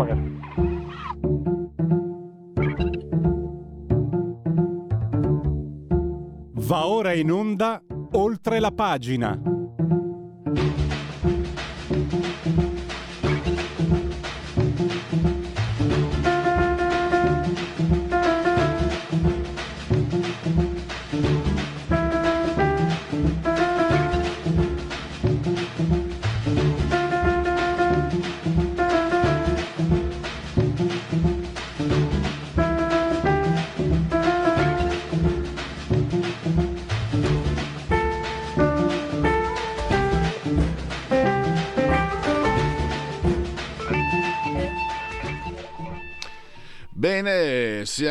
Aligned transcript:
pagare. 0.00 0.38
Va 6.52 6.86
ora 6.86 7.12
in 7.12 7.30
onda 7.30 7.82
oltre 8.12 8.60
la 8.60 8.70
pagina. 8.70 9.59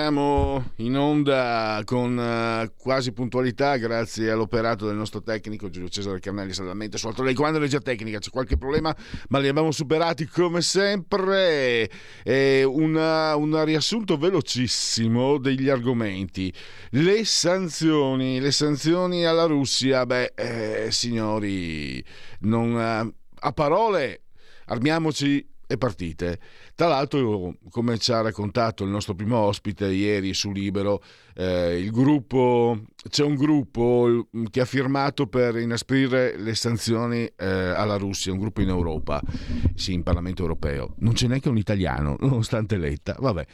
Siamo 0.09 0.71
in 0.77 0.97
onda 0.97 1.83
con 1.85 2.17
uh, 2.17 2.71
quasi 2.75 3.11
puntualità 3.11 3.77
grazie 3.77 4.31
all'operato 4.31 4.87
del 4.87 4.95
nostro 4.95 5.21
tecnico 5.21 5.69
Giulio 5.69 5.87
Cesare 5.87 6.19
Carnelli 6.19 6.51
saldamente 6.51 6.97
su 6.97 7.05
alto 7.05 7.21
lei 7.21 7.35
comando 7.35 7.59
regia 7.59 7.77
tecnica 7.77 8.17
c'è 8.17 8.31
qualche 8.31 8.57
problema? 8.57 8.95
Ma 9.27 9.37
li 9.37 9.47
abbiamo 9.47 9.71
superati 9.71 10.25
come 10.25 10.61
sempre. 10.61 11.87
Un 12.25 13.61
riassunto 13.63 14.17
velocissimo 14.17 15.37
degli 15.37 15.69
argomenti. 15.69 16.51
Le 16.91 17.23
sanzioni 17.23 18.39
le 18.39 18.51
sanzioni 18.51 19.25
alla 19.25 19.45
Russia 19.45 20.07
beh 20.07 20.33
eh, 20.33 20.87
signori 20.89 22.03
non, 22.39 22.71
uh, 22.73 23.13
a 23.41 23.51
parole 23.51 24.21
armiamoci 24.65 25.47
e 25.71 25.77
partite. 25.77 26.39
Tra 26.79 26.87
l'altro, 26.87 27.55
come 27.71 27.97
ci 27.97 28.13
ha 28.13 28.21
raccontato 28.21 28.85
il 28.85 28.89
nostro 28.89 29.13
primo 29.13 29.35
ospite 29.35 29.91
ieri 29.91 30.33
su 30.33 30.49
Libero, 30.53 31.03
eh, 31.35 31.89
gruppo, 31.91 32.85
c'è 33.09 33.21
un 33.21 33.35
gruppo 33.35 34.29
che 34.49 34.61
ha 34.61 34.65
firmato 34.65 35.27
per 35.27 35.57
inasprire 35.57 36.37
le 36.37 36.55
sanzioni 36.55 37.29
eh, 37.35 37.45
alla 37.45 37.97
Russia, 37.97 38.31
un 38.31 38.39
gruppo 38.39 38.61
in 38.61 38.69
Europa, 38.69 39.21
sì, 39.75 39.91
in 39.91 40.03
Parlamento 40.03 40.41
europeo. 40.41 40.95
Non 40.99 41.11
c'è 41.11 41.27
neanche 41.27 41.49
un 41.49 41.57
italiano, 41.57 42.15
nonostante 42.17 42.77
Letta. 42.77 43.17
Vabbè. 43.19 43.45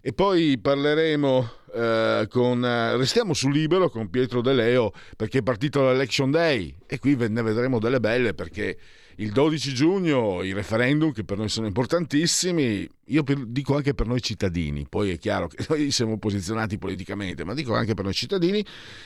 E 0.00 0.12
poi 0.12 0.58
parleremo 0.58 1.50
eh, 1.72 2.26
con. 2.28 2.62
Restiamo 2.96 3.32
su 3.32 3.48
libero 3.48 3.88
con 3.90 4.10
Pietro 4.10 4.40
De 4.40 4.52
Leo 4.52 4.90
perché 5.16 5.38
è 5.38 5.42
partito 5.44 5.84
l'Election 5.84 6.32
Day 6.32 6.74
e 6.84 6.98
qui 6.98 7.14
ne 7.14 7.42
vedremo 7.42 7.78
delle 7.78 8.00
belle 8.00 8.34
perché 8.34 8.76
il 9.16 9.32
12 9.32 9.72
giugno 9.72 10.42
i 10.42 10.52
referendum 10.52 11.12
che 11.12 11.24
per 11.24 11.38
noi 11.38 11.48
sono 11.48 11.66
importantissimi, 11.66 12.88
io 13.06 13.24
dico 13.46 13.76
anche 13.76 13.94
per 13.94 14.06
noi 14.06 14.20
cittadini, 14.20 14.86
poi 14.88 15.10
è 15.10 15.18
chiaro 15.18 15.48
che 15.48 15.64
noi 15.70 15.90
siamo 15.90 16.18
posizionati 16.18 16.78
politicamente, 16.78 17.44
ma 17.44 17.54
dico 17.54 17.74
anche 17.74 17.94
per 17.94 18.04
noi 18.04 18.14
cittadini, 18.14 18.64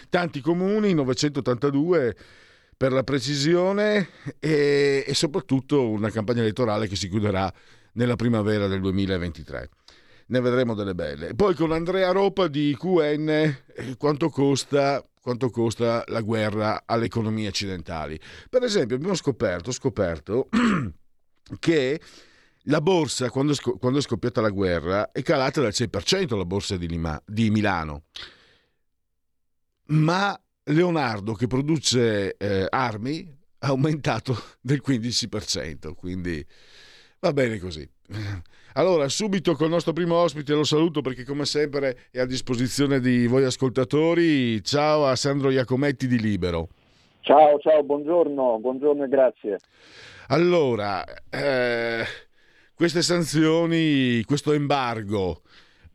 tanti 0.08 0.40
comuni, 0.40 0.94
982 0.94 2.16
per 2.76 2.92
la 2.92 3.04
precisione 3.04 4.08
e, 4.38 5.04
e 5.06 5.14
soprattutto 5.14 5.88
una 5.88 6.10
campagna 6.10 6.40
elettorale 6.40 6.88
che 6.88 6.96
si 6.96 7.08
chiuderà 7.08 7.52
nella 7.92 8.16
primavera 8.16 8.66
del 8.66 8.80
2023 8.80 9.68
ne 10.30 10.40
vedremo 10.40 10.74
delle 10.74 10.94
belle. 10.94 11.34
Poi 11.34 11.54
con 11.54 11.72
Andrea 11.72 12.12
Ropa 12.12 12.48
di 12.48 12.76
QN 12.78 13.28
eh, 13.28 13.96
quanto 13.96 14.30
costa 14.30 15.04
quanto 15.20 15.50
costa 15.50 16.02
la 16.06 16.22
guerra 16.22 16.84
alle 16.86 17.04
economie 17.04 17.48
occidentali. 17.48 18.18
Per 18.48 18.62
esempio, 18.62 18.96
abbiamo 18.96 19.14
scoperto, 19.14 19.70
scoperto 19.70 20.48
che 21.60 22.00
la 22.64 22.80
borsa, 22.80 23.28
quando, 23.28 23.54
quando, 23.78 23.98
è 23.98 24.02
scoppiata 24.02 24.40
la 24.40 24.48
guerra, 24.48 25.12
è 25.12 25.20
calata 25.20 25.60
del 25.60 25.74
6% 25.74 26.36
la 26.36 26.46
borsa 26.46 26.78
di, 26.78 26.88
Lima, 26.88 27.20
di 27.26 27.50
Milano. 27.50 28.04
Ma 29.88 30.40
Leonardo, 30.64 31.34
che 31.34 31.46
produce 31.46 32.36
eh, 32.38 32.66
armi, 32.70 33.38
ha 33.58 33.68
aumentato 33.68 34.42
del 34.58 34.82
15%. 34.84 35.94
Quindi 35.94 36.44
va 37.18 37.32
bene 37.34 37.58
così. 37.58 37.86
Allora, 38.74 39.08
subito 39.08 39.54
col 39.54 39.68
nostro 39.68 39.92
primo 39.92 40.14
ospite 40.14 40.54
lo 40.54 40.64
saluto 40.64 41.00
perché 41.00 41.24
come 41.24 41.44
sempre 41.44 41.96
è 42.12 42.20
a 42.20 42.26
disposizione 42.26 43.00
di 43.00 43.26
voi 43.26 43.44
ascoltatori. 43.44 44.62
Ciao 44.62 45.06
a 45.06 45.16
Sandro 45.16 45.50
Iacometti 45.50 46.06
di 46.06 46.20
Libero. 46.20 46.68
Ciao, 47.22 47.58
ciao, 47.58 47.82
buongiorno, 47.82 48.58
buongiorno 48.60 49.04
e 49.04 49.08
grazie. 49.08 49.58
Allora, 50.28 51.04
eh, 51.28 52.04
queste 52.74 53.02
sanzioni, 53.02 54.22
questo 54.24 54.52
embargo, 54.52 55.42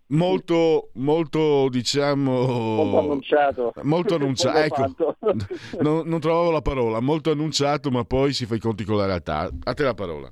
molto, 0.08 0.90
molto 0.96 1.68
diciamo 1.70 2.46
molto 2.46 3.00
annunciato 3.00 3.74
molto 3.82 4.14
annunciato 4.16 4.58
ecco 4.58 5.16
non, 5.82 6.08
non 6.08 6.20
trovavo 6.20 6.52
la 6.52 6.62
parola 6.62 7.00
molto 7.00 7.32
annunciato 7.32 7.90
ma 7.90 8.04
poi 8.04 8.32
si 8.32 8.46
fa 8.46 8.54
i 8.54 8.60
conti 8.60 8.84
con 8.84 8.98
la 8.98 9.08
realtà 9.08 9.50
a 9.64 9.74
te 9.74 9.84
la 9.84 9.96
parola 9.96 10.32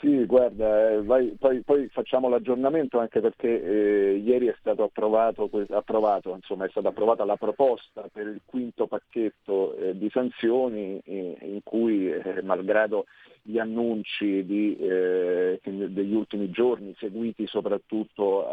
sì, 0.00 0.24
guarda, 0.26 0.90
eh, 0.90 1.02
vai, 1.02 1.34
poi, 1.36 1.60
poi, 1.62 1.88
facciamo 1.88 2.28
l'aggiornamento 2.28 3.00
anche 3.00 3.20
perché 3.20 3.48
eh, 3.48 4.16
ieri 4.18 4.46
è 4.46 4.54
approvato, 4.62 5.50
approvato 5.70 6.34
insomma, 6.36 6.66
è 6.66 6.68
stata 6.68 6.88
approvata 6.88 7.24
la 7.24 7.36
proposta 7.36 8.08
per 8.12 8.28
il 8.28 8.40
quinto 8.44 8.86
pacchetto 8.86 9.74
eh, 9.76 9.98
di 9.98 10.08
sanzioni 10.10 11.00
eh, 11.04 11.38
in 11.40 11.60
cui, 11.64 12.12
eh, 12.12 12.42
malgrado 12.42 13.06
gli 13.42 13.58
annunci 13.58 14.44
di, 14.44 14.76
eh, 14.78 15.60
degli 15.64 16.14
ultimi 16.14 16.48
giorni, 16.50 16.94
seguiti 16.96 17.48
soprattutto 17.48 18.46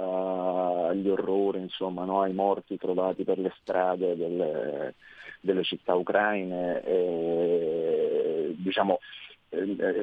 agli 0.88 1.07
orrori, 1.07 1.59
insomma, 1.59 2.05
no, 2.05 2.22
ai 2.22 2.34
morti 2.34 2.75
trovati 2.78 3.23
per 3.23 3.38
le 3.38 3.53
strade 3.59 4.16
delle, 4.16 4.95
delle 5.41 5.63
città 5.63 5.94
ucraine, 5.94 6.81
diciamo, 8.57 9.00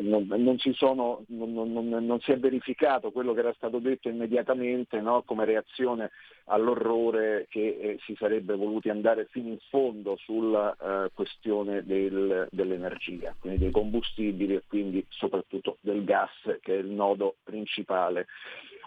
non, 0.01 0.27
non, 0.29 0.59
si 0.59 0.73
sono, 0.73 1.25
non, 1.29 1.53
non, 1.53 2.21
si 2.21 2.33
è 2.33 2.39
verificato 2.39 3.11
quello 3.11 3.35
che 3.35 3.41
era 3.41 3.53
stato 3.55 3.79
detto 3.79 4.09
immediatamente 4.09 5.01
no? 5.01 5.23
come 5.23 5.45
reazione 5.45 6.11
all'orrore 6.47 7.47
che 7.49 7.79
eh, 7.81 7.99
si 8.05 8.15
sarebbe 8.19 8.55
voluti 8.55 8.89
andare 8.89 9.27
fino 9.31 9.49
in 9.49 9.59
fondo 9.69 10.17
sulla 10.17 10.75
eh, 10.75 11.11
questione 11.15 11.85
del, 11.85 12.49
dell'energia, 12.51 13.35
quindi 13.39 13.61
dei 13.61 13.71
combustibili 13.71 14.55
e 14.55 14.63
quindi 14.67 15.05
soprattutto 15.09 15.79
del 15.81 16.05
gas 16.05 16.31
che 16.61 16.75
è 16.75 16.79
il 16.79 16.91
nodo 16.91 17.37
principale. 17.43 18.27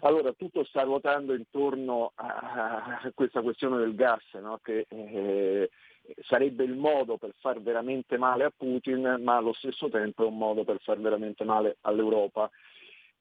Allora 0.05 0.33
tutto 0.33 0.63
sta 0.63 0.83
ruotando 0.83 1.33
intorno 1.33 2.11
a 2.13 3.11
questa 3.15 3.41
questione 3.41 3.79
del 3.79 3.95
gas 3.95 4.21
no? 4.33 4.59
che 4.61 4.85
eh, 4.87 5.71
sarebbe 6.21 6.63
il 6.63 6.75
modo 6.75 7.17
per 7.17 7.33
far 7.39 7.59
veramente 7.59 8.15
male 8.19 8.43
a 8.43 8.53
Putin, 8.55 9.19
ma 9.23 9.37
allo 9.37 9.53
stesso 9.53 9.89
tempo 9.89 10.23
è 10.23 10.27
un 10.27 10.37
modo 10.37 10.63
per 10.63 10.79
far 10.81 10.99
veramente 10.99 11.43
male 11.43 11.77
all'Europa. 11.81 12.47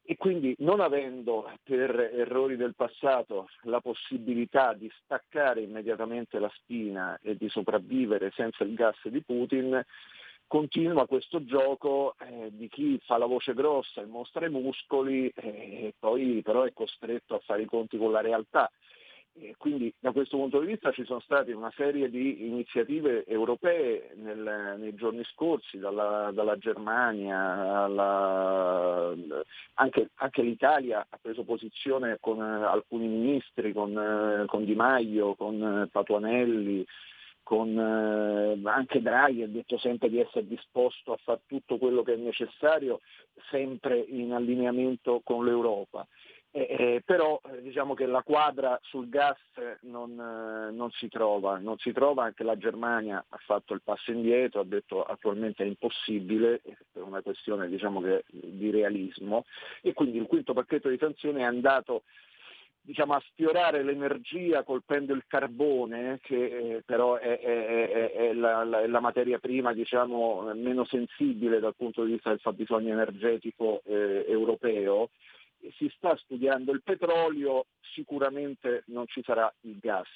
E 0.02 0.18
quindi 0.18 0.54
non 0.58 0.80
avendo 0.80 1.50
per 1.62 1.98
errori 1.98 2.56
del 2.56 2.74
passato 2.74 3.48
la 3.62 3.80
possibilità 3.80 4.74
di 4.74 4.92
staccare 5.02 5.62
immediatamente 5.62 6.38
la 6.38 6.52
spina 6.54 7.18
e 7.22 7.34
di 7.34 7.48
sopravvivere 7.48 8.30
senza 8.34 8.62
il 8.62 8.74
gas 8.74 9.08
di 9.08 9.22
Putin, 9.22 9.82
continua 10.54 11.08
questo 11.08 11.44
gioco 11.44 12.14
eh, 12.20 12.48
di 12.52 12.68
chi 12.68 13.00
fa 13.04 13.18
la 13.18 13.26
voce 13.26 13.54
grossa 13.54 14.00
e 14.00 14.06
mostra 14.06 14.46
i 14.46 14.50
muscoli 14.50 15.28
eh, 15.34 15.48
e 15.48 15.94
poi 15.98 16.42
però 16.44 16.62
è 16.62 16.72
costretto 16.72 17.34
a 17.34 17.40
fare 17.44 17.62
i 17.62 17.66
conti 17.66 17.98
con 17.98 18.12
la 18.12 18.20
realtà. 18.20 18.70
E 19.36 19.56
quindi 19.58 19.92
da 19.98 20.12
questo 20.12 20.36
punto 20.36 20.60
di 20.60 20.66
vista 20.66 20.92
ci 20.92 21.04
sono 21.04 21.18
state 21.18 21.52
una 21.52 21.72
serie 21.74 22.08
di 22.08 22.46
iniziative 22.46 23.24
europee 23.26 24.12
nel, 24.14 24.76
nei 24.78 24.94
giorni 24.94 25.24
scorsi, 25.24 25.78
dalla, 25.78 26.30
dalla 26.32 26.56
Germania, 26.56 27.82
alla, 27.82 29.12
anche, 29.74 30.10
anche, 30.14 30.42
l'Italia 30.42 31.04
ha 31.10 31.18
preso 31.20 31.42
posizione 31.42 32.18
con 32.20 32.40
alcuni 32.40 33.08
ministri, 33.08 33.72
con, 33.72 34.44
con 34.46 34.64
Di 34.64 34.76
Maio, 34.76 35.34
con 35.34 35.88
Patuanelli, 35.90 36.86
con 37.44 37.78
eh, 37.78 38.68
anche 38.68 39.00
Draghi 39.00 39.42
ha 39.42 39.48
detto 39.48 39.78
sempre 39.78 40.08
di 40.08 40.18
essere 40.18 40.48
disposto 40.48 41.12
a 41.12 41.18
fare 41.22 41.42
tutto 41.46 41.78
quello 41.78 42.02
che 42.02 42.14
è 42.14 42.16
necessario, 42.16 43.00
sempre 43.50 43.98
in 43.98 44.32
allineamento 44.32 45.20
con 45.22 45.44
l'Europa. 45.44 46.04
Eh, 46.56 47.02
però 47.04 47.40
eh, 47.50 47.62
diciamo 47.62 47.94
che 47.94 48.06
la 48.06 48.22
quadra 48.22 48.78
sul 48.84 49.08
gas 49.08 49.36
non, 49.80 50.12
eh, 50.12 50.70
non, 50.70 50.88
si 50.92 51.08
trova, 51.08 51.58
non 51.58 51.76
si 51.78 51.90
trova 51.90 52.22
anche 52.22 52.44
la 52.44 52.56
Germania 52.56 53.24
ha 53.28 53.38
fatto 53.38 53.74
il 53.74 53.82
passo 53.82 54.12
indietro, 54.12 54.60
ha 54.60 54.64
detto 54.64 55.02
attualmente 55.02 55.64
è 55.64 55.66
impossibile 55.66 56.60
per 56.92 57.02
una 57.02 57.22
questione 57.22 57.68
diciamo 57.68 58.00
che, 58.00 58.22
di 58.30 58.70
realismo 58.70 59.46
e 59.82 59.94
quindi 59.94 60.18
il 60.18 60.26
quinto 60.26 60.52
pacchetto 60.52 60.88
di 60.88 60.96
sanzioni 60.96 61.40
è 61.40 61.44
andato 61.44 62.04
diciamo, 62.84 63.14
a 63.14 63.22
sfiorare 63.30 63.82
l'energia 63.82 64.62
colpendo 64.62 65.14
il 65.14 65.24
carbone, 65.26 66.20
che 66.22 66.36
eh, 66.36 66.82
però 66.84 67.16
è, 67.16 67.40
è, 67.40 67.88
è, 67.88 68.12
è 68.12 68.32
la, 68.34 68.62
la, 68.62 68.86
la, 68.86 69.00
materia 69.00 69.38
prima 69.38 69.72
diciamo, 69.72 70.52
meno 70.54 70.84
sensibile 70.84 71.60
dal 71.60 71.74
punto 71.74 72.04
di 72.04 72.12
vista 72.12 72.28
del 72.28 72.40
fabbisogno 72.40 72.92
energetico 72.92 73.80
eh, 73.86 74.26
europeo, 74.28 75.08
si 75.76 75.90
sta 75.96 76.16
studiando 76.16 76.72
il 76.72 76.82
petrolio, 76.82 77.66
sicuramente 77.80 78.84
non 78.86 79.06
ci 79.06 79.22
sarà 79.22 79.52
il 79.62 79.78
gas. 79.78 80.08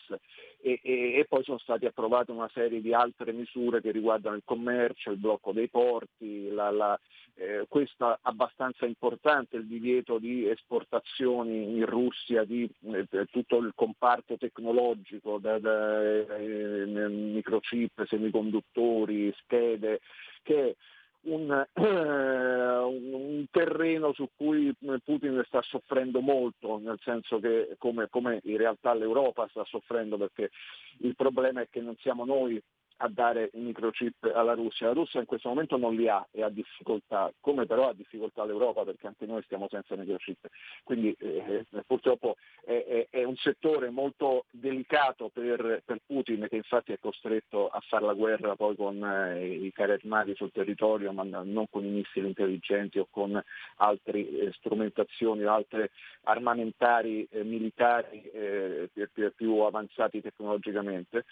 E, 0.60 0.80
e, 0.82 1.14
e, 1.14 1.26
poi 1.28 1.44
sono 1.44 1.58
state 1.58 1.86
approvate 1.86 2.32
una 2.32 2.50
serie 2.52 2.80
di 2.80 2.92
altre 2.92 3.32
misure 3.32 3.80
che 3.80 3.90
riguardano 3.90 4.36
il 4.36 4.42
commercio, 4.44 5.10
il 5.10 5.18
blocco 5.18 5.52
dei 5.52 5.68
porti, 5.68 6.48
la, 6.50 6.70
la, 6.70 6.98
eh, 7.34 7.66
questo 7.68 8.18
abbastanza 8.22 8.84
importante, 8.84 9.56
il 9.56 9.66
divieto 9.66 10.18
di 10.18 10.48
esportazioni 10.48 11.76
in 11.76 11.86
Russia 11.86 12.44
di 12.44 12.68
eh, 12.92 13.26
tutto 13.30 13.58
il 13.58 13.72
comparto 13.74 14.36
tecnologico, 14.36 15.38
da, 15.38 15.58
da 15.58 16.02
eh, 16.36 16.86
microchip, 16.86 18.06
semiconduttori, 18.06 19.32
schede, 19.38 20.00
che 20.42 20.76
un, 21.22 21.66
un, 21.74 23.44
terreno 23.50 24.12
su 24.12 24.28
cui 24.36 24.74
Putin 25.04 25.42
sta 25.46 25.62
soffrendo 25.62 26.20
molto, 26.20 26.78
nel 26.78 26.98
senso 27.02 27.38
che 27.38 27.76
come, 27.78 28.08
come 28.08 28.40
in 28.44 28.56
realtà 28.56 28.94
l'Europa 28.94 29.48
sta 29.48 29.64
soffrendo 29.64 30.16
perché 30.16 30.50
il 30.98 31.14
problema 31.14 31.60
è 31.60 31.68
che 31.70 31.80
non 31.80 31.96
siamo 31.96 32.24
noi 32.24 32.62
a 32.98 33.08
dare 33.08 33.50
i 33.54 33.60
microchip 33.60 34.30
alla 34.34 34.54
Russia. 34.54 34.86
La 34.86 34.92
Russia 34.92 35.20
in 35.20 35.26
questo 35.26 35.48
momento 35.48 35.76
non 35.76 35.94
li 35.94 36.08
ha 36.08 36.26
e 36.30 36.42
ha 36.42 36.48
difficoltà, 36.48 37.32
come 37.40 37.66
però 37.66 37.88
ha 37.88 37.94
difficoltà 37.94 38.44
l'Europa 38.44 38.84
perché 38.84 39.06
anche 39.06 39.26
noi 39.26 39.42
stiamo 39.42 39.68
senza 39.70 39.94
microchip. 39.96 40.46
Quindi 40.82 41.14
eh, 41.18 41.64
purtroppo 41.86 42.36
è, 42.64 43.06
è, 43.10 43.18
è, 43.18 43.24
un 43.24 43.36
settore 43.36 43.90
molto 43.90 44.46
delicato 44.50 45.30
per, 45.32 45.82
per, 45.84 46.00
Putin 46.04 46.46
che 46.48 46.56
infatti 46.56 46.92
è 46.92 46.98
costretto 46.98 47.68
a 47.68 47.80
fare 47.86 48.04
la 48.04 48.14
guerra 48.14 48.56
poi 48.56 48.74
con 48.76 49.04
eh, 49.04 49.46
i 49.46 49.72
carri 49.72 49.92
armati 49.92 50.34
sul 50.34 50.52
territorio, 50.52 51.12
ma 51.12 51.22
non 51.22 51.66
con 51.70 51.84
i 51.84 51.88
missili 51.88 52.26
intelligenti 52.26 52.98
o 52.98 53.06
con 53.10 53.40
altre 53.76 54.18
eh, 54.18 54.52
strumentazioni 54.54 55.44
o 55.44 55.52
altre 55.52 55.90
armamentari 56.22 57.26
eh, 57.30 57.44
militari 57.44 58.22
eh, 58.32 58.90
più, 59.12 59.32
più, 59.34 59.58
avanzati 59.58 60.20
tecnologicamente. 60.20 61.24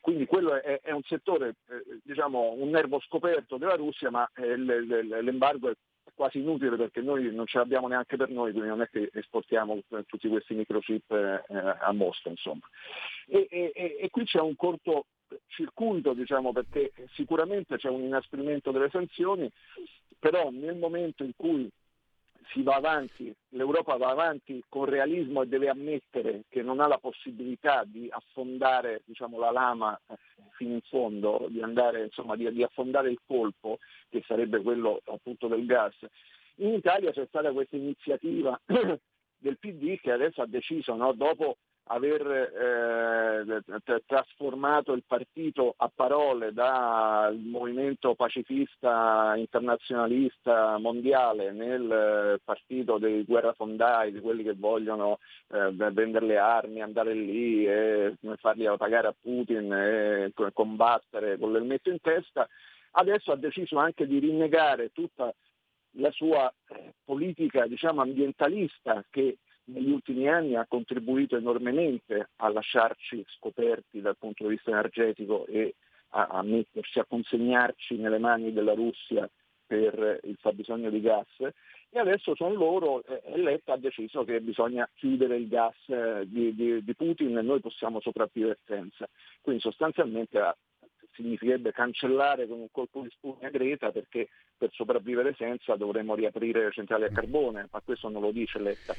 quindi 0.00 0.26
quello 0.26 0.54
è, 0.54 0.57
è 0.60 0.90
un 0.90 1.02
settore, 1.02 1.56
eh, 1.68 2.00
diciamo, 2.02 2.52
un 2.52 2.70
nervo 2.70 3.00
scoperto 3.00 3.56
della 3.56 3.74
Russia, 3.74 4.10
ma 4.10 4.28
eh, 4.36 4.56
l'embargo 4.56 5.70
è 5.70 5.74
quasi 6.14 6.38
inutile 6.38 6.76
perché 6.76 7.00
noi 7.00 7.32
non 7.32 7.46
ce 7.46 7.58
l'abbiamo 7.58 7.86
neanche 7.86 8.16
per 8.16 8.30
noi, 8.30 8.50
quindi 8.50 8.68
non 8.68 8.82
è 8.82 8.88
che 8.88 9.10
esportiamo 9.12 9.80
tutti 10.06 10.28
questi 10.28 10.54
microchip 10.54 11.10
eh, 11.12 11.44
a 11.80 11.92
Mosca. 11.92 12.28
Insomma. 12.28 12.66
E, 13.26 13.46
e, 13.50 13.96
e, 14.00 14.10
qui 14.10 14.24
c'è 14.24 14.40
un 14.40 14.56
corto 14.56 15.06
circuito, 15.46 16.14
diciamo, 16.14 16.52
perché 16.52 16.92
sicuramente 17.12 17.76
c'è 17.76 17.88
un 17.88 18.02
inasprimento 18.02 18.70
delle 18.70 18.90
sanzioni, 18.90 19.50
però 20.18 20.50
nel 20.50 20.76
momento 20.76 21.22
in 21.22 21.32
cui 21.36 21.70
si 22.52 22.62
va 22.62 22.76
avanti, 22.76 23.34
l'Europa 23.50 23.96
va 23.96 24.10
avanti 24.10 24.62
con 24.68 24.84
realismo 24.86 25.42
e 25.42 25.46
deve 25.46 25.68
ammettere 25.68 26.44
che 26.48 26.62
non 26.62 26.80
ha 26.80 26.86
la 26.86 26.98
possibilità 26.98 27.84
di 27.84 28.08
affondare 28.10 29.02
diciamo, 29.04 29.38
la 29.38 29.50
lama 29.50 29.98
eh, 30.08 30.14
fino 30.56 30.74
in 30.74 30.80
fondo, 30.82 31.46
di, 31.48 31.60
andare, 31.60 32.04
insomma, 32.04 32.36
di, 32.36 32.50
di 32.52 32.62
affondare 32.62 33.10
il 33.10 33.20
colpo, 33.26 33.78
che 34.08 34.22
sarebbe 34.26 34.62
quello 34.62 35.00
appunto 35.06 35.46
del 35.46 35.66
gas. 35.66 35.94
In 36.56 36.72
Italia 36.72 37.12
c'è 37.12 37.26
stata 37.26 37.52
questa 37.52 37.76
iniziativa 37.76 38.58
del 38.66 39.58
PD 39.58 40.00
che 40.00 40.10
adesso 40.10 40.42
ha 40.42 40.46
deciso, 40.46 40.94
no, 40.94 41.12
dopo 41.12 41.58
aver 41.88 43.44
eh, 43.46 44.02
trasformato 44.06 44.92
il 44.92 45.04
partito 45.06 45.74
a 45.76 45.90
parole 45.94 46.52
dal 46.52 47.36
movimento 47.36 48.14
pacifista 48.14 49.34
internazionalista 49.36 50.78
mondiale 50.78 51.52
nel 51.52 52.40
partito 52.44 52.98
dei 52.98 53.24
guerrafondai, 53.24 54.12
di 54.12 54.20
quelli 54.20 54.42
che 54.42 54.54
vogliono 54.54 55.18
eh, 55.48 55.70
vendere 55.72 56.26
le 56.26 56.38
armi, 56.38 56.82
andare 56.82 57.14
lì 57.14 57.64
e 57.66 58.16
fargli 58.36 58.68
pagare 58.76 59.08
a 59.08 59.14
Putin 59.18 59.72
e 59.72 60.32
combattere 60.52 61.38
con 61.38 61.52
l'elmetto 61.52 61.90
in 61.90 62.00
testa, 62.00 62.46
adesso 62.92 63.32
ha 63.32 63.36
deciso 63.36 63.78
anche 63.78 64.06
di 64.06 64.18
rinnegare 64.18 64.92
tutta 64.92 65.32
la 65.92 66.10
sua 66.10 66.52
eh, 66.68 66.94
politica 67.04 67.66
diciamo, 67.66 68.02
ambientalista 68.02 69.04
che 69.10 69.38
negli 69.68 69.90
ultimi 69.90 70.28
anni 70.28 70.56
ha 70.56 70.66
contribuito 70.66 71.36
enormemente 71.36 72.30
a 72.36 72.48
lasciarci 72.48 73.24
scoperti 73.36 74.00
dal 74.00 74.16
punto 74.16 74.44
di 74.44 74.50
vista 74.50 74.70
energetico 74.70 75.46
e 75.46 75.74
a, 76.10 76.26
a 76.26 76.42
metterci, 76.42 76.98
a 76.98 77.04
consegnarci 77.04 77.96
nelle 77.96 78.18
mani 78.18 78.52
della 78.52 78.74
Russia 78.74 79.28
per 79.66 80.20
il 80.22 80.36
fabbisogno 80.40 80.88
di 80.88 81.00
gas 81.00 81.28
e 81.90 81.98
adesso 81.98 82.34
sono 82.34 82.54
loro 82.54 83.04
e 83.04 83.22
eh, 83.24 83.38
Letta 83.38 83.74
ha 83.74 83.76
deciso 83.76 84.24
che 84.24 84.40
bisogna 84.40 84.88
chiudere 84.94 85.36
il 85.36 85.48
gas 85.48 85.76
eh, 85.88 86.24
di, 86.26 86.54
di, 86.54 86.82
di, 86.82 86.94
Putin 86.94 87.36
e 87.36 87.42
noi 87.42 87.60
possiamo 87.60 88.00
sopravvivere 88.00 88.58
senza. 88.64 89.08
Quindi 89.42 89.60
sostanzialmente 89.60 90.38
ah, 90.38 90.56
significherebbe 91.12 91.72
cancellare 91.72 92.46
con 92.46 92.60
un 92.60 92.68
colpo 92.70 93.02
di 93.02 93.10
spugna 93.10 93.50
Greta 93.50 93.90
perché 93.90 94.28
per 94.56 94.70
sopravvivere 94.72 95.34
senza 95.36 95.76
dovremmo 95.76 96.14
riaprire 96.14 96.64
le 96.64 96.72
centrali 96.72 97.04
a 97.04 97.10
carbone, 97.10 97.68
ma 97.70 97.80
questo 97.80 98.08
non 98.08 98.22
lo 98.22 98.30
dice 98.32 98.58
Letta 98.58 98.94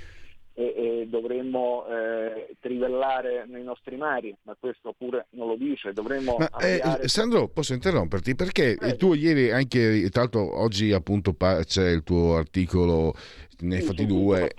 e, 0.53 0.63
e 0.75 1.07
dovremmo 1.09 1.85
eh, 1.87 2.55
trivellare 2.59 3.45
nei 3.47 3.63
nostri 3.63 3.95
mari, 3.95 4.35
ma 4.43 4.55
questo 4.59 4.93
pure 4.97 5.27
non 5.31 5.47
lo 5.47 5.55
dice. 5.55 5.93
Dovremmo 5.93 6.37
ma, 6.37 6.49
eh, 6.59 7.07
Sandro, 7.07 7.47
posso 7.47 7.73
interromperti? 7.73 8.35
Perché 8.35 8.77
eh. 8.79 8.95
tu 8.95 9.13
ieri 9.13 9.51
anche, 9.51 10.09
tra 10.09 10.21
l'altro 10.21 10.59
oggi 10.59 10.91
appunto 10.91 11.35
c'è 11.35 11.89
il 11.89 12.03
tuo 12.03 12.35
articolo 12.35 13.13
ne 13.61 13.77
hai 13.77 13.81
fatti 13.81 14.05
due, 14.05 14.53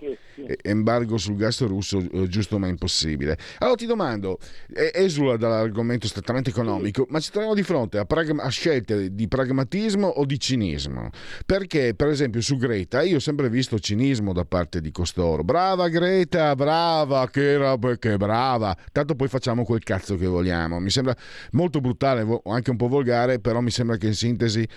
embargo 0.63 1.19
sul 1.19 1.37
gas 1.37 1.61
russo 1.67 1.99
eh, 1.99 2.29
giusto 2.29 2.59
ma 2.59 2.69
impossibile. 2.69 3.37
Allora 3.59 3.77
ti 3.77 3.87
domando, 3.87 4.39
esula 4.73 5.37
dall'argomento 5.37 6.07
strettamente 6.07 6.51
economico, 6.51 7.07
ma 7.11 7.21
ci 7.21 7.31
troviamo 7.31 7.55
di 7.55 7.63
fronte 7.63 7.99
a, 7.99 8.05
pragma- 8.05 8.43
a, 8.43 8.49
scelte 8.49 9.15
di 9.15 9.29
pragmatismo 9.29 10.07
o 10.07 10.25
di 10.25 10.39
cinismo? 10.39 11.11
Perché 11.45 11.95
per 11.95 12.09
esempio 12.09 12.41
su 12.41 12.57
Greta 12.57 13.03
io 13.03 13.17
ho 13.17 13.21
sempre 13.21 13.49
visto 13.49 13.79
cinismo 13.79 14.33
da 14.33 14.45
parte 14.45 14.81
di 14.81 14.91
costoro. 14.91 15.43
Brava 15.43 15.89
Greta, 15.89 16.55
brava, 16.55 17.29
che, 17.29 17.57
roba, 17.57 17.97
che 17.97 18.17
brava, 18.17 18.77
tanto 18.93 19.15
poi 19.15 19.29
facciamo 19.29 19.65
quel 19.65 19.83
cazzo 19.83 20.17
che 20.17 20.27
vogliamo. 20.27 20.79
Mi 20.81 20.91
sembra 20.91 21.17
molto 21.53 21.81
brutale, 21.81 22.27
anche 22.45 22.71
un 22.71 22.77
po' 22.77 22.89
volgare, 22.89 23.39
però 23.41 23.61
mi 23.61 23.71
sembra 23.71 23.97
che 23.97 24.07
in 24.07 24.15
sintesi... 24.15 24.69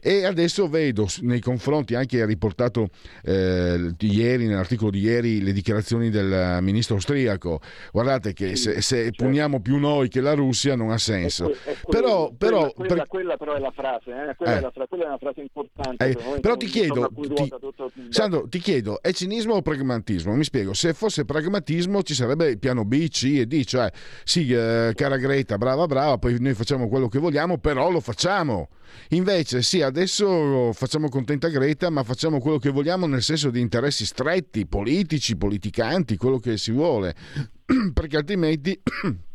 E 0.00 0.24
adesso 0.24 0.68
vedo 0.68 1.06
nei 1.20 1.40
confronti, 1.40 1.94
anche 1.94 2.24
riportato... 2.26 2.88
Eh, 3.22 3.94
ieri, 4.18 4.46
nell'articolo 4.46 4.90
di 4.90 5.00
ieri, 5.00 5.42
le 5.42 5.52
dichiarazioni 5.52 6.10
del 6.10 6.58
ministro 6.60 6.96
austriaco. 6.96 7.60
Guardate 7.92 8.32
che 8.32 8.56
se, 8.56 8.80
se 8.80 9.04
certo. 9.04 9.24
puniamo 9.24 9.60
più 9.60 9.78
noi 9.78 10.08
che 10.08 10.20
la 10.20 10.34
Russia 10.34 10.74
non 10.74 10.90
ha 10.90 10.98
senso. 10.98 11.50
È, 11.50 11.70
è 11.70 11.76
però, 11.88 12.32
però, 12.36 12.70
quella, 12.72 12.94
per... 12.94 13.06
quella, 13.06 13.36
però 13.36 13.54
è 13.54 13.58
la 13.58 13.70
frase, 13.70 14.10
eh? 14.10 14.34
quella, 14.36 14.54
eh. 14.54 14.58
È 14.58 14.60
la 14.60 14.70
fra... 14.70 14.86
quella, 14.86 15.04
è 15.04 15.06
una 15.08 15.18
frase 15.18 15.40
importante. 15.40 16.08
Eh. 16.08 16.40
Però 16.40 16.56
ti 16.56 16.66
chiedo, 16.66 17.10
ti... 17.14 17.52
Sandro, 18.08 18.48
ti 18.48 18.58
chiedo, 18.58 19.00
è 19.00 19.12
cinismo 19.12 19.54
o 19.54 19.62
pragmatismo? 19.62 20.34
Mi 20.34 20.44
spiego, 20.44 20.72
se 20.72 20.92
fosse 20.94 21.24
pragmatismo 21.24 22.02
ci 22.02 22.14
sarebbe 22.14 22.48
il 22.48 22.58
piano 22.58 22.84
B, 22.84 23.08
C 23.08 23.36
e 23.38 23.46
D, 23.46 23.64
cioè 23.64 23.90
sì, 24.24 24.50
eh, 24.50 24.92
cara 24.94 25.16
Greta, 25.16 25.58
brava, 25.58 25.86
brava, 25.86 26.18
poi 26.18 26.36
noi 26.40 26.54
facciamo 26.54 26.88
quello 26.88 27.08
che 27.08 27.18
vogliamo, 27.18 27.58
però 27.58 27.90
lo 27.90 28.00
facciamo. 28.00 28.68
Invece 29.10 29.62
sì, 29.62 29.82
adesso 29.82 30.72
facciamo 30.72 31.08
contenta 31.08 31.48
Greta, 31.48 31.90
ma 31.90 32.02
facciamo 32.02 32.40
quello 32.40 32.58
che 32.58 32.70
vogliamo 32.70 33.06
nel 33.06 33.22
senso 33.22 33.50
di 33.50 33.60
interessi 33.60 34.04
stretti, 34.04 34.66
politici, 34.66 35.36
politicanti, 35.36 36.16
quello 36.16 36.38
che 36.38 36.56
si 36.56 36.72
vuole, 36.72 37.14
perché 37.92 38.16
altrimenti 38.16 38.80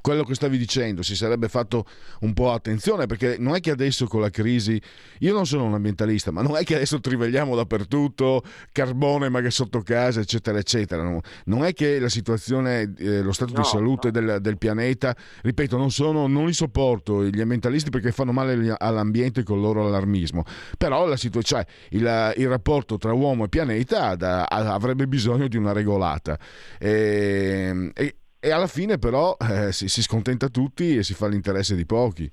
quello 0.00 0.24
che 0.24 0.34
stavi 0.34 0.58
dicendo, 0.58 1.02
si 1.02 1.16
sarebbe 1.16 1.48
fatto 1.48 1.86
un 2.20 2.34
po' 2.34 2.52
attenzione 2.52 3.06
perché 3.06 3.36
non 3.38 3.54
è 3.54 3.60
che 3.60 3.70
adesso 3.70 4.06
con 4.06 4.20
la 4.20 4.30
crisi, 4.30 4.80
io 5.20 5.32
non 5.32 5.46
sono 5.46 5.64
un 5.64 5.74
ambientalista, 5.74 6.30
ma 6.30 6.42
non 6.42 6.56
è 6.56 6.64
che 6.64 6.74
adesso 6.76 7.00
trivegliamo 7.00 7.56
dappertutto, 7.56 8.42
carbone 8.72 9.28
magari 9.28 9.50
sotto 9.50 9.80
casa, 9.80 10.20
eccetera, 10.20 10.58
eccetera. 10.58 11.02
Non 11.44 11.64
è 11.64 11.72
che 11.72 11.98
la 11.98 12.08
situazione, 12.08 12.92
eh, 12.98 13.22
lo 13.22 13.32
stato 13.32 13.52
no, 13.54 13.62
di 13.62 13.66
salute 13.66 14.10
no. 14.10 14.20
del, 14.20 14.40
del, 14.40 14.58
pianeta, 14.58 15.16
ripeto, 15.42 15.76
non, 15.76 15.90
sono, 15.90 16.26
non 16.26 16.46
li 16.46 16.52
sopporto 16.52 17.24
gli 17.24 17.40
ambientalisti 17.40 17.90
perché 17.90 18.12
fanno 18.12 18.32
male 18.32 18.74
all'ambiente 18.78 19.42
con 19.42 19.56
il 19.56 19.62
loro 19.62 19.86
allarmismo, 19.86 20.44
però 20.76 21.06
la 21.06 21.16
situazione, 21.16 21.42
cioè, 21.44 21.66
il, 21.90 22.34
il, 22.36 22.48
rapporto 22.48 22.98
tra 22.98 23.12
uomo 23.12 23.44
e 23.44 23.48
pianeta 23.48 24.14
da, 24.16 24.44
avrebbe 24.44 25.06
bisogno 25.06 25.48
di 25.48 25.56
una 25.56 25.72
regolata. 25.72 26.38
E, 26.78 27.90
e, 27.94 28.16
e 28.44 28.50
alla 28.50 28.66
fine 28.66 28.98
però 28.98 29.34
eh, 29.40 29.72
si, 29.72 29.88
si, 29.88 30.02
scontenta 30.02 30.50
tutti 30.50 30.98
e 30.98 31.02
si 31.02 31.14
fa 31.14 31.28
l'interesse 31.28 31.74
di 31.74 31.86
pochi. 31.86 32.30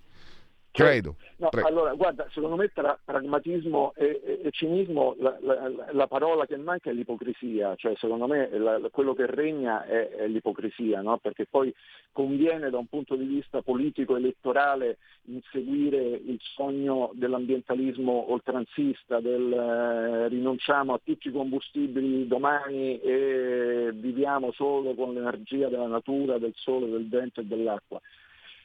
Credo. 0.72 1.18
No, 1.38 1.50
allora, 1.66 1.94
guarda, 1.96 2.28
secondo 2.32 2.56
me 2.56 2.72
tra 2.72 2.98
pragmatismo 3.04 3.94
e, 3.96 4.22
e, 4.24 4.40
e 4.44 4.51
cinismo 4.51 5.16
la, 5.20 5.38
la, 5.42 5.90
la, 5.92 6.08
parola 6.08 6.46
che 6.46 6.56
manca 6.56 6.90
è 6.90 6.94
l'ipocrisia, 6.94 7.75
cioè 7.75 7.94
secondo 7.98 8.25
me 8.25 8.48
la, 8.58 8.80
quello 8.90 9.13
che 9.13 9.25
regna 9.25 9.84
è, 9.84 10.10
è 10.10 10.28
l'ipocrisia, 10.28 11.01
no? 11.01 11.18
perché 11.18 11.46
poi 11.46 11.74
conviene 12.13 12.70
da 12.70 12.78
un 12.78 12.86
punto 12.88 13.16
di 13.16 13.25
vista 13.25 13.62
politico-elettorale 13.62 14.98
inseguire 15.25 15.98
il 15.98 16.40
sogno 16.40 17.12
dell'ambientalismo 17.16 18.32
oltranzista, 18.32 19.20
del 19.20 19.51
eh, 19.51 20.28
rinunciamo 20.30 20.94
a 20.94 21.01
tutti 21.04 21.28
i 21.28 21.32
combustibili 21.32 22.28
domani 22.28 22.98
e 23.01 23.90
viviamo 23.94 24.54
solo 24.54 24.94
con 24.94 25.13
l'energia 25.13 25.68
della 25.68 25.88
natura, 25.88 26.38
del 26.38 26.54
sole, 26.56 26.90
del 26.90 27.10
vento 27.10 27.42
e 27.42 27.46
dell'acqua. 27.46 28.00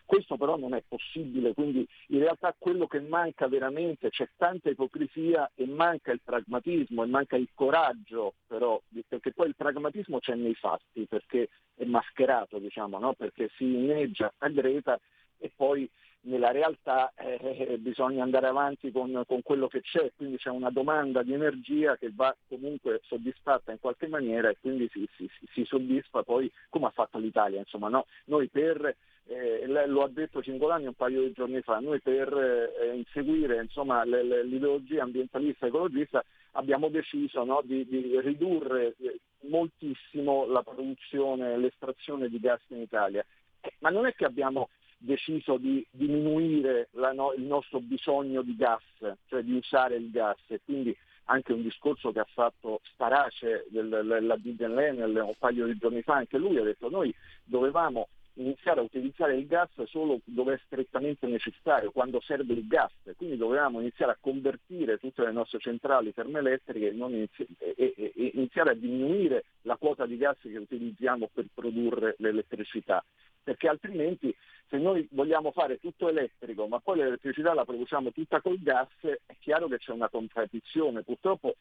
Questo 0.07 0.37
però 0.37 0.57
non 0.57 0.73
è 0.73 0.85
possibile, 0.87 1.53
quindi 1.53 1.87
in 2.09 2.21
realtà 2.21 2.55
quello 2.57 2.87
che 2.87 3.01
manca 3.01 3.49
veramente, 3.49 4.09
c'è 4.09 4.29
tanta 4.37 4.71
ipocrisia 4.71 5.51
e 5.57 5.67
manca 5.67 6.13
il 6.13 6.21
pragmatismo 6.23 7.03
e 7.03 7.07
manca 7.07 7.35
il 7.35 7.49
coraggio 7.53 8.35
però, 8.47 8.81
perché 9.09 9.33
poi 9.33 9.49
il 9.49 9.57
pragmatismo 9.57 10.21
c'è 10.21 10.37
nei 10.37 10.55
fatti, 10.55 11.07
perché 11.07 11.49
è 11.75 11.85
mascherato, 11.85 12.59
diciamo, 12.59 13.01
no? 13.01 13.15
perché 13.15 13.51
si 13.57 13.65
inneggia 13.65 14.33
a 14.39 14.49
Greta 14.49 14.99
e 15.39 15.51
poi 15.55 15.91
nella 16.27 16.51
realtà 16.51 17.13
eh, 17.17 17.39
eh, 17.43 17.79
bisogna 17.79 18.23
andare 18.23 18.47
avanti 18.47 18.91
con, 18.91 19.23
con, 19.27 19.43
quello 19.43 19.69
che 19.69 19.81
c'è, 19.81 20.13
quindi 20.17 20.37
c'è 20.37 20.51
una 20.51 20.71
domanda 20.71 21.23
di 21.23 21.33
energia 21.33 21.97
che 21.97 22.11
va 22.15 22.35
comunque 22.49 23.01
soddisfatta 23.05 23.73
in 23.73 23.81
qualche 23.81 24.09
maniera 24.09 24.49
e 24.49 24.57
quindi 24.61 24.89
si, 24.93 25.09
si, 25.17 25.29
si 25.53 25.65
soddisfa 25.65 26.23
poi 26.23 26.51
come 26.69 26.87
ha 26.87 26.91
fatto 26.91 27.19
l'Italia. 27.19 27.59
Insomma, 27.59 27.89
no? 27.89 28.07
Noi 28.27 28.49
per 28.49 28.97
eh, 29.27 29.87
lo 29.87 30.03
ha 30.03 30.09
detto 30.09 30.43
Cingolani 30.43 30.87
un 30.87 30.95
paio 30.95 31.23
di 31.23 31.33
giorni 31.33 31.61
fa, 31.63 31.79
noi 31.79 32.01
per 32.01 32.33
eh, 32.33 32.95
inseguire 32.95 33.61
insomma, 33.63 34.05
l'ideologia 34.05 35.03
ambientalista 35.03 35.67
e 35.67 35.69
ecologista 35.69 36.25
abbiamo 36.53 36.89
deciso 36.89 37.45
no, 37.45 37.61
di, 37.65 37.87
di, 37.87 38.21
ridurre 38.21 38.95
eh, 38.99 39.21
moltissimo 39.43 40.47
la 40.47 40.63
produzione, 40.63 41.57
l'estrazione 41.57 42.29
di 42.29 42.39
gas 42.41 42.61
in 42.69 42.81
Italia. 42.81 43.25
Eh, 43.61 43.75
ma 43.81 43.91
non 43.91 44.07
è 44.07 44.15
che 44.15 44.25
abbiamo 44.25 44.69
deciso 44.97 45.57
di 45.59 45.87
diminuire 45.91 46.89
no, 46.93 47.33
il 47.37 47.43
nostro 47.43 47.81
bisogno 47.81 48.43
di 48.43 48.57
gas, 48.57 48.83
cioè 49.29 49.43
di 49.43 49.53
usare 49.53 49.97
il 49.97 50.11
gas. 50.11 50.39
E 50.49 50.61
quindi 50.65 50.97
anche 51.25 51.53
un 51.53 51.63
discorso 51.63 52.13
che 52.13 52.21
ha 52.21 52.27
fatto 52.33 52.81
Starace 52.93 53.67
della 53.71 54.37
Biden 54.37 54.75
Lenel 54.75 55.17
un 55.17 55.35
paio 55.39 55.67
di 55.67 55.77
giorni 55.77 56.03
fa, 56.03 56.15
anche 56.15 56.39
lui 56.39 56.57
ha 56.59 56.63
detto 56.63 56.89
noi 56.89 57.15
dovevamo 57.45 58.09
iniziare 58.37 58.81
a 58.81 58.83
utilizzare 58.83 59.37
il 59.37 59.47
gas 59.47 59.71
solo 59.85 60.21
dove 60.25 60.55
è 60.55 60.61
strettamente 60.65 61.27
necessario, 61.27 61.91
quando 61.91 62.21
serve 62.21 62.53
il 62.53 62.67
gas, 62.67 62.93
quindi 63.17 63.37
dovevamo 63.37 63.81
iniziare 63.81 64.13
a 64.13 64.19
convertire 64.21 64.99
tutte 64.99 65.25
le 65.25 65.33
nostre 65.33 65.59
centrali 65.59 66.13
termoelettriche 66.13 66.89
inizi- 66.89 67.47
e, 67.59 67.75
e, 67.77 68.13
e 68.15 68.31
iniziare 68.35 68.71
a 68.71 68.75
diminuire 68.75 69.45
la 69.63 69.77
quota 69.77 70.07
di 70.07 70.17
gas 70.17 70.37
che 70.41 70.57
utilizziamo 70.57 71.29
per 71.33 71.47
produrre 71.53 72.17
l'elettricità, 72.19 73.05
perché 73.43 73.69
altrimenti 73.69 74.35
se 74.69 74.79
noi 74.79 75.07
vogliamo 75.13 75.53
fare 75.53 75.79
tutto 75.79 76.09
elettrico 76.09 76.67
ma 76.67 76.81
poi 76.81 76.99
l'elettricità 76.99 77.55
la 77.55 77.65
produciamo 77.65 78.11
tutta 78.13 78.41
col 78.41 78.61
gas, 78.61 78.89
è 79.01 79.37
chiaro 79.41 79.69
che 79.69 79.79
c'è 79.79 79.93
una 79.93 80.09
contraddizione. 80.09 81.03
Purtroppo 81.03 81.57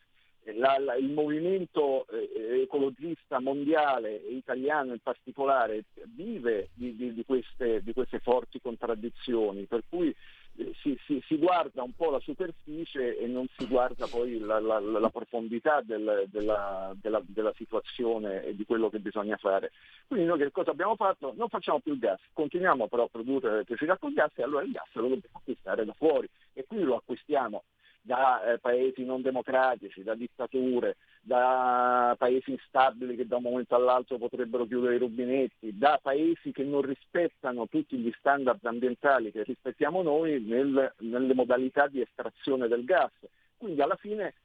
la, 0.54 0.78
la, 0.80 0.96
il 0.96 1.12
movimento 1.12 2.06
eh, 2.08 2.62
ecologista 2.62 3.40
mondiale 3.40 4.24
e 4.26 4.34
italiano 4.34 4.94
in 4.94 5.00
particolare 5.00 5.86
vive 6.14 6.70
di, 6.74 6.96
di, 6.96 7.14
di, 7.14 7.26
queste, 7.26 7.82
di 7.82 7.94
queste, 7.94 8.20
forti 8.20 8.62
contraddizioni, 8.62 9.64
per 9.64 9.84
cui 9.90 10.16
eh, 10.58 10.74
si, 10.82 10.98
si, 11.06 11.22
si, 11.26 11.38
guarda 11.38 11.84
un 11.84 11.94
po' 11.94 12.12
la 12.12 12.20
superficie 12.20 13.18
e 13.18 13.28
non 13.28 13.48
si 13.58 13.66
guarda 13.68 14.08
poi 14.08 14.40
la, 14.40 14.60
la 14.60 15.10
profondità 15.10 15.82
del, 15.82 16.26
della, 16.28 16.94
della, 17.00 17.22
della, 17.26 17.54
situazione 17.56 18.44
e 18.44 18.56
di 18.56 18.66
quello 18.66 18.90
che 18.90 19.00
bisogna 19.00 19.38
fare. 19.38 19.72
Quindi 20.08 20.26
noi 20.26 20.38
che 20.38 20.52
cosa 20.52 20.72
abbiamo 20.72 20.96
fatto? 20.96 21.34
Non 21.36 21.50
facciamo 21.50 21.80
più 21.80 21.98
gas, 21.98 22.20
continuiamo 22.34 22.88
però 22.88 23.04
a 23.04 23.10
produrre 23.10 23.50
elettricità 23.50 23.98
con 23.98 24.14
gas 24.14 24.32
e 24.36 24.44
allora 24.44 24.64
il 24.64 24.72
gas 24.72 24.90
lo 24.94 25.08
dobbiamo 25.08 25.38
acquistare 25.38 25.86
da 25.86 25.94
fuori 25.94 26.30
e 26.54 26.66
quindi 26.66 26.86
lo 26.86 26.96
acquistiamo 26.96 27.64
da 28.06 28.44
eh, 28.44 28.60
paesi 28.60 29.04
non 29.04 29.24
democratici, 29.24 30.04
da 30.04 30.14
dittature, 30.14 30.98
da 31.22 32.16
paesi 32.20 32.52
instabili 32.52 33.16
che 33.16 33.26
da 33.26 33.38
un 33.38 33.42
momento 33.42 33.74
all'altro 33.74 34.20
potrebbero 34.20 34.68
chiudere 34.68 34.96
i 34.96 35.00
rubinetti, 35.00 35.76
da 35.76 36.00
paesi 36.00 36.52
che 36.52 36.64
non 36.64 36.82
rispettano 36.82 37.68
tutti 37.68 37.98
gli 37.98 38.14
standard 38.20 38.64
ambientali 38.64 39.32
che 39.32 39.42
rispettiamo 39.42 40.04
noi 40.04 40.40
nel, 40.40 40.94
nelle 41.00 41.34
modalità 41.34 41.88
di 41.88 42.02
estrazione 42.02 42.68
del 42.68 42.86
gas. 42.86 43.12
Quindi 43.58 43.82
alla 43.82 43.96
fine 43.96 44.36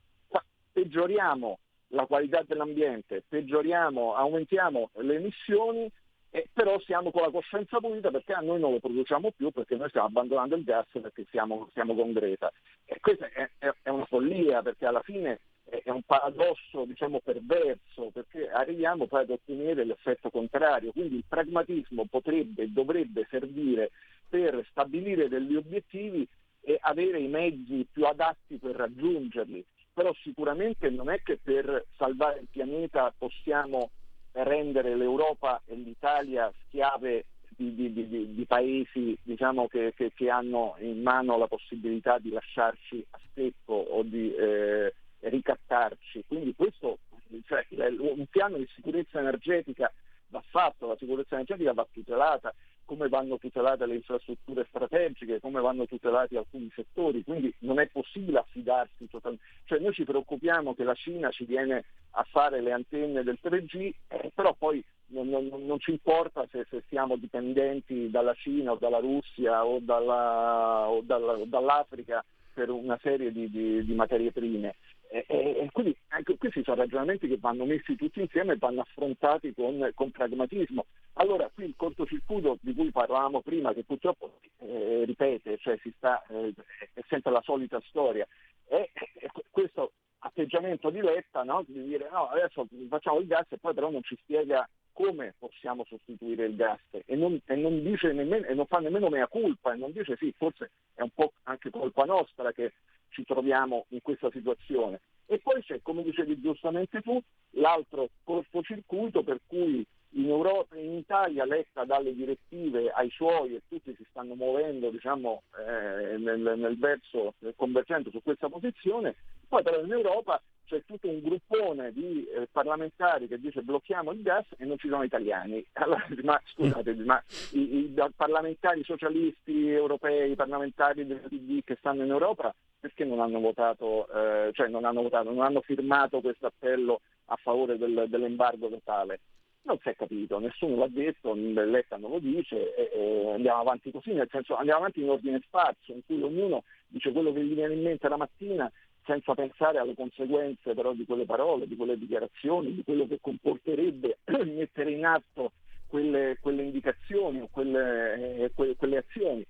peggioriamo 0.73 1.59
la 1.89 2.07
qualità 2.07 2.43
dell'ambiente, 2.47 3.25
peggioriamo, 3.29 4.15
aumentiamo 4.15 4.91
le 5.01 5.17
emissioni 5.17 5.91
eh, 6.33 6.49
però 6.53 6.79
siamo 6.81 7.11
con 7.11 7.23
la 7.23 7.31
coscienza 7.31 7.79
pulita 7.81 8.11
perché 8.11 8.33
a 8.33 8.41
noi 8.41 8.61
non 8.61 8.73
lo 8.73 8.79
produciamo 8.79 9.33
più 9.33 9.51
perché 9.51 9.75
noi 9.75 9.89
stiamo 9.89 10.07
abbandonando 10.07 10.55
il 10.55 10.63
gas 10.63 10.87
perché 10.93 11.27
siamo, 11.31 11.69
siamo 11.73 11.95
con 11.95 12.13
Greta. 12.13 12.53
Questa 12.99 13.29
è, 13.31 13.49
è, 13.59 13.73
è, 13.83 13.89
una 13.89 14.07
follia 14.07 14.63
perché 14.63 14.87
alla 14.87 15.03
fine 15.03 15.41
è, 15.65 15.83
è 15.85 15.91
un 15.91 16.03
paradosso 16.03 16.85
diciamo, 16.85 17.21
perverso 17.21 18.11
perché 18.13 18.51
arriviamo 18.51 19.07
poi 19.07 19.23
ad 19.23 19.31
ottenere 19.31 19.85
l'effetto 19.85 20.31
contrario. 20.31 20.93
Quindi 20.93 21.17
il 21.17 21.25
pragmatismo 21.27 22.07
potrebbe 22.07 22.65
e 22.65 22.69
dovrebbe 22.69 23.27
servire 23.31 23.91
per 24.29 24.65
stabilire 24.71 25.29
degli 25.29 25.55
obiettivi 25.55 26.27
e 26.63 26.79
avere 26.81 27.21
i 27.21 27.29
mezzi 27.29 27.87
più 27.91 28.07
adatti 28.07 28.57
per 28.59 28.77
raggiungerli. 28.77 29.65
Però 29.93 30.13
sicuramente 30.23 30.89
non 30.91 31.11
è 31.11 31.21
che 31.23 31.39
per 31.43 31.87
salvare 31.97 32.41
il 32.41 32.49
pianeta 32.51 33.13
possiamo 33.17 33.91
rendere 34.33 34.95
l'Europa 34.95 35.61
e 35.67 35.75
l'Italia 35.75 36.53
schiave 36.67 37.25
di, 37.61 37.93
di, 37.93 38.09
di, 38.09 38.35
di 38.35 38.45
paesi 38.47 39.17
diciamo, 39.23 39.69
che, 39.69 39.93
che, 39.95 40.13
che, 40.15 40.31
hanno 40.31 40.77
in 40.81 41.03
mano 41.03 41.37
la 41.37 41.47
possibilità 41.47 42.19
di 42.19 42.31
lasciarci 42.31 43.05
a 43.11 43.19
stecco 43.31 43.75
o 43.75 44.03
di 44.03 44.35
eh, 44.35 44.95
ricattarci. 45.21 46.25
Quindi 46.27 46.55
questo, 46.55 46.99
cioè, 47.47 47.67
un 47.99 48.25
piano 48.31 48.57
di 48.57 48.67
sicurezza 48.75 49.19
energetica 49.19 49.93
va 50.31 50.43
fatto, 50.49 50.87
la 50.87 50.97
sicurezza 50.97 51.35
energetica 51.35 51.73
va 51.73 51.87
tutelata, 51.91 52.55
come 52.85 53.09
vanno 53.09 53.39
tutelate 53.39 53.87
le 53.87 53.95
infrastrutture 53.95 54.67
strategiche, 54.69 55.39
come 55.39 55.61
vanno 55.61 55.87
tutelati 55.87 56.37
alcuni 56.37 56.69
settori, 56.75 57.23
quindi 57.23 57.55
non 57.61 57.79
è 57.79 57.87
possibile 57.87 58.39
affidarsi 58.39 59.09
totalmente. 59.09 59.47
Cioè 59.67 59.79
noi 59.79 59.93
ci 59.93 60.03
preoccupiamo 60.03 60.75
che 60.75 60.83
la 60.83 60.95
Cina 60.95 61.31
ci 61.31 61.45
viene 61.45 61.85
a 62.13 62.27
fare 62.29 62.61
le 62.61 62.73
antenne 62.73 63.23
del 63.23 63.39
3G, 63.41 63.93
eh, 64.09 64.33
però 64.35 64.55
poi 64.59 64.83
non, 65.11 65.29
non, 65.29 65.49
non 65.65 65.79
ci 65.79 65.93
importa 65.93 66.47
se, 66.51 66.67
se, 66.69 66.83
siamo 66.89 67.17
dipendenti 67.17 68.11
dalla 68.11 68.35
Cina 68.35 68.73
o 68.73 68.77
dalla 68.77 68.99
Russia 68.99 69.65
o, 69.65 69.79
dalla, 69.81 70.89
o, 70.89 71.01
dalla, 71.03 71.33
o 71.33 71.45
dall'Africa 71.45 72.25
per 72.53 72.71
una 72.71 72.99
serie 73.01 73.31
di, 73.31 73.49
di, 73.49 73.85
di 73.85 73.95
materie 73.95 74.33
prime. 74.33 74.75
E, 75.13 75.25
e, 75.29 75.69
quindi 75.73 75.97
anche 76.09 76.37
questi 76.37 76.63
sono 76.63 76.77
ragionamenti 76.77 77.27
che 77.27 77.37
vanno 77.37 77.65
messi 77.65 77.97
tutti 77.97 78.21
insieme 78.21 78.53
e 78.53 78.59
vanno 78.59 78.83
affrontati 78.83 79.53
con, 79.53 79.91
con 79.95 80.13
pragmatismo. 80.13 80.87
Allora 81.15 81.51
qui 81.53 81.65
il 81.65 81.75
cortocircuito 81.77 82.59
di 82.61 82.73
cui 82.75 82.93
parlavamo 82.93 83.41
prima, 83.41 83.73
che 83.73 83.83
purtroppo 83.83 84.39
eh, 84.61 85.03
ripete, 85.05 85.59
cioè 85.59 85.77
sta, 85.97 86.25
eh, 86.29 86.55
è 86.95 87.01
sempre 87.09 87.33
la 87.33 87.43
solita 87.43 87.83
storia, 87.89 88.25
è, 88.65 88.89
è 88.93 89.27
questo 89.51 89.93
atteggiamento 90.21 90.91
di 90.91 91.01
Letta 91.01 91.43
no? 91.43 91.65
di 91.67 91.83
dire 91.83 92.09
no, 92.11 92.29
adesso 92.29 92.67
facciamo 92.89 93.19
il 93.19 93.27
gas 93.27 93.51
e 93.51 93.59
poi 93.59 93.75
però 93.75 93.91
non 93.91 94.03
ci 94.03 94.17
spiega 94.23 94.69
come 95.01 95.35
possiamo 95.39 95.85
sostituire 95.87 96.45
il 96.45 96.57
gas 96.57 96.79
e 96.91 97.17
non, 97.17 97.41
e 97.47 97.57
non, 97.57 97.83
nemmeno, 97.83 98.45
e 98.45 98.53
non 98.53 98.67
fa 98.67 98.81
nemmeno 98.81 99.09
mea 99.09 99.27
culpa 99.29 99.73
e 99.73 99.77
non 99.77 99.93
dice 99.93 100.15
sì, 100.17 100.31
forse 100.37 100.73
è 100.95 101.01
un 101.01 101.09
po' 101.15 101.33
anche 101.45 101.71
colpa 101.71 102.05
nostra 102.05 102.53
che 102.53 102.75
ci 103.09 103.25
troviamo 103.25 103.87
in 103.89 104.03
questa 104.03 104.31
situazione. 104.31 105.01
E 105.25 105.39
poi 105.39 105.63
c'è, 105.63 105.81
come 105.81 106.03
dicevi 106.03 106.39
giustamente 106.41 107.01
tu, 107.01 107.19
l'altro 107.53 108.11
cortocircuito 108.25 109.23
per 109.23 109.41
cui 109.47 109.87
in, 110.15 110.29
Europa, 110.29 110.77
in 110.77 110.93
Italia 110.93 111.47
letta 111.47 111.85
dalle 111.85 112.15
direttive 112.15 112.91
ai 112.91 113.09
suoi 113.09 113.55
e 113.55 113.63
tutti 113.69 113.95
si 113.97 114.05
stanno 114.11 114.35
muovendo 114.35 114.91
diciamo, 114.91 115.45
eh, 115.57 116.19
nel, 116.19 116.41
nel, 116.41 116.79
verso 116.79 117.35
convergente 117.57 118.11
su 118.11 118.21
questa 118.23 118.51
posizione, 118.51 119.15
poi 119.49 119.63
però 119.63 119.83
in 119.83 119.93
Europa 119.93 120.43
c'è 120.71 120.85
tutto 120.85 121.09
un 121.09 121.21
gruppone 121.21 121.91
di 121.91 122.25
eh, 122.27 122.47
parlamentari 122.53 123.27
che 123.27 123.41
dice 123.41 123.63
blocchiamo 123.63 124.13
il 124.13 124.23
gas 124.23 124.47
e 124.57 124.65
non 124.65 124.79
ci 124.79 124.89
sono 124.89 125.03
italiani. 125.03 125.67
Allora, 125.81 126.07
ma 126.23 126.41
scusate, 126.45 126.95
ma 126.95 127.21
i, 127.53 127.59
i, 127.59 127.95
parlamentari 128.15 128.85
socialisti 128.85 129.69
europei, 129.69 130.31
i 130.31 130.37
parlamentari 130.37 131.07
del 131.07 131.21
PD 131.27 131.65
che 131.65 131.77
stanno 131.79 132.05
in 132.05 132.11
Europa, 132.11 132.55
perché 132.79 133.05
non 133.05 133.19
hanno 133.19 133.41
votato, 133.41 134.07
eh, 134.13 134.51
cioè 134.53 134.69
non 134.69 134.85
hanno 134.85 135.03
votato, 135.03 135.33
non 135.33 135.43
hanno 135.43 135.63
firmato 135.63 136.21
questo 136.21 136.47
appello 136.47 137.01
a 137.27 137.37
favore 137.37 137.79
del, 137.79 138.05
dell'embargo 138.09 138.69
totale? 138.69 139.21
Non 139.63 139.79
si 139.83 139.89
è 139.89 139.97
capito, 139.97 140.39
nessuno 140.39 140.77
l'ha 140.77 140.89
detto, 140.89 141.35
Letta 141.35 141.97
non 141.97 142.11
lo 142.13 142.19
dice 142.19 142.75
e, 142.75 142.91
e 142.93 143.33
andiamo 143.33 143.61
avanti 143.61 143.91
così, 143.91 144.13
nel 144.13 144.29
senso 144.31 144.55
andiamo 144.55 144.81
avanti 144.81 145.01
in 145.01 145.09
ordine 145.09 145.41
sparso, 145.45 145.93
in 145.93 146.05
cui 146.05 146.23
ognuno 146.23 146.63
dice 146.87 147.11
quello 147.11 147.33
che 147.33 147.43
gli 147.43 147.55
viene 147.55 147.75
in 147.75 147.83
mente 147.83 148.09
la 148.09 148.17
mattina 148.17 148.71
senza 149.05 149.35
pensare 149.35 149.79
alle 149.79 149.95
conseguenze 149.95 150.75
però 150.75 150.93
di 150.93 151.05
quelle 151.05 151.25
parole, 151.25 151.67
di 151.67 151.77
quelle 151.77 151.99
dichiarazioni, 151.99 152.75
di 152.75 152.85
quello 152.85 153.07
che 153.07 153.19
comporterebbe 153.21 154.19
mettere 154.45 154.93
in 154.93 155.05
atto 155.05 155.53
quelle, 155.87 156.39
quelle 156.41 156.63
indicazioni 156.63 157.41
o 157.41 157.49
quelle, 157.51 158.45
eh, 158.45 158.53
quelle, 158.55 158.77
quelle 158.77 158.97
azioni. 158.99 159.45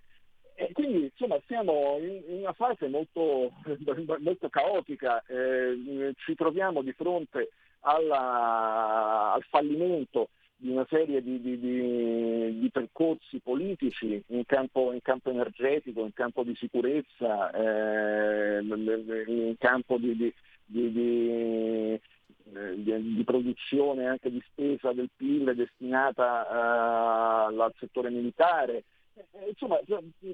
E 0.55 0.73
quindi 0.73 1.05
insomma 1.05 1.41
siamo 1.47 1.97
in, 1.99 2.23
in 2.29 2.39
una 2.41 2.53
fase 2.53 2.89
molto, 2.89 3.53
molto 4.21 4.49
caotica, 4.49 5.23
eh, 5.27 6.13
ci 6.17 6.35
troviamo 6.35 6.83
di 6.83 6.93
fronte 6.93 7.51
alla, 7.81 9.33
al 9.33 9.43
fallimento 9.49 10.29
di 10.61 10.71
una 10.71 10.87
serie 10.91 11.23
di, 11.23 11.41
di, 11.41 11.59
di, 11.59 12.61
di 12.61 12.71
percorsi 12.71 13.41
politici 13.41 14.23
in 14.27 14.45
campo, 14.45 14.93
in 14.93 15.01
campo, 15.01 15.31
energetico, 15.31 16.05
in 16.05 16.13
campo 16.13 16.43
di 16.43 16.55
sicurezza, 16.55 17.51
eh, 17.51 18.61
in 18.61 19.55
campo 19.59 19.97
di, 19.97 20.15
di, 20.67 21.99
produzione 23.25 24.07
anche 24.07 24.31
di 24.31 24.43
spesa 24.51 24.93
del 24.93 25.09
PIL 25.17 25.55
destinata 25.55 27.49
uh, 27.49 27.59
al 27.59 27.75
settore 27.79 28.11
militare. 28.11 28.85
Eh, 29.15 29.49
insomma, 29.49 29.79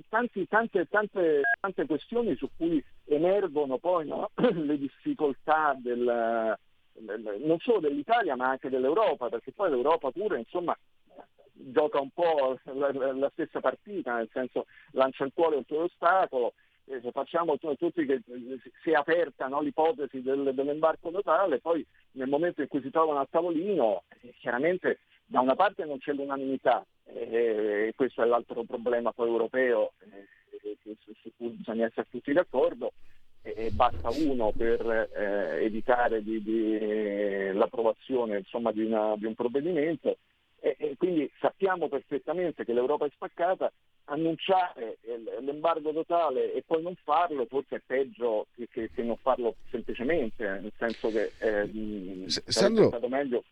tanti, 0.08 0.48
tante, 0.48 0.88
tante, 0.88 1.42
tante, 1.60 1.86
questioni 1.86 2.34
su 2.34 2.48
cui 2.56 2.82
emergono 3.04 3.78
poi 3.78 4.08
no? 4.08 4.30
le 4.34 4.76
difficoltà 4.76 5.76
del, 5.78 6.58
non 6.98 7.58
solo 7.60 7.80
dell'Italia 7.80 8.36
ma 8.36 8.48
anche 8.48 8.68
dell'Europa, 8.68 9.28
perché 9.28 9.52
poi 9.52 9.70
l'Europa 9.70 10.10
pure 10.10 10.38
insomma, 10.38 10.76
gioca 11.52 12.00
un 12.00 12.10
po' 12.10 12.58
la, 12.64 12.92
la, 13.12 13.30
stessa 13.32 13.60
partita, 13.60 14.16
nel 14.16 14.28
senso 14.32 14.66
lancia 14.92 15.24
il 15.24 15.32
cuore 15.34 15.56
oltre 15.56 15.76
l'ostacolo, 15.76 16.54
eh, 16.86 17.00
facciamo 17.12 17.58
tutti 17.58 18.06
che 18.06 18.20
si 18.82 18.90
è 18.90 18.94
aperta 18.94 19.48
no, 19.48 19.60
l'ipotesi 19.60 20.22
del, 20.22 20.52
dell'embarco 20.54 21.10
totale, 21.10 21.60
poi 21.60 21.84
nel 22.12 22.28
momento 22.28 22.62
in 22.62 22.68
cui 22.68 22.82
si 22.82 22.90
trovano 22.90 23.18
al 23.18 23.28
tavolino, 23.30 24.04
eh, 24.22 24.34
chiaramente 24.38 25.00
da 25.24 25.40
una 25.40 25.56
parte 25.56 25.84
non 25.84 25.98
c'è 25.98 26.12
l'unanimità, 26.12 26.84
eh, 27.04 27.88
e 27.88 27.92
questo 27.96 28.22
è 28.22 28.26
l'altro 28.26 28.62
problema 28.64 29.12
poi 29.12 29.28
europeo 29.28 29.92
eh, 30.00 30.76
su 31.22 31.30
cui 31.36 31.48
bisogna 31.48 31.86
essere 31.86 32.06
tutti 32.10 32.32
d'accordo, 32.32 32.92
e 33.54 33.70
basta 33.70 34.10
uno 34.10 34.52
per 34.56 35.10
eh, 35.14 35.64
evitare 35.64 36.22
di, 36.22 36.42
di, 36.42 37.52
l'approvazione 37.52 38.38
insomma, 38.38 38.72
di, 38.72 38.82
una, 38.84 39.14
di, 39.16 39.26
un 39.26 39.34
provvedimento 39.34 40.18
e, 40.58 40.74
e, 40.78 40.94
quindi 40.96 41.30
sappiamo 41.40 41.88
perfettamente 41.88 42.64
che 42.64 42.72
l'Europa 42.72 43.06
è 43.06 43.10
spaccata, 43.14 43.70
annunciare 44.06 44.98
l'embargo 45.40 45.92
totale 45.92 46.52
e 46.54 46.64
poi 46.66 46.82
non 46.82 46.96
farlo 47.04 47.46
forse 47.46 47.76
è 47.76 47.82
peggio 47.84 48.46
che, 48.54 48.68
che, 48.68 48.90
che 48.92 49.02
non 49.02 49.16
farlo 49.18 49.56
semplicemente, 49.70 50.44
nel 50.44 50.72
senso 50.76 51.10
che 51.10 51.32
eh, 51.38 52.24
Sandro, 52.26 52.88
stato 52.88 53.08
meglio. 53.08 53.44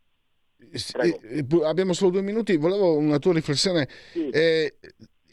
Prego. 0.93 1.21
Eh, 1.23 1.47
abbiamo 1.65 1.93
solo 1.93 2.11
due 2.11 2.23
minuti, 2.23 2.57
volevo 2.57 2.97
una 2.97 3.19
tua 3.19 3.35
riflessione. 3.35 3.89
Sì. 4.13 4.29
Eh, 4.31 4.75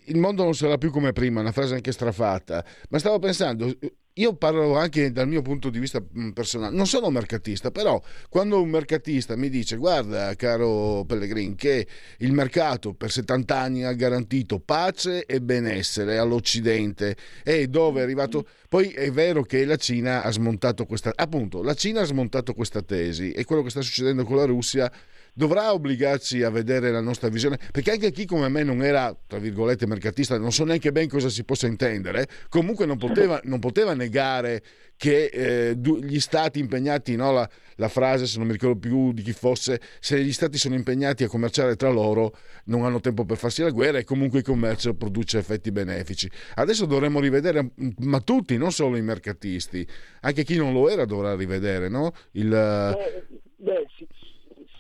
il 0.05 0.17
mondo 0.17 0.43
non 0.43 0.53
sarà 0.53 0.77
più 0.77 0.91
come 0.91 1.13
prima, 1.13 1.39
una 1.39 1.51
frase 1.51 1.75
anche 1.75 1.91
strafatta, 1.91 2.65
ma 2.89 2.99
stavo 2.99 3.19
pensando, 3.19 3.71
io 4.15 4.35
parlo 4.35 4.75
anche 4.77 5.11
dal 5.11 5.27
mio 5.27 5.41
punto 5.41 5.69
di 5.69 5.79
vista 5.79 6.01
mm, 6.01 6.31
personale, 6.31 6.75
non 6.75 6.85
sono 6.85 7.09
mercatista, 7.09 7.71
però 7.71 8.01
quando 8.29 8.61
un 8.61 8.69
mercatista 8.69 9.37
mi 9.37 9.49
dice 9.49 9.77
guarda 9.77 10.35
caro 10.35 11.05
Pellegrin 11.05 11.55
che 11.55 11.87
il 12.17 12.33
mercato 12.33 12.93
per 12.93 13.11
70 13.11 13.57
anni 13.57 13.83
ha 13.83 13.93
garantito 13.93 14.59
pace 14.59 15.25
e 15.25 15.41
benessere 15.41 16.17
all'Occidente 16.17 17.15
e 17.43 17.67
dove 17.67 18.01
è 18.01 18.03
arrivato, 18.03 18.45
poi 18.67 18.89
è 18.89 19.11
vero 19.11 19.43
che 19.43 19.63
la 19.63 19.77
Cina 19.77 20.23
ha 20.23 20.31
smontato 20.31 20.85
questa, 20.85 21.13
appunto 21.15 21.63
la 21.63 21.73
Cina 21.73 22.01
ha 22.01 22.05
smontato 22.05 22.53
questa 22.53 22.81
tesi 22.81 23.31
e 23.31 23.45
quello 23.45 23.63
che 23.63 23.69
sta 23.69 23.81
succedendo 23.81 24.25
con 24.25 24.35
la 24.35 24.45
Russia 24.45 24.91
dovrà 25.33 25.73
obbligarci 25.73 26.43
a 26.43 26.49
vedere 26.49 26.91
la 26.91 27.01
nostra 27.01 27.29
visione, 27.29 27.59
perché 27.71 27.91
anche 27.91 28.11
chi 28.11 28.25
come 28.25 28.49
me 28.49 28.63
non 28.63 28.83
era, 28.83 29.15
tra 29.27 29.39
virgolette, 29.39 29.87
mercatista, 29.87 30.37
non 30.37 30.51
so 30.51 30.63
neanche 30.65 30.91
ben 30.91 31.07
cosa 31.07 31.29
si 31.29 31.43
possa 31.43 31.67
intendere, 31.67 32.27
comunque 32.49 32.85
non 32.85 32.97
poteva, 32.97 33.39
non 33.43 33.59
poteva 33.59 33.93
negare 33.93 34.61
che 35.01 35.25
eh, 35.25 35.75
gli 35.75 36.19
stati 36.19 36.59
impegnati, 36.59 37.15
no, 37.15 37.31
la, 37.31 37.49
la, 37.77 37.87
frase 37.87 38.27
se 38.27 38.37
non 38.37 38.45
mi 38.45 38.53
ricordo 38.53 38.77
più 38.77 39.13
di 39.13 39.23
chi 39.23 39.33
fosse, 39.33 39.81
se 39.99 40.21
gli 40.23 40.31
stati 40.31 40.59
sono 40.59 40.75
impegnati 40.75 41.23
a 41.23 41.27
commerciare 41.27 41.75
tra 41.75 41.89
loro 41.89 42.35
non 42.65 42.85
hanno 42.85 42.99
tempo 42.99 43.25
per 43.25 43.37
farsi 43.37 43.63
la 43.63 43.71
guerra 43.71 43.97
e 43.97 44.03
comunque 44.03 44.39
il 44.39 44.45
commercio 44.45 44.93
produce 44.93 45.39
effetti 45.39 45.71
benefici. 45.71 46.29
Adesso 46.53 46.85
dovremmo 46.85 47.19
rivedere, 47.19 47.71
ma 48.01 48.19
tutti, 48.19 48.57
non 48.57 48.71
solo 48.71 48.95
i 48.95 49.01
mercatisti, 49.01 49.87
anche 50.19 50.43
chi 50.43 50.55
non 50.57 50.71
lo 50.71 50.87
era 50.87 51.05
dovrà 51.05 51.35
rivedere 51.35 51.89
no? 51.89 52.13
il... 52.33 52.49
Beh, 52.49 53.25
beh 53.55 53.85
sì, 53.97 54.07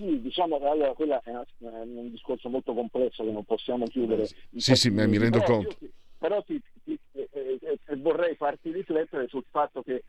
sì, 0.01 0.21
diciamo 0.21 0.57
che 0.57 0.65
allora 0.65 0.93
quella 0.93 1.21
è, 1.21 1.31
un 1.59 2.09
discorso 2.09 2.49
molto 2.49 2.73
complesso 2.73 3.23
che 3.23 3.31
non 3.31 3.45
possiamo 3.45 3.85
chiudere. 3.85 4.25
Sì, 4.25 4.75
sì, 4.75 4.89
mi 4.89 5.17
rendo 5.17 5.39
però 5.39 5.53
conto. 5.53 5.75
Ti, 5.77 5.91
però 6.17 6.43
ti, 6.43 6.61
ti, 6.83 6.99
eh, 7.13 7.29
eh, 7.31 7.79
eh, 7.85 7.95
vorrei 7.97 8.35
farti 8.35 8.71
riflettere 8.71 9.27
sul 9.27 9.45
fatto 9.49 9.83
che 9.83 10.03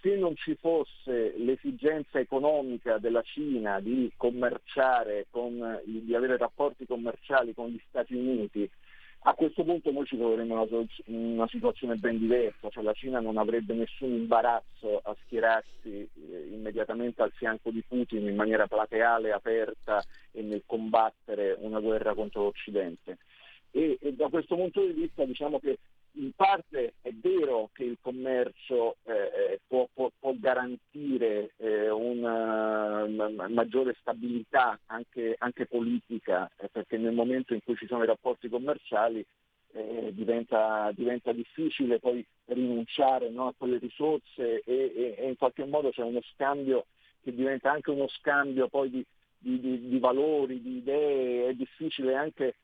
se 0.00 0.16
non 0.16 0.34
ci 0.36 0.56
fosse 0.56 1.34
l'esigenza 1.36 2.18
economica 2.18 2.98
della 2.98 3.22
Cina 3.22 3.80
di 3.80 4.12
commerciare, 4.16 5.26
con, 5.30 5.80
di 5.84 6.14
avere 6.14 6.36
rapporti 6.36 6.86
commerciali 6.86 7.54
con 7.54 7.68
gli 7.68 7.80
Stati 7.88 8.14
Uniti, 8.14 8.68
a 9.24 9.34
questo 9.34 9.62
punto 9.62 9.92
noi 9.92 10.04
ci 10.04 10.16
troveremmo 10.16 10.66
in 11.04 11.14
una, 11.34 11.46
situazione 11.46 11.94
ben 11.94 12.18
diversa, 12.18 12.68
cioè 12.70 12.82
la 12.82 12.92
Cina 12.92 13.20
non 13.20 13.36
avrebbe 13.36 13.72
nessun 13.72 14.10
imbarazzo 14.10 15.00
a 15.02 15.14
schierarsi 15.24 16.08
eh, 16.12 16.48
immediatamente 16.50 17.22
al 17.22 17.30
fianco 17.30 17.70
di 17.70 17.84
Putin 17.86 18.26
in 18.26 18.34
maniera 18.34 18.66
plateale, 18.66 19.30
aperta 19.30 20.02
e 20.32 20.42
nel 20.42 20.64
combattere 20.66 21.56
una 21.60 21.78
guerra 21.78 22.14
contro 22.14 22.42
l'Occidente. 22.42 23.18
E, 23.70 23.96
e 24.00 24.12
da 24.12 24.28
questo 24.28 24.56
punto 24.56 24.84
di 24.84 24.92
vista 24.92 25.24
diciamo 25.24 25.60
che 25.60 25.78
in 26.14 26.32
parte 26.32 26.94
è 27.00 27.10
vero 27.12 27.70
che 27.72 27.84
il 27.84 27.98
commercio 28.00 28.96
eh, 29.04 29.12
eh 29.12 29.60
può, 29.66 29.88
può, 29.92 30.10
può, 30.18 30.34
garantire 30.36 31.52
eh, 31.56 31.88
una, 31.88 33.04
una, 33.04 33.48
maggiore 33.48 33.96
stabilità 34.00 34.78
anche, 34.86 35.34
anche 35.38 35.66
politica, 35.66 36.50
eh, 36.58 36.68
perché 36.68 36.98
nel 36.98 37.14
momento 37.14 37.54
in 37.54 37.62
cui 37.64 37.76
ci 37.76 37.86
sono 37.86 38.02
i 38.02 38.06
rapporti 38.06 38.48
commerciali 38.48 39.24
eh, 39.72 40.10
diventa, 40.12 40.90
diventa, 40.94 41.32
difficile 41.32 41.98
poi 41.98 42.24
rinunciare 42.46 43.30
no, 43.30 43.48
a 43.48 43.54
quelle 43.56 43.78
risorse 43.78 44.60
e, 44.60 44.62
e, 44.64 45.14
e, 45.16 45.28
in 45.28 45.36
qualche 45.36 45.64
modo 45.64 45.90
c'è 45.90 46.02
uno 46.02 46.20
scambio 46.34 46.86
che 47.22 47.34
diventa 47.34 47.70
anche 47.70 47.90
uno 47.90 48.08
scambio 48.08 48.68
poi 48.68 48.90
di, 48.90 49.06
di, 49.38 49.60
di, 49.60 49.88
di 49.88 49.98
valori, 49.98 50.60
di 50.60 50.78
idee, 50.78 51.48
è 51.48 51.54
difficile 51.54 52.14
anche 52.14 52.46
eh, 52.46 52.54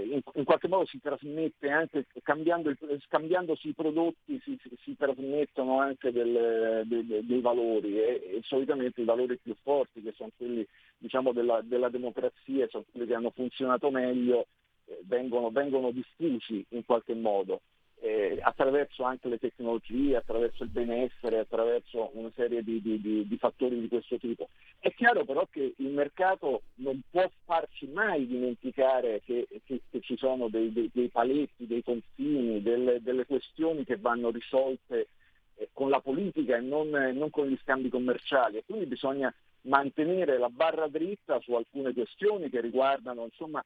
in, 0.00 0.20
in, 0.34 0.44
qualche 0.44 0.68
modo 0.68 0.86
si 0.86 1.00
trasmette 1.00 1.70
anche, 1.70 2.06
il, 2.08 3.02
scambiandosi 3.06 3.68
i 3.68 3.74
prodotti 3.74 4.40
si, 4.42 4.58
si, 4.62 4.70
si 4.82 4.96
trasmettono 4.96 5.78
anche 5.78 6.12
del, 6.12 6.82
de, 6.86 7.06
de, 7.06 7.26
dei 7.26 7.40
valori 7.40 7.98
e, 7.98 8.04
e, 8.04 8.40
solitamente 8.42 9.00
i 9.00 9.04
valori 9.04 9.38
più 9.38 9.54
forti 9.62 10.02
che 10.02 10.12
sono 10.16 10.30
quelli 10.36 10.66
diciamo, 10.98 11.32
della, 11.32 11.60
della, 11.62 11.88
democrazia, 11.88 12.66
sono 12.68 12.84
quelli 12.90 13.06
che 13.06 13.14
hanno 13.14 13.30
funzionato 13.30 13.90
meglio, 13.90 14.46
eh, 14.86 15.00
vengono, 15.04 15.50
vengono 15.50 15.90
diffusi 15.90 16.64
in 16.70 16.84
qualche 16.84 17.14
modo 17.14 17.60
eh, 18.02 18.36
attraverso 18.42 19.04
anche 19.04 19.28
le 19.28 19.38
tecnologie, 19.38 20.16
attraverso 20.16 20.64
il 20.64 20.70
benessere, 20.70 21.38
attraverso 21.38 22.10
una 22.14 22.32
serie 22.34 22.64
di, 22.64 22.82
di, 22.82 23.00
di, 23.00 23.28
di, 23.28 23.36
fattori 23.38 23.78
di 23.78 23.86
questo 23.86 24.18
tipo. 24.18 24.48
È 24.80 24.92
chiaro 24.92 25.24
però 25.24 25.46
che 25.48 25.74
il 25.76 25.88
mercato 25.90 26.62
non 26.76 27.00
può 27.08 27.30
farci 27.44 27.86
mai 27.86 28.26
dimenticare 28.26 29.22
che, 29.24 29.46
che, 29.64 29.82
che 29.88 30.00
ci 30.00 30.16
sono 30.16 30.48
dei, 30.48 30.72
dei, 30.72 30.90
dei, 30.92 31.10
paletti, 31.10 31.68
dei 31.68 31.84
confini, 31.84 32.60
delle, 32.60 33.00
delle, 33.00 33.24
questioni 33.24 33.84
che 33.84 33.96
vanno 33.96 34.30
risolte 34.30 35.06
eh, 35.54 35.68
con 35.72 35.88
la 35.88 36.00
politica 36.00 36.56
e 36.56 36.60
non, 36.60 36.88
non, 36.88 37.30
con 37.30 37.46
gli 37.46 37.58
scambi 37.62 37.88
commerciali 37.88 38.56
e 38.56 38.64
quindi 38.66 38.86
bisogna 38.86 39.32
mantenere 39.62 40.38
la 40.38 40.48
barra 40.48 40.88
dritta 40.88 41.38
su 41.38 41.52
alcune 41.52 41.92
questioni 41.92 42.50
che 42.50 42.60
riguardano 42.60 43.22
insomma, 43.22 43.64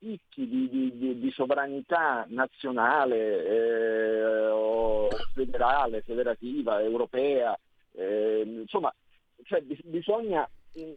spicchi 0.00 0.48
di, 0.48 0.96
di, 0.96 1.18
di, 1.18 1.30
sovranità 1.30 2.24
nazionale, 2.28 3.46
eh, 3.46 5.08
federale, 5.34 6.00
federativa, 6.00 6.80
europea, 6.80 7.56
eh, 7.92 8.42
insomma, 8.62 8.92
cioè, 9.44 9.60
bisogna 9.84 10.48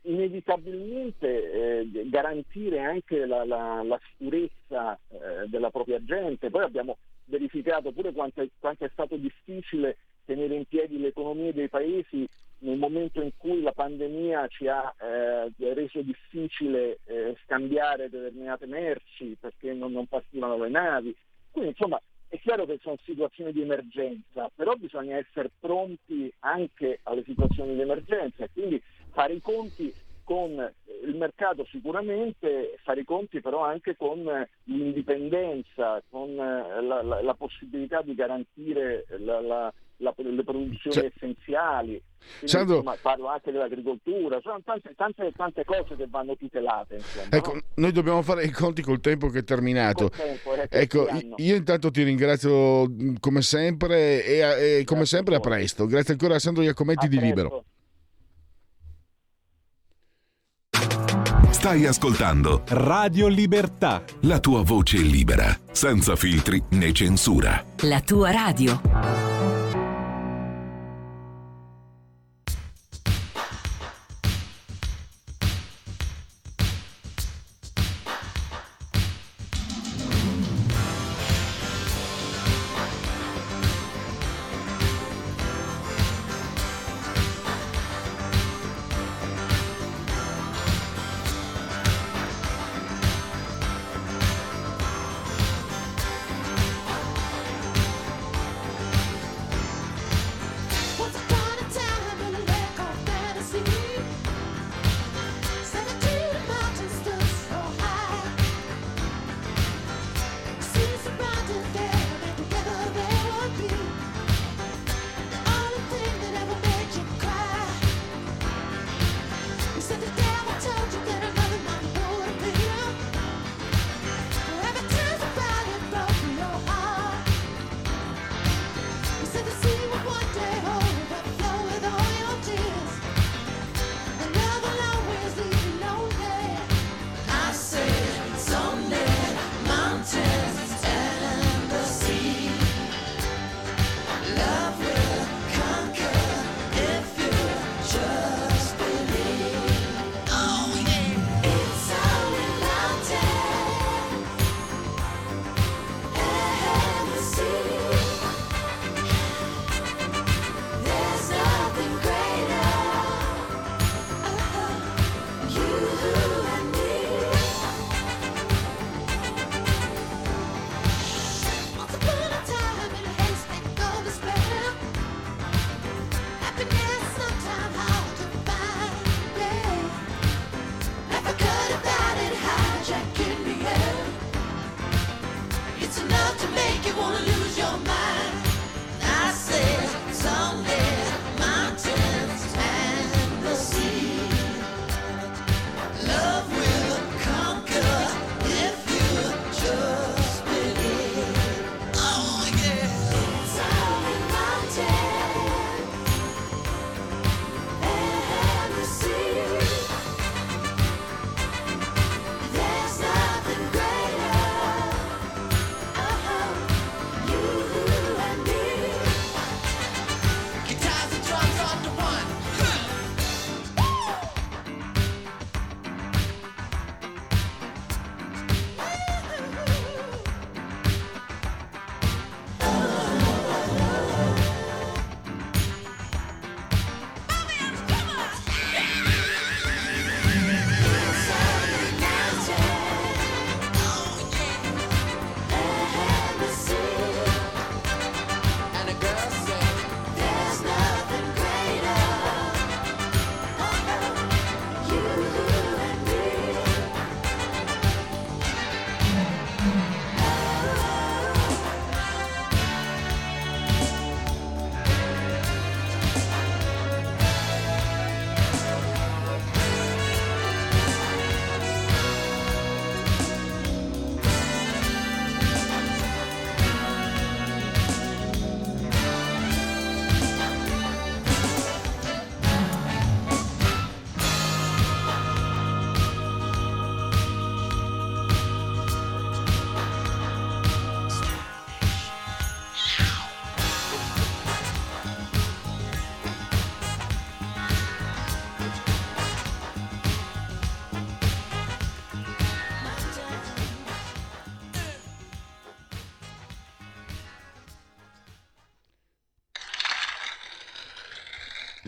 inevitabilmente 0.03 1.81
eh, 1.81 2.09
garantire 2.09 2.79
anche 2.79 3.25
la, 3.25 3.43
la, 3.43 3.83
la 3.83 3.99
sicurezza 4.11 4.97
eh, 5.09 5.47
della 5.47 5.69
propria 5.69 6.01
gente. 6.03 6.49
Poi 6.49 6.63
abbiamo 6.63 6.97
verificato 7.25 7.91
pure 7.91 8.13
quanto 8.13 8.41
è, 8.41 8.47
quanto 8.59 8.85
è 8.85 8.89
stato 8.93 9.17
difficile 9.17 9.97
tenere 10.25 10.55
in 10.55 10.65
piedi 10.65 10.99
le 10.99 11.07
economie 11.07 11.53
dei 11.53 11.69
paesi 11.69 12.27
nel 12.59 12.77
momento 12.77 13.21
in 13.21 13.31
cui 13.37 13.61
la 13.61 13.73
pandemia 13.73 14.47
ci 14.47 14.67
ha 14.67 14.93
eh, 14.99 15.73
reso 15.73 16.01
difficile 16.01 16.99
eh, 17.05 17.35
scambiare 17.43 18.09
determinate 18.09 18.65
merci 18.65 19.35
perché 19.39 19.73
non, 19.73 19.91
non 19.91 20.07
partivano 20.07 20.57
le 20.57 20.69
navi. 20.69 21.15
Quindi 21.51 21.71
insomma 21.71 22.01
è 22.27 22.39
chiaro 22.39 22.65
che 22.65 22.79
sono 22.81 22.97
situazioni 23.03 23.51
di 23.51 23.61
emergenza, 23.61 24.49
però 24.55 24.73
bisogna 24.73 25.17
essere 25.17 25.51
pronti 25.59 26.33
anche 26.39 26.99
alle 27.03 27.23
situazioni 27.23 27.75
di 27.75 27.81
emergenza 27.81 28.45
e 28.45 28.49
quindi 28.51 28.81
fare 29.11 29.33
i 29.33 29.41
conti 29.41 29.93
con 30.23 30.73
il 31.03 31.15
mercato 31.15 31.65
sicuramente, 31.65 32.79
fare 32.81 33.01
i 33.01 33.05
conti 33.05 33.41
però 33.41 33.63
anche 33.63 33.95
con 33.95 34.23
l'indipendenza, 34.63 36.01
con 36.09 36.33
la, 36.35 36.81
la, 36.81 37.21
la 37.21 37.33
possibilità 37.35 38.01
di 38.01 38.15
garantire 38.15 39.05
la, 39.19 39.71
la, 40.03 40.13
le 40.17 40.43
produzioni 40.43 40.95
cioè, 40.95 41.11
essenziali. 41.15 42.01
Quindi, 42.23 42.47
Sandro, 42.47 42.75
insomma, 42.77 42.97
parlo 43.01 43.27
anche 43.27 43.51
dell'agricoltura, 43.51 44.39
sono 44.41 44.61
tante, 44.63 44.93
tante, 44.95 45.31
tante 45.35 45.65
cose 45.65 45.95
che 45.95 46.07
vanno 46.07 46.35
tutelate. 46.35 46.95
Insomma, 46.95 47.27
ecco, 47.29 47.53
no? 47.53 47.61
Noi 47.75 47.91
dobbiamo 47.91 48.21
fare 48.21 48.43
i 48.43 48.51
conti 48.51 48.81
col 48.81 48.99
tempo 48.99 49.27
che 49.29 49.39
è 49.39 49.43
terminato. 49.43 50.09
Tempo, 50.09 50.53
eh, 50.53 50.67
ecco, 50.69 51.07
io 51.37 51.55
intanto 51.55 51.89
ti 51.89 52.03
ringrazio 52.03 52.87
come 53.19 53.41
sempre 53.41 54.23
e, 54.23 54.79
e 54.79 54.83
come 54.83 55.05
sempre 55.05 55.35
a 55.35 55.39
presto. 55.39 55.85
Grazie 55.85 56.13
ancora 56.13 56.35
a 56.35 56.39
Sandro 56.39 56.63
Iacometti 56.63 57.05
a 57.05 57.09
di. 57.09 57.19
Libero. 57.19 57.65
Stai 61.51 61.85
ascoltando 61.85 62.63
Radio 62.67 63.29
Libertà. 63.29 64.03
La 64.23 64.39
tua 64.41 64.63
voce 64.63 64.97
libera, 64.97 65.57
senza 65.71 66.17
filtri 66.17 66.61
né 66.71 66.91
censura. 66.91 67.63
La 67.83 68.01
tua 68.01 68.31
radio. 68.31 69.52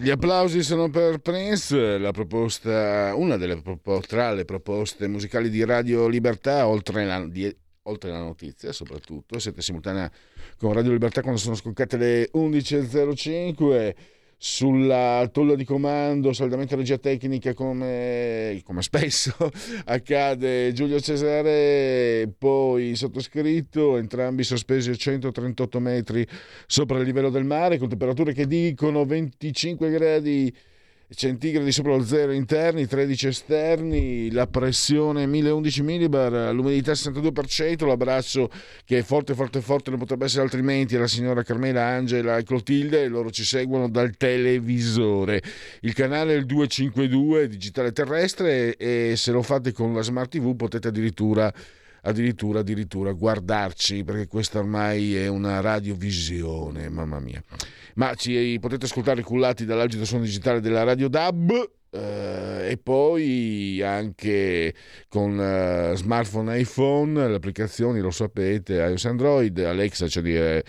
Gli 0.06 0.12
applausi 0.12 0.62
sono 0.62 0.88
per 0.88 1.18
Prince, 1.18 1.98
proposta, 2.12 3.16
una 3.16 3.38
delle 3.38 3.60
tra 4.06 4.34
le 4.34 4.46
proposte 4.46 5.08
musicali 5.08 5.50
di 5.50 5.66
Radio 5.66 6.08
Libertà, 6.08 6.68
oltre 6.68 7.06
la, 7.06 7.26
di, 7.26 7.52
oltre 7.86 8.12
la 8.12 8.20
notizia 8.20 8.72
soprattutto. 8.72 9.40
Siete 9.40 9.64
simultanea 9.64 10.12
con 10.60 10.74
Radio 10.74 10.92
Libertà 10.92 11.22
quando 11.22 11.40
sono 11.40 11.56
scoccate 11.56 11.98
le 11.98 12.30
11.05 12.36 13.96
sulla 14.48 15.28
tolla 15.34 15.56
di 15.56 15.66
comando, 15.66 16.32
saldamente 16.32 16.76
regia 16.76 17.00
tecnica 17.00 17.56
come, 17.56 18.62
come, 18.64 18.84
spesso 18.84 19.34
accade 19.86 20.72
Giulio 20.72 21.00
Cesare, 21.00 22.32
poi 22.38 22.96
sottoscritto, 22.96 23.98
entrambi 23.98 24.44
sospesi 24.44 24.92
a 24.92 24.96
138 24.96 25.80
metri 25.80 26.28
sopra 26.68 27.00
il 27.00 27.06
livello 27.06 27.32
del 27.32 27.44
mare, 27.44 27.80
con 27.80 27.90
temperature 27.90 28.34
che 28.34 28.46
dicono 28.46 29.04
25 29.04 29.90
gradi 29.90 30.56
centigradi 31.14 31.72
sopra 31.72 31.96
lo 31.96 32.04
zero 32.04 32.32
interni, 32.32 32.88
13 32.88 33.28
esterni, 33.28 34.32
la 34.32 34.48
pressione 34.48 35.28
1011 35.28 35.84
millibar, 35.84 36.54
l'umidità 36.54 36.94
62%, 36.94 37.86
l'abbraccio 37.86 38.50
che 38.84 39.00
è 39.00 39.02
forte, 39.04 39.36
forte, 39.36 39.62
forte, 39.62 39.92
non 39.92 40.00
potrebbe 40.00 40.26
essere 40.26 40.42
altrimenti, 40.42 40.96
alla 40.96 41.08
signora 41.08 41.44
Carmela 41.44 41.86
Angela 41.86 42.38
e 42.38 42.44
Clotilde, 42.44 43.04
e 43.04 43.08
loro 43.08 43.30
ci 43.30 43.44
seguono 43.44 43.88
dal 43.88 44.18
televisore. 44.18 45.42
Il 45.82 45.94
canale 45.94 46.34
è 46.34 46.38
il 46.38 46.46
252 46.46 47.48
digitale 47.48 47.92
terrestre 47.92 48.76
e 48.76 49.14
se 49.16 49.32
lo 49.32 49.44
fate 49.44 49.72
con 49.72 49.94
la 49.94 50.02
Smart 50.02 50.32
TV 50.32 50.56
potete 50.56 50.88
addirittura 50.88 51.54
addirittura, 52.06 52.60
addirittura 52.60 53.12
guardarci 53.12 54.04
perché 54.04 54.28
questa 54.28 54.60
ormai 54.60 55.16
è 55.16 55.28
una 55.28 55.60
radiovisione, 55.60 56.90
mamma 56.90 57.20
mia 57.20 57.44
ma 57.96 58.14
ci 58.16 58.58
potete 58.60 58.86
ascoltare 58.86 59.22
cullati 59.22 59.66
dall'agito 59.66 60.06
suono 60.06 60.24
digitale 60.24 60.60
della 60.60 60.84
Radio 60.84 61.08
DAB 61.08 61.52
eh, 61.92 62.72
e 62.72 62.78
poi 62.78 63.82
anche 63.82 64.74
con 65.08 65.40
eh, 65.40 65.94
smartphone 65.96 66.60
iPhone, 66.60 67.28
le 67.28 67.36
applicazioni 67.36 68.00
lo 68.00 68.12
sapete, 68.12 68.76
iOS 68.76 69.06
Android, 69.06 69.58
Alexa, 69.60 70.08
cioè 70.08 70.24
dire 70.24 70.64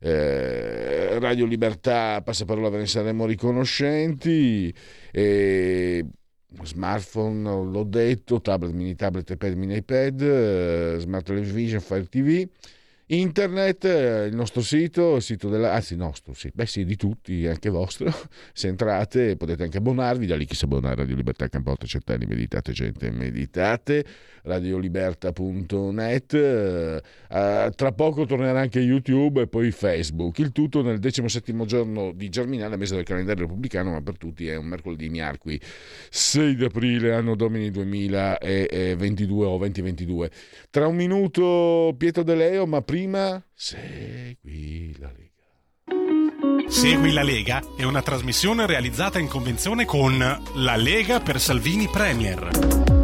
eh, 0.00 1.18
Radio 1.18 1.46
Libertà, 1.46 2.20
passaparola 2.22 2.68
ve 2.68 2.78
ne 2.78 2.86
saremo 2.86 3.24
riconoscenti. 3.24 4.72
E 5.10 6.04
smartphone, 6.64 7.70
l'ho 7.70 7.84
detto, 7.84 8.40
tablet, 8.40 8.72
mini 8.72 8.94
tablet, 8.94 9.30
iPad, 9.30 9.54
mini 9.54 9.76
iPad, 9.76 10.20
eh, 10.20 10.96
smart 10.98 11.24
television, 11.24 11.80
Fire 11.80 12.06
TV 12.06 12.48
Internet, 13.08 13.84
eh, 13.84 14.26
il 14.26 14.34
nostro 14.34 14.62
sito, 14.62 15.14
il 15.14 15.22
sito 15.22 15.48
della, 15.48 15.72
anzi 15.72 15.94
nostro, 15.94 16.34
sì, 16.34 16.50
beh 16.52 16.66
sì, 16.66 16.84
di 16.84 16.96
tutti, 16.96 17.46
anche 17.46 17.68
vostro, 17.68 18.12
se 18.52 18.66
entrate 18.66 19.36
potete 19.36 19.62
anche 19.62 19.78
abbonarvi, 19.78 20.26
da 20.26 20.34
lì 20.34 20.44
chi 20.44 20.56
si 20.56 20.64
abbona 20.64 20.90
a 20.90 20.94
Radio 20.96 21.14
Libertà 21.14 21.48
Campotto 21.48 21.86
Centelli, 21.86 22.26
meditate 22.26 22.72
gente, 22.72 23.08
meditate, 23.12 24.04
radioliberta.net, 24.46 26.34
eh, 26.34 27.72
tra 27.74 27.92
poco 27.92 28.24
tornerà 28.24 28.60
anche 28.60 28.78
YouTube 28.78 29.42
e 29.42 29.48
poi 29.48 29.70
Facebook, 29.72 30.38
il 30.38 30.52
tutto 30.52 30.82
nel 30.82 30.98
decimosettimo 30.98 31.64
giorno 31.64 32.12
di 32.12 32.28
Germinale, 32.28 32.76
mese 32.76 32.94
del 32.94 33.04
calendario 33.04 33.42
repubblicano, 33.46 33.90
ma 33.90 34.00
per 34.00 34.16
tutti 34.16 34.46
è 34.46 34.56
un 34.56 34.66
mercoledì 34.66 35.08
miarqui, 35.08 35.60
6 36.10 36.64
aprile, 36.64 37.12
anno 37.14 37.34
domini 37.34 37.70
2022 37.70 39.46
o 39.46 39.58
2022. 39.58 40.30
Tra 40.70 40.86
un 40.86 40.94
minuto 40.94 41.94
Pietro 41.98 42.22
De 42.22 42.34
Leo, 42.34 42.66
ma 42.66 42.82
prima 42.82 43.42
Segui 43.52 44.94
la 44.98 45.08
Lega. 45.08 45.24
Segui 46.68 47.12
la 47.12 47.22
Lega 47.22 47.62
è 47.76 47.84
una 47.84 48.02
trasmissione 48.02 48.66
realizzata 48.66 49.18
in 49.18 49.28
convenzione 49.28 49.84
con 49.84 50.18
La 50.18 50.76
Lega 50.76 51.20
per 51.20 51.40
Salvini 51.40 51.88
Premier. 51.88 52.95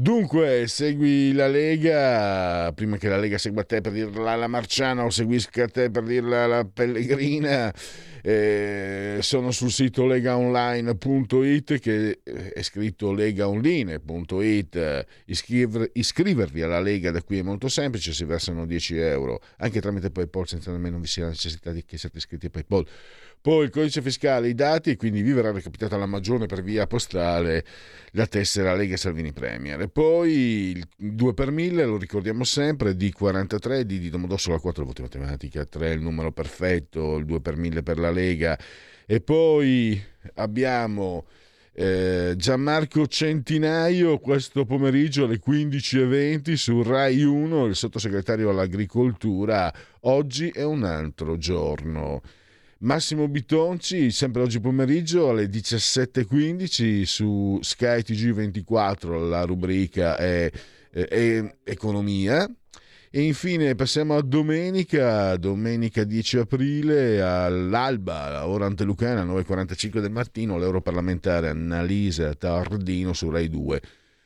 Dunque, 0.00 0.66
segui 0.66 1.30
la 1.34 1.46
Lega, 1.46 2.72
prima 2.72 2.96
che 2.96 3.10
la 3.10 3.18
Lega 3.18 3.36
segua 3.36 3.64
te 3.64 3.82
per 3.82 3.92
dirla 3.92 4.30
alla 4.30 4.46
Marciana 4.46 5.04
o 5.04 5.10
seguisca 5.10 5.68
te 5.68 5.90
per 5.90 6.04
dirla 6.04 6.44
alla 6.44 6.64
Pellegrina 6.64 7.70
eh, 8.22 9.18
sono 9.20 9.50
sul 9.50 9.70
sito 9.70 10.06
legaonline.it 10.06 11.78
che 11.78 12.20
eh, 12.22 12.52
è 12.52 12.62
scritto 12.62 13.12
legaonline.it 13.12 15.06
Iscriver, 15.26 15.90
iscrivervi 15.92 16.62
alla 16.62 16.80
Lega 16.80 17.10
da 17.10 17.22
qui 17.22 17.38
è 17.38 17.42
molto 17.42 17.68
semplice 17.68 18.12
si 18.12 18.24
versano 18.24 18.66
10 18.66 18.96
euro 18.98 19.40
anche 19.58 19.80
tramite 19.80 20.10
Paypal 20.10 20.48
senza 20.48 20.70
nemmeno 20.70 20.98
vi 20.98 21.06
sia 21.06 21.24
la 21.24 21.30
necessità 21.30 21.72
di 21.72 21.84
che 21.84 21.98
siate 21.98 22.18
iscritti 22.18 22.46
a 22.46 22.50
Paypal 22.50 22.86
poi 23.40 23.64
il 23.64 23.70
codice 23.70 24.02
fiscale, 24.02 24.48
i 24.48 24.54
dati 24.54 24.96
quindi 24.96 25.22
vi 25.22 25.32
verrà 25.32 25.50
recapitata 25.50 25.96
la 25.96 26.06
magione 26.06 26.46
per 26.46 26.62
via 26.62 26.86
postale 26.86 27.64
la 28.12 28.26
tessera 28.26 28.74
Lega 28.74 28.96
Salvini 28.96 29.32
Premier. 29.32 29.80
E 29.80 29.88
poi 29.88 30.76
il 30.76 30.86
2 30.96 31.34
per 31.34 31.50
1000, 31.50 31.84
lo 31.84 31.96
ricordiamo 31.96 32.44
sempre, 32.44 32.92
D43, 32.92 33.80
D 33.82 33.98
di 33.98 34.10
Domodossola 34.10 34.58
4 34.58 34.84
voti 34.84 35.02
matematica, 35.02 35.64
3 35.64 35.92
il 35.92 36.00
numero 36.00 36.32
perfetto, 36.32 37.16
il 37.16 37.24
2 37.24 37.40
per 37.40 37.56
1000 37.56 37.82
per 37.82 37.98
la 37.98 38.10
Lega. 38.10 38.58
E 39.06 39.20
poi 39.20 40.00
abbiamo 40.34 41.26
eh, 41.72 42.34
Gianmarco 42.36 43.06
Centinaio 43.06 44.18
questo 44.18 44.64
pomeriggio 44.64 45.24
alle 45.24 45.40
15.20 45.44 46.52
su 46.54 46.82
Rai 46.82 47.22
1, 47.22 47.66
il 47.66 47.76
sottosegretario 47.76 48.50
all'agricoltura. 48.50 49.72
Oggi 50.00 50.50
è 50.50 50.64
un 50.64 50.84
altro 50.84 51.36
giorno. 51.38 52.20
Massimo 52.82 53.28
Bitonci, 53.28 54.10
sempre 54.10 54.40
oggi 54.40 54.58
pomeriggio 54.58 55.28
alle 55.28 55.50
17.15 55.50 57.02
su 57.02 57.58
Sky 57.60 58.00
TG24, 58.00 59.28
la 59.28 59.42
rubrica 59.44 60.16
è, 60.16 60.50
è, 60.90 60.98
è 60.98 61.56
Economia. 61.62 62.50
E 63.10 63.20
infine 63.20 63.74
passiamo 63.74 64.16
a 64.16 64.22
domenica, 64.22 65.36
domenica 65.36 66.04
10 66.04 66.38
aprile 66.38 67.20
all'alba, 67.20 68.46
ora 68.46 68.64
antelucana 68.64 69.24
9.45 69.24 69.98
del 70.00 70.12
mattino, 70.12 70.56
l'europarlamentare 70.56 71.50
Annalisa 71.50 72.32
Tardino 72.32 73.12
su 73.12 73.28
Rai 73.28 73.50
2 73.50 73.80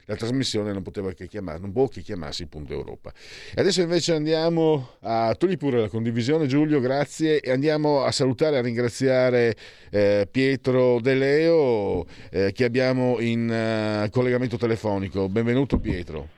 la 0.07 0.17
trasmissione 0.17 0.73
non 0.73 0.83
poteva 0.83 1.13
che 1.13 1.27
chiamare, 1.27 1.59
non 1.59 1.73
può 1.73 1.89
che 1.89 2.01
chiamarsi 2.01 2.47
Punto 2.47 2.73
Europa. 2.73 3.13
E 3.55 3.61
adesso 3.61 3.81
invece 3.81 4.15
andiamo 4.15 4.97
a 5.01 5.35
togli 5.35 5.57
pure 5.57 5.81
la 5.81 5.89
condivisione 5.89 6.47
Giulio, 6.47 6.81
grazie 6.81 7.41
e 7.41 7.51
andiamo 7.51 8.03
a 8.03 8.11
salutare 8.11 8.59
a 8.59 8.63
ringraziare 8.63 9.55
eh, 9.91 10.29
Pietro 10.31 11.01
De 11.01 11.15
Leo 11.15 12.05
eh, 12.31 12.53
che 12.53 12.65
abbiamo 12.65 13.21
in 13.21 14.05
uh, 14.05 14.11
collegamento 14.11 14.57
telefonico. 14.57 15.29
Benvenuto 15.29 15.79
Pietro. 15.79 16.29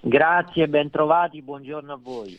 Grazie, 0.00 0.66
ben 0.68 0.90
trovati, 0.90 1.42
buongiorno 1.42 1.92
a 1.92 1.98
voi. 2.00 2.38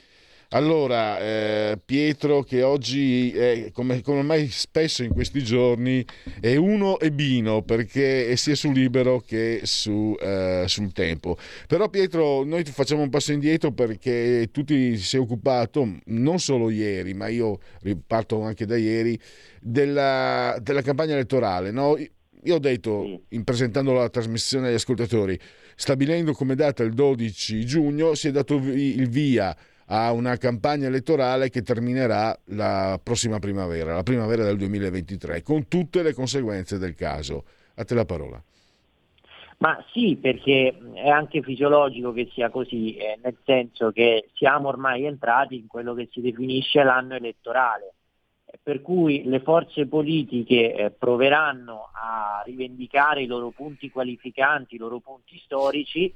Allora, 0.54 1.18
eh, 1.20 1.80
Pietro 1.84 2.44
che 2.44 2.62
oggi, 2.62 3.32
è, 3.32 3.70
come, 3.72 4.02
come 4.02 4.22
mai 4.22 4.50
spesso 4.50 5.02
in 5.02 5.14
questi 5.14 5.42
giorni, 5.42 6.06
è 6.42 6.58
uno 6.58 7.00
e 7.00 7.14
bino 7.14 7.62
perché 7.62 8.28
è 8.28 8.36
sia 8.36 8.54
sul 8.56 8.74
libero 8.74 9.22
che 9.22 9.62
su, 9.64 10.14
eh, 10.20 10.66
sul 10.68 10.92
tempo. 10.92 11.38
Però 11.68 11.88
Pietro, 11.88 12.44
noi 12.44 12.66
ti 12.66 12.72
facciamo 12.72 13.02
un 13.02 13.10
passo 13.10 13.32
indietro 13.32 13.72
perché 13.72 14.50
tu 14.52 14.66
ti 14.66 14.98
sei 14.98 15.22
occupato, 15.22 16.00
non 16.08 16.38
solo 16.40 16.70
ieri, 16.70 17.14
ma 17.14 17.30
io 17.30 17.60
riparto 17.84 18.42
anche 18.42 18.66
da 18.66 18.76
ieri, 18.76 19.18
della, 19.62 20.58
della 20.62 20.82
campagna 20.82 21.14
elettorale. 21.14 21.72
No? 21.72 21.96
Io 21.98 22.56
ho 22.56 22.60
detto, 22.60 23.22
in 23.30 23.46
presentando 23.46 23.94
la 23.94 24.10
trasmissione 24.10 24.68
agli 24.68 24.74
ascoltatori, 24.74 25.40
stabilendo 25.76 26.34
come 26.34 26.56
data 26.56 26.84
il 26.84 26.92
12 26.92 27.66
giugno, 27.66 28.16
si 28.16 28.28
è 28.28 28.32
dato 28.32 28.56
il 28.56 29.08
via 29.08 29.56
a 29.88 30.12
una 30.12 30.38
campagna 30.38 30.88
elettorale 30.88 31.50
che 31.50 31.62
terminerà 31.62 32.38
la 32.46 33.00
prossima 33.02 33.39
primavera, 33.39 33.96
la 33.96 34.04
primavera 34.04 34.44
del 34.44 34.58
2023, 34.58 35.41
con 35.41 35.67
tutte 35.67 36.04
le 36.04 36.13
conseguenze 36.13 36.78
del 36.78 36.96
caso. 36.96 37.44
A 37.76 37.84
te 37.84 37.96
la 37.96 38.06
parola. 38.06 38.41
Ma 39.62 39.84
sì, 39.91 40.17
perché 40.20 40.76
è 40.96 41.08
anche 41.08 41.44
fisiologico 41.44 42.12
che 42.13 42.30
sia 42.34 42.50
così, 42.50 42.96
eh, 42.96 43.20
nel 43.22 43.38
senso 43.46 43.91
che 43.91 44.30
siamo 44.34 44.70
ormai 44.70 45.06
entrati 45.06 45.56
in 45.56 45.67
quello 45.67 45.94
che 45.94 46.10
si 46.12 46.20
definisce 46.20 46.82
l'anno 46.82 47.13
elettorale, 47.13 47.94
per 48.63 48.82
cui 48.82 49.24
le 49.26 49.39
forze 49.41 49.86
politiche 49.86 50.74
eh, 50.74 50.89
proveranno 50.89 51.91
a 51.94 52.41
rivendicare 52.44 53.22
i 53.22 53.28
loro 53.28 53.52
punti 53.52 53.91
qualificanti, 53.91 54.76
i 54.76 54.80
loro 54.80 55.00
punti 55.00 55.39
storici 55.44 56.12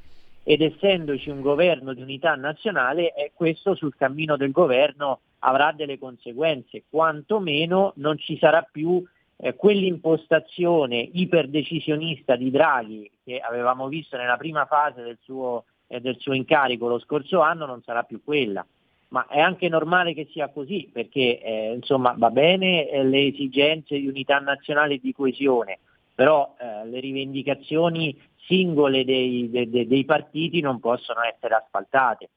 ed 0.47 0.62
essendoci 0.62 1.31
un 1.31 1.41
governo 1.41 1.93
di 1.93 2.03
unità 2.03 2.36
nazionale, 2.36 3.15
eh, 3.15 3.31
questo 3.34 3.73
sul 3.73 3.95
cammino 3.95 4.38
del 4.38 4.51
governo 4.51 5.21
avrà 5.39 5.71
delle 5.71 5.97
conseguenze, 5.97 6.84
quantomeno 6.88 7.93
non 7.95 8.19
ci 8.19 8.38
sarà 8.38 8.62
più 8.62 9.03
eh, 9.38 9.55
quell'impostazione 9.55 11.10
iperdecisionista 11.13 12.36
di 12.36 12.51
Draghi 12.51 13.10
che 13.23 13.39
avevamo 13.39 13.88
visto 13.88 14.17
nella 14.17 14.38
prima 14.38 14.65
fase 14.67 15.01
del 15.01 15.17
suo, 15.23 15.65
eh, 15.88 15.99
del 15.99 16.17
suo 16.19 16.34
incarico 16.34 16.88
lo 16.88 16.99
scorso 16.99 17.41
anno, 17.41 17.65
non 17.65 17.81
sarà 17.81 18.03
più 18.03 18.23
quella. 18.23 18.63
Ma 19.08 19.25
è 19.27 19.39
anche 19.39 19.67
normale 19.67 20.13
che 20.13 20.27
sia 20.31 20.49
così 20.49 20.89
perché 20.93 21.41
eh, 21.41 21.73
insomma 21.73 22.13
va 22.15 22.29
bene 22.29 22.88
eh, 22.88 23.03
le 23.03 23.25
esigenze 23.25 23.97
di 23.97 24.08
unità 24.08 24.38
nazionale 24.38 24.95
e 24.95 24.99
di 25.01 25.12
coesione, 25.12 25.79
però 26.13 26.55
eh, 26.60 26.88
le 26.88 26.99
rivendicazioni 26.99 28.15
singole 28.45 29.03
dei, 29.03 29.49
de, 29.49 29.69
de, 29.69 29.88
dei, 29.88 30.05
partiti 30.05 30.62
non 30.62 30.79
possono 30.79 31.21
essere 31.21 31.55
asfaltate. 31.55 32.29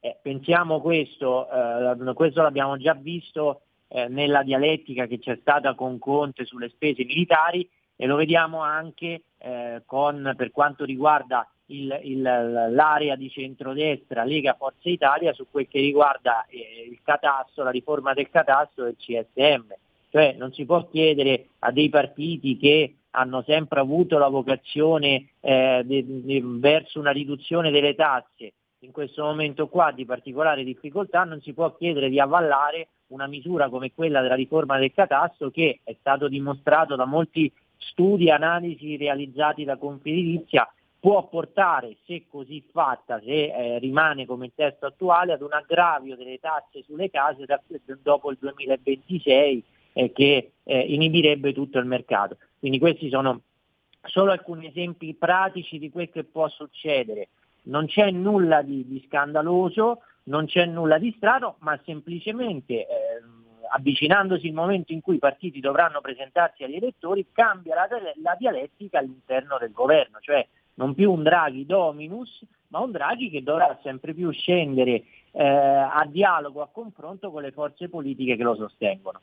Eh, 0.00 0.18
pensiamo 0.20 0.80
questo, 0.80 1.48
eh, 1.50 2.14
questo 2.14 2.42
l'abbiamo 2.42 2.76
già 2.76 2.94
visto 2.94 3.62
eh, 3.88 4.08
nella 4.08 4.42
dialettica 4.42 5.06
che 5.06 5.18
c'è 5.18 5.38
stata 5.40 5.74
con 5.74 5.98
Conte 5.98 6.44
sulle 6.44 6.68
spese 6.68 7.04
militari 7.04 7.68
e 7.96 8.06
lo 8.06 8.16
vediamo 8.16 8.60
anche 8.60 9.22
eh, 9.38 9.82
con, 9.86 10.34
per 10.36 10.50
quanto 10.50 10.84
riguarda 10.84 11.48
il, 11.66 11.98
il, 12.02 12.20
l'area 12.20 13.16
di 13.16 13.30
centrodestra 13.30 14.24
Lega 14.24 14.54
Forza 14.54 14.88
Italia 14.88 15.32
su 15.32 15.46
quel 15.50 15.68
che 15.68 15.80
riguarda 15.80 16.44
eh, 16.46 16.88
il 16.90 17.00
catasto, 17.02 17.62
la 17.62 17.70
riforma 17.70 18.12
del 18.12 18.28
catasto 18.30 18.82
del 18.82 18.96
CSM. 18.96 19.72
Cioè 20.10 20.34
non 20.38 20.52
si 20.52 20.64
può 20.64 20.86
chiedere 20.88 21.48
a 21.60 21.72
dei 21.72 21.88
partiti 21.88 22.56
che 22.56 22.94
hanno 23.14 23.42
sempre 23.42 23.80
avuto 23.80 24.18
la 24.18 24.28
vocazione 24.28 25.28
eh, 25.40 25.82
de, 25.84 26.04
de, 26.06 26.42
verso 26.44 26.98
una 26.98 27.12
riduzione 27.12 27.70
delle 27.70 27.94
tasse, 27.94 28.52
in 28.80 28.92
questo 28.92 29.22
momento 29.24 29.68
qua 29.68 29.92
di 29.92 30.04
particolare 30.04 30.62
difficoltà 30.62 31.24
non 31.24 31.40
si 31.40 31.52
può 31.52 31.74
chiedere 31.74 32.10
di 32.10 32.20
avvallare 32.20 32.88
una 33.08 33.26
misura 33.26 33.68
come 33.68 33.92
quella 33.94 34.20
della 34.20 34.34
riforma 34.34 34.78
del 34.78 34.92
catasto 34.92 35.50
che 35.50 35.80
è 35.82 35.96
stato 35.98 36.28
dimostrato 36.28 36.94
da 36.96 37.06
molti 37.06 37.50
studi 37.76 38.26
e 38.26 38.32
analisi 38.32 38.96
realizzati 38.96 39.64
da 39.64 39.76
Confedilizia 39.76 40.68
può 41.04 41.28
portare, 41.28 41.96
se 42.06 42.24
così 42.30 42.64
fatta, 42.72 43.20
se 43.22 43.52
eh, 43.52 43.78
rimane 43.78 44.24
come 44.24 44.46
il 44.46 44.52
testo 44.54 44.86
attuale, 44.86 45.34
ad 45.34 45.42
un 45.42 45.52
aggravio 45.52 46.16
delle 46.16 46.38
tasse 46.38 46.82
sulle 46.82 47.10
case 47.10 47.44
da, 47.44 47.60
dopo 48.02 48.30
il 48.30 48.38
2026 48.40 49.64
eh, 49.92 50.12
che 50.12 50.52
eh, 50.62 50.78
inibirebbe 50.78 51.52
tutto 51.52 51.78
il 51.78 51.84
mercato. 51.84 52.38
Quindi 52.64 52.80
questi 52.80 53.10
sono 53.10 53.42
solo 54.04 54.32
alcuni 54.32 54.68
esempi 54.68 55.12
pratici 55.12 55.78
di 55.78 55.90
quel 55.90 56.08
che 56.08 56.24
può 56.24 56.48
succedere. 56.48 57.28
Non 57.64 57.84
c'è 57.84 58.10
nulla 58.10 58.62
di, 58.62 58.86
di 58.86 59.04
scandaloso, 59.06 60.00
non 60.24 60.46
c'è 60.46 60.64
nulla 60.64 60.96
di 60.96 61.12
strano, 61.14 61.56
ma 61.58 61.78
semplicemente 61.84 62.72
eh, 62.72 62.86
avvicinandosi 63.70 64.46
il 64.46 64.54
momento 64.54 64.94
in 64.94 65.02
cui 65.02 65.16
i 65.16 65.18
partiti 65.18 65.60
dovranno 65.60 66.00
presentarsi 66.00 66.64
agli 66.64 66.76
elettori, 66.76 67.26
cambia 67.32 67.74
la, 67.74 67.86
la 68.22 68.34
dialettica 68.38 68.98
all'interno 68.98 69.58
del 69.58 69.72
governo, 69.72 70.16
cioè 70.20 70.48
non 70.74 70.94
più 70.94 71.12
un 71.12 71.22
Draghi 71.22 71.66
dominus, 71.66 72.44
ma 72.68 72.80
un 72.80 72.90
Draghi 72.90 73.30
che 73.30 73.42
dovrà 73.42 73.78
sempre 73.82 74.14
più 74.14 74.30
scendere 74.30 75.04
eh, 75.32 75.42
a 75.42 76.06
dialogo, 76.10 76.62
a 76.62 76.68
confronto 76.72 77.30
con 77.30 77.42
le 77.42 77.52
forze 77.52 77.88
politiche 77.88 78.36
che 78.36 78.42
lo 78.42 78.54
sostengono. 78.54 79.20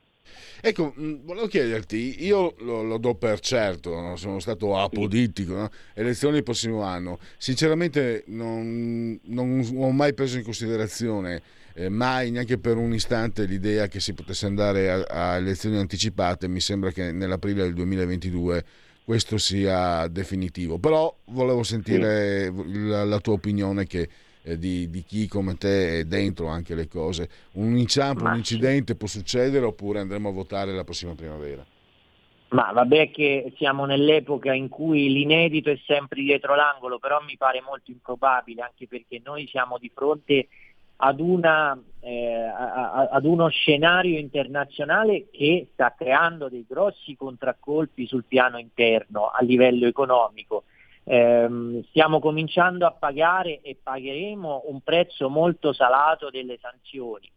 Ecco, 0.61 0.93
mm, 0.97 1.25
volevo 1.25 1.47
chiederti, 1.47 2.23
io 2.23 2.53
lo, 2.59 2.83
lo 2.83 2.97
do 2.97 3.15
per 3.15 3.39
certo, 3.39 3.99
no? 3.99 4.15
sono 4.15 4.39
stato 4.39 4.77
apodittico, 4.77 5.55
no? 5.55 5.69
elezioni 5.93 6.37
il 6.37 6.43
prossimo 6.43 6.83
anno, 6.83 7.17
sinceramente 7.37 8.23
non, 8.27 9.19
non 9.23 9.67
ho 9.75 9.91
mai 9.91 10.13
preso 10.13 10.37
in 10.37 10.43
considerazione, 10.43 11.41
eh, 11.73 11.89
mai 11.89 12.31
neanche 12.31 12.59
per 12.59 12.77
un 12.77 12.93
istante, 12.93 13.45
l'idea 13.45 13.87
che 13.87 13.99
si 13.99 14.13
potesse 14.13 14.45
andare 14.45 14.91
a, 14.91 15.01
a 15.07 15.35
elezioni 15.37 15.77
anticipate, 15.77 16.47
mi 16.47 16.59
sembra 16.59 16.91
che 16.91 17.11
nell'aprile 17.11 17.63
del 17.63 17.73
2022 17.73 18.63
questo 19.11 19.37
sia 19.37 20.07
definitivo, 20.07 20.77
però 20.77 21.13
volevo 21.25 21.63
sentire 21.63 22.45
sì. 22.45 22.87
la, 22.87 23.03
la 23.03 23.19
tua 23.19 23.33
opinione 23.33 23.85
che 23.85 24.07
eh, 24.41 24.57
di, 24.57 24.89
di, 24.89 25.03
chi 25.03 25.27
come 25.27 25.55
te 25.55 25.99
è 25.99 26.03
dentro 26.05 26.47
anche 26.47 26.75
le 26.75 26.87
cose. 26.87 27.27
Un 27.55 27.75
inciampo, 27.75 28.23
Ma 28.23 28.31
un 28.31 28.37
incidente 28.37 28.93
sì. 28.93 28.97
può 28.97 29.09
succedere 29.09 29.65
oppure 29.65 29.99
andremo 29.99 30.29
a 30.29 30.31
votare 30.31 30.71
la 30.71 30.85
prossima 30.85 31.13
primavera? 31.13 31.65
Ma 32.51 32.71
vabbè 32.71 33.11
che 33.11 33.51
siamo 33.57 33.83
nell'epoca 33.83 34.53
in 34.53 34.69
cui 34.69 35.11
l'inedito 35.11 35.69
è 35.69 35.77
sempre 35.85 36.21
dietro 36.21 36.55
l'angolo, 36.55 36.97
però 36.97 37.19
mi 37.21 37.35
pare 37.35 37.61
molto 37.61 37.91
improbabile, 37.91 38.61
anche 38.61 38.87
perché 38.87 39.21
noi 39.21 39.45
siamo 39.45 39.77
di 39.77 39.91
fronte 39.93 40.47
ad, 41.01 41.19
una, 41.19 41.77
eh, 41.99 42.51
ad 43.11 43.25
uno 43.25 43.47
scenario 43.49 44.19
internazionale 44.19 45.27
che 45.31 45.69
sta 45.73 45.93
creando 45.97 46.49
dei 46.49 46.65
grossi 46.67 47.15
contraccolpi 47.15 48.05
sul 48.05 48.25
piano 48.25 48.57
interno 48.57 49.27
a 49.27 49.43
livello 49.43 49.87
economico 49.87 50.63
ehm, 51.03 51.83
stiamo 51.89 52.19
cominciando 52.19 52.85
a 52.85 52.91
pagare 52.91 53.61
e 53.61 53.77
pagheremo 53.81 54.63
un 54.67 54.81
prezzo 54.81 55.29
molto 55.29 55.73
salato 55.73 56.29
delle 56.29 56.57
sanzioni. 56.61 57.29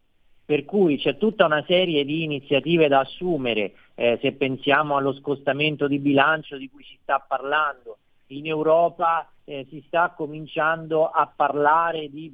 Per 0.47 0.65
cui 0.67 0.99
c'è 0.99 1.17
tutta 1.17 1.47
una 1.47 1.65
serie 1.67 2.05
di 2.05 2.23
iniziative 2.23 2.89
da 2.89 3.01
assumere, 3.01 3.73
eh, 3.95 4.19
se 4.21 4.33
pensiamo 4.33 4.97
allo 4.97 5.15
scostamento 5.15 5.89
di 5.89 5.99
bilancio 5.99 6.59
di 6.59 6.69
cui 6.69 6.85
si 6.85 6.99
sta 7.01 7.19
parlando. 7.27 7.99
In 8.29 8.47
Europa 8.47 9.27
eh, 9.45 9.67
si 9.71 9.83
sta 9.87 10.13
cominciando 10.15 11.09
a 11.09 11.31
parlare 11.35 12.11
di, 12.11 12.31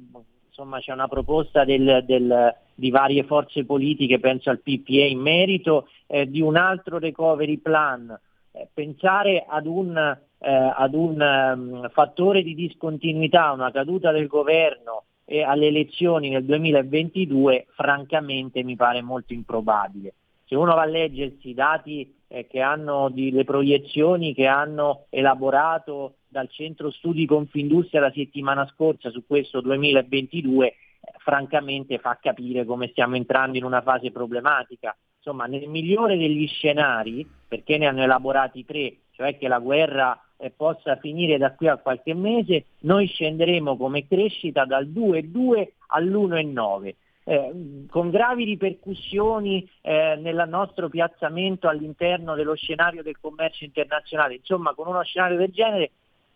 insomma 0.51 0.79
c'è 0.79 0.91
una 0.91 1.07
proposta 1.07 1.63
del, 1.63 2.03
del, 2.05 2.53
di 2.75 2.91
varie 2.91 3.23
forze 3.23 3.63
politiche, 3.63 4.19
penso 4.19 4.49
al 4.49 4.59
PPA 4.59 5.05
in 5.05 5.19
merito, 5.19 5.87
eh, 6.07 6.29
di 6.29 6.41
un 6.41 6.57
altro 6.57 6.99
recovery 6.99 7.57
plan. 7.57 8.19
Eh, 8.51 8.67
pensare 8.73 9.45
ad 9.47 9.65
un 9.65 10.17
eh, 10.43 10.51
ad 10.51 10.95
un 10.95 11.21
um, 11.21 11.89
fattore 11.89 12.41
di 12.41 12.55
discontinuità, 12.55 13.51
una 13.51 13.71
caduta 13.71 14.11
del 14.11 14.25
governo 14.27 15.03
e 15.23 15.43
alle 15.43 15.67
elezioni 15.67 16.29
nel 16.29 16.43
2022, 16.43 17.67
francamente 17.75 18.63
mi 18.63 18.75
pare 18.75 19.01
molto 19.01 19.33
improbabile. 19.33 20.13
Se 20.45 20.55
uno 20.55 20.73
va 20.73 20.81
a 20.81 20.85
leggersi 20.85 21.49
i 21.49 21.53
dati 21.53 22.11
eh, 22.31 22.47
che 22.47 22.61
hanno 22.61 23.09
di, 23.09 23.31
le 23.31 23.43
proiezioni 23.43 24.33
che 24.33 24.47
hanno 24.47 25.05
elaborato 25.09 26.15
dal 26.29 26.49
centro 26.49 26.89
studi 26.89 27.25
Confindustria 27.25 27.99
la 27.99 28.11
settimana 28.11 28.65
scorsa 28.73 29.09
su 29.09 29.25
questo 29.27 29.59
2022, 29.59 30.67
eh, 30.67 30.75
francamente 31.17 31.99
fa 31.99 32.17
capire 32.21 32.63
come 32.63 32.87
stiamo 32.87 33.17
entrando 33.17 33.57
in 33.57 33.65
una 33.65 33.81
fase 33.81 34.11
problematica. 34.11 34.95
Insomma, 35.17 35.45
nel 35.45 35.67
migliore 35.67 36.17
degli 36.17 36.47
scenari, 36.47 37.27
perché 37.47 37.77
ne 37.77 37.87
hanno 37.87 38.03
elaborati 38.03 38.65
tre, 38.65 38.95
cioè 39.11 39.37
che 39.37 39.47
la 39.49 39.59
guerra 39.59 40.19
eh, 40.37 40.51
possa 40.51 40.95
finire 40.95 41.37
da 41.37 41.53
qui 41.53 41.67
a 41.67 41.77
qualche 41.77 42.13
mese, 42.13 42.65
noi 42.79 43.07
scenderemo 43.07 43.75
come 43.75 44.07
crescita 44.07 44.63
dal 44.63 44.87
2,2 44.87 45.67
all'1,9. 45.87 46.95
Eh, 47.23 47.85
con 47.87 48.09
gravi 48.09 48.45
ripercussioni 48.45 49.69
eh, 49.81 50.17
nel 50.19 50.45
nostro 50.47 50.89
piazzamento 50.89 51.67
all'interno 51.67 52.35
dello 52.35 52.55
scenario 52.55 53.03
del 53.03 53.19
commercio 53.19 53.63
internazionale. 53.63 54.35
Insomma, 54.35 54.73
con 54.73 54.87
uno 54.87 55.03
scenario 55.03 55.37
del 55.37 55.51
genere 55.51 55.91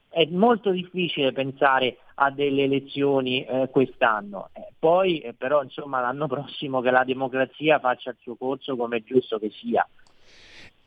è 0.10 0.26
molto 0.30 0.72
difficile 0.72 1.34
pensare 1.34 1.98
a 2.16 2.32
delle 2.32 2.64
elezioni 2.64 3.44
eh, 3.44 3.68
quest'anno. 3.70 4.50
Eh, 4.54 4.74
poi 4.80 5.20
eh, 5.20 5.34
però 5.34 5.62
insomma, 5.62 6.00
l'anno 6.00 6.28
prossimo 6.28 6.82
che 6.82 6.92
la 6.92 7.04
democrazia 7.04 7.80
faccia 7.80 8.12
il 8.12 8.18
suo 8.22 8.36
corso 8.36 8.76
come 8.76 8.98
è 8.98 9.04
giusto 9.04 9.38
che 9.40 9.52
sia. 9.52 9.86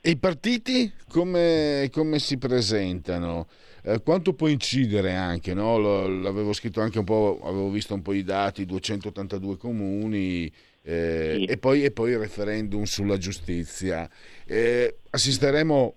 E 0.01 0.11
i 0.11 0.17
partiti 0.17 0.93
come, 1.11 1.89
come 1.93 2.19
si 2.19 2.39
presentano? 2.39 3.47
Eh, 3.89 4.03
quanto 4.03 4.35
può 4.35 4.49
incidere 4.49 5.15
anche? 5.15 5.55
No? 5.55 5.79
l'avevo 5.79 6.53
scritto 6.53 6.83
anche 6.83 6.99
un 6.99 7.05
po', 7.05 7.41
avevo 7.43 7.71
visto 7.71 7.95
un 7.95 8.03
po' 8.03 8.13
i 8.13 8.23
dati, 8.23 8.67
282 8.67 9.57
comuni 9.57 10.53
eh, 10.83 11.37
sì. 11.39 11.45
e, 11.45 11.57
poi, 11.57 11.85
e, 11.85 11.91
poi, 11.91 12.11
il 12.11 12.19
referendum 12.19 12.83
sulla 12.83 13.17
giustizia. 13.17 14.09
Eh, 14.45 14.97
assisteremo 15.09 15.95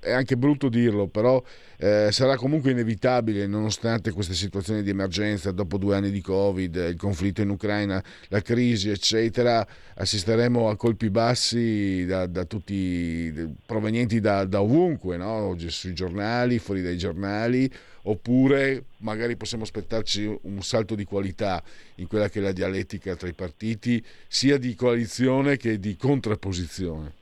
è 0.00 0.12
anche 0.12 0.36
brutto 0.36 0.68
dirlo, 0.68 1.06
però 1.06 1.42
eh, 1.76 2.08
sarà 2.10 2.36
comunque 2.36 2.72
inevitabile, 2.72 3.46
nonostante 3.46 4.10
queste 4.10 4.34
situazioni 4.34 4.82
di 4.82 4.90
emergenza, 4.90 5.52
dopo 5.52 5.78
due 5.78 5.94
anni 5.94 6.10
di 6.10 6.20
Covid, 6.20 6.74
il 6.74 6.96
conflitto 6.96 7.42
in 7.42 7.50
Ucraina, 7.50 8.02
la 8.28 8.40
crisi, 8.40 8.90
eccetera, 8.90 9.66
assisteremo 9.94 10.68
a 10.68 10.76
colpi 10.76 11.10
bassi 11.10 12.04
da, 12.06 12.26
da 12.26 12.44
tutti, 12.44 13.54
provenienti 13.64 14.20
da, 14.20 14.44
da 14.44 14.62
ovunque, 14.62 15.16
no? 15.16 15.56
sui 15.68 15.94
giornali, 15.94 16.58
fuori 16.58 16.82
dai 16.82 16.96
giornali, 16.96 17.70
oppure 18.04 18.84
magari 18.98 19.36
possiamo 19.36 19.62
aspettarci 19.62 20.38
un 20.42 20.62
salto 20.62 20.94
di 20.94 21.04
qualità 21.04 21.62
in 21.96 22.08
quella 22.08 22.28
che 22.28 22.40
è 22.40 22.42
la 22.42 22.52
dialettica 22.52 23.14
tra 23.14 23.28
i 23.28 23.34
partiti, 23.34 24.04
sia 24.26 24.58
di 24.58 24.74
coalizione 24.74 25.56
che 25.56 25.78
di 25.78 25.96
contrapposizione. 25.96 27.20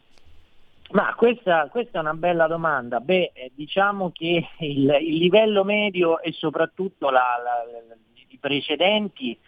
Ma 0.93 1.15
questa, 1.15 1.69
questa, 1.69 1.99
è 1.99 2.01
una 2.01 2.15
bella 2.15 2.49
domanda. 2.49 2.99
Beh, 2.99 3.31
eh, 3.33 3.53
diciamo 3.55 4.11
che 4.11 4.49
il, 4.59 4.99
il, 5.01 5.17
livello 5.17 5.63
medio 5.63 6.21
e 6.21 6.33
soprattutto 6.33 7.11
la, 7.11 7.37
la, 7.43 7.95
i 8.29 8.39
precedenti 8.39 9.39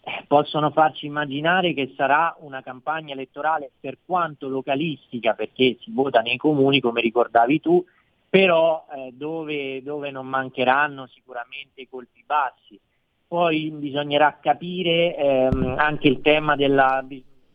eh, 0.00 0.24
possono 0.28 0.70
farci 0.70 1.06
immaginare 1.06 1.74
che 1.74 1.94
sarà 1.96 2.36
una 2.40 2.62
campagna 2.62 3.12
elettorale 3.12 3.72
per 3.80 3.98
quanto 4.04 4.48
localistica, 4.48 5.34
perché 5.34 5.78
si 5.80 5.90
vota 5.90 6.20
nei 6.20 6.36
comuni, 6.36 6.78
come 6.78 7.00
ricordavi 7.00 7.60
tu, 7.60 7.84
però 8.28 8.86
eh, 8.94 9.10
dove, 9.12 9.82
dove, 9.82 10.12
non 10.12 10.28
mancheranno 10.28 11.08
sicuramente 11.08 11.88
colpi 11.90 12.22
bassi. 12.24 12.78
poi 13.26 13.70
bisognerà 13.72 14.38
capire 14.40 15.16
ehm, 15.16 15.74
anche 15.76 16.06
il 16.06 16.20
tema 16.20 16.54
della, 16.54 17.04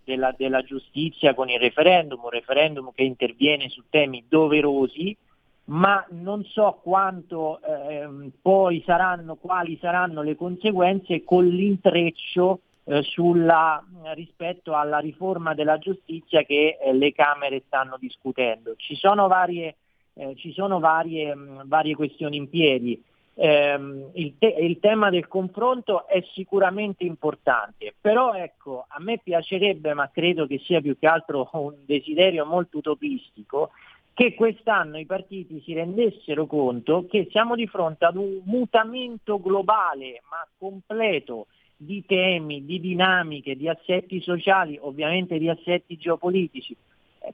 della, 0.04 0.34
della, 0.38 0.62
giustizia 0.62 1.34
con 1.34 1.50
il 1.50 1.60
referendum, 1.60 2.24
un 2.24 2.30
referendum 2.30 2.92
che 2.94 3.04
interviene 3.04 3.70
su 3.70 3.84
temi 3.90 4.26
doverosi, 4.28 5.16
ma 5.66 6.06
non 6.10 6.44
so 6.44 6.80
quanto 6.82 7.62
ehm, 7.62 8.32
poi 8.42 8.84
saranno, 8.86 9.36
quali 9.36 9.78
saranno 9.80 10.22
le 10.22 10.36
conseguenze 10.36 11.24
con 11.24 11.48
l'intreccio 11.48 12.60
eh, 12.86 13.02
sulla, 13.02 13.82
rispetto 14.14 14.74
alla 14.74 15.00
riforma 15.00 15.54
della 15.54 15.78
giustizia 15.78 16.44
che 16.44 16.78
eh, 16.82 16.94
le 16.94 17.14
Camere 17.14 17.64
stanno 17.66 17.96
discutendo. 17.98 18.76
Ci 18.76 18.96
sono 18.96 19.28
varie, 19.28 19.76
eh, 20.16 20.36
ci 20.36 20.52
sono 20.52 20.80
varie, 20.80 21.34
mh, 21.34 21.68
varie 21.68 21.96
questioni 21.96 22.36
in 22.36 22.50
piedi. 22.50 23.02
Eh, 23.36 24.10
il, 24.14 24.36
te- 24.38 24.56
il, 24.60 24.80
tema 24.80 25.10
del 25.10 25.28
confronto 25.28 26.08
è 26.08 26.24
sicuramente 26.34 27.04
importante, 27.04 27.96
però 28.00 28.34
ecco, 28.34 28.86
a 28.88 29.00
me 29.00 29.20
piacerebbe, 29.24 29.94
ma 29.94 30.10
credo 30.12 30.46
che 30.46 30.60
sia 30.60 30.82
più 30.82 30.98
che 31.00 31.08
altro 31.08 31.50
un 31.54 31.76
desiderio 31.86 32.46
molto 32.46 32.78
utopistico, 32.78 33.72
che 34.14 34.36
quest'anno 34.36 35.00
i 35.00 35.08
partiti 35.08 35.62
si 35.62 35.74
rendessero 35.74 36.46
conto 36.46 37.08
che 37.10 37.28
siamo 37.32 37.56
di 37.56 37.66
fronte 37.66 38.06
ad 38.06 38.16
un 38.16 38.42
mutamento 38.46 39.42
globale 39.42 40.22
ma 40.30 40.48
completo 40.56 41.48
di 41.76 42.06
temi, 42.06 42.64
di 42.64 42.80
dinamiche, 42.80 43.56
di 43.56 43.68
assetti 43.68 44.22
sociali, 44.22 44.78
ovviamente 44.80 45.40
di 45.40 45.50
assetti 45.50 45.98
geopolitici. 45.98 46.76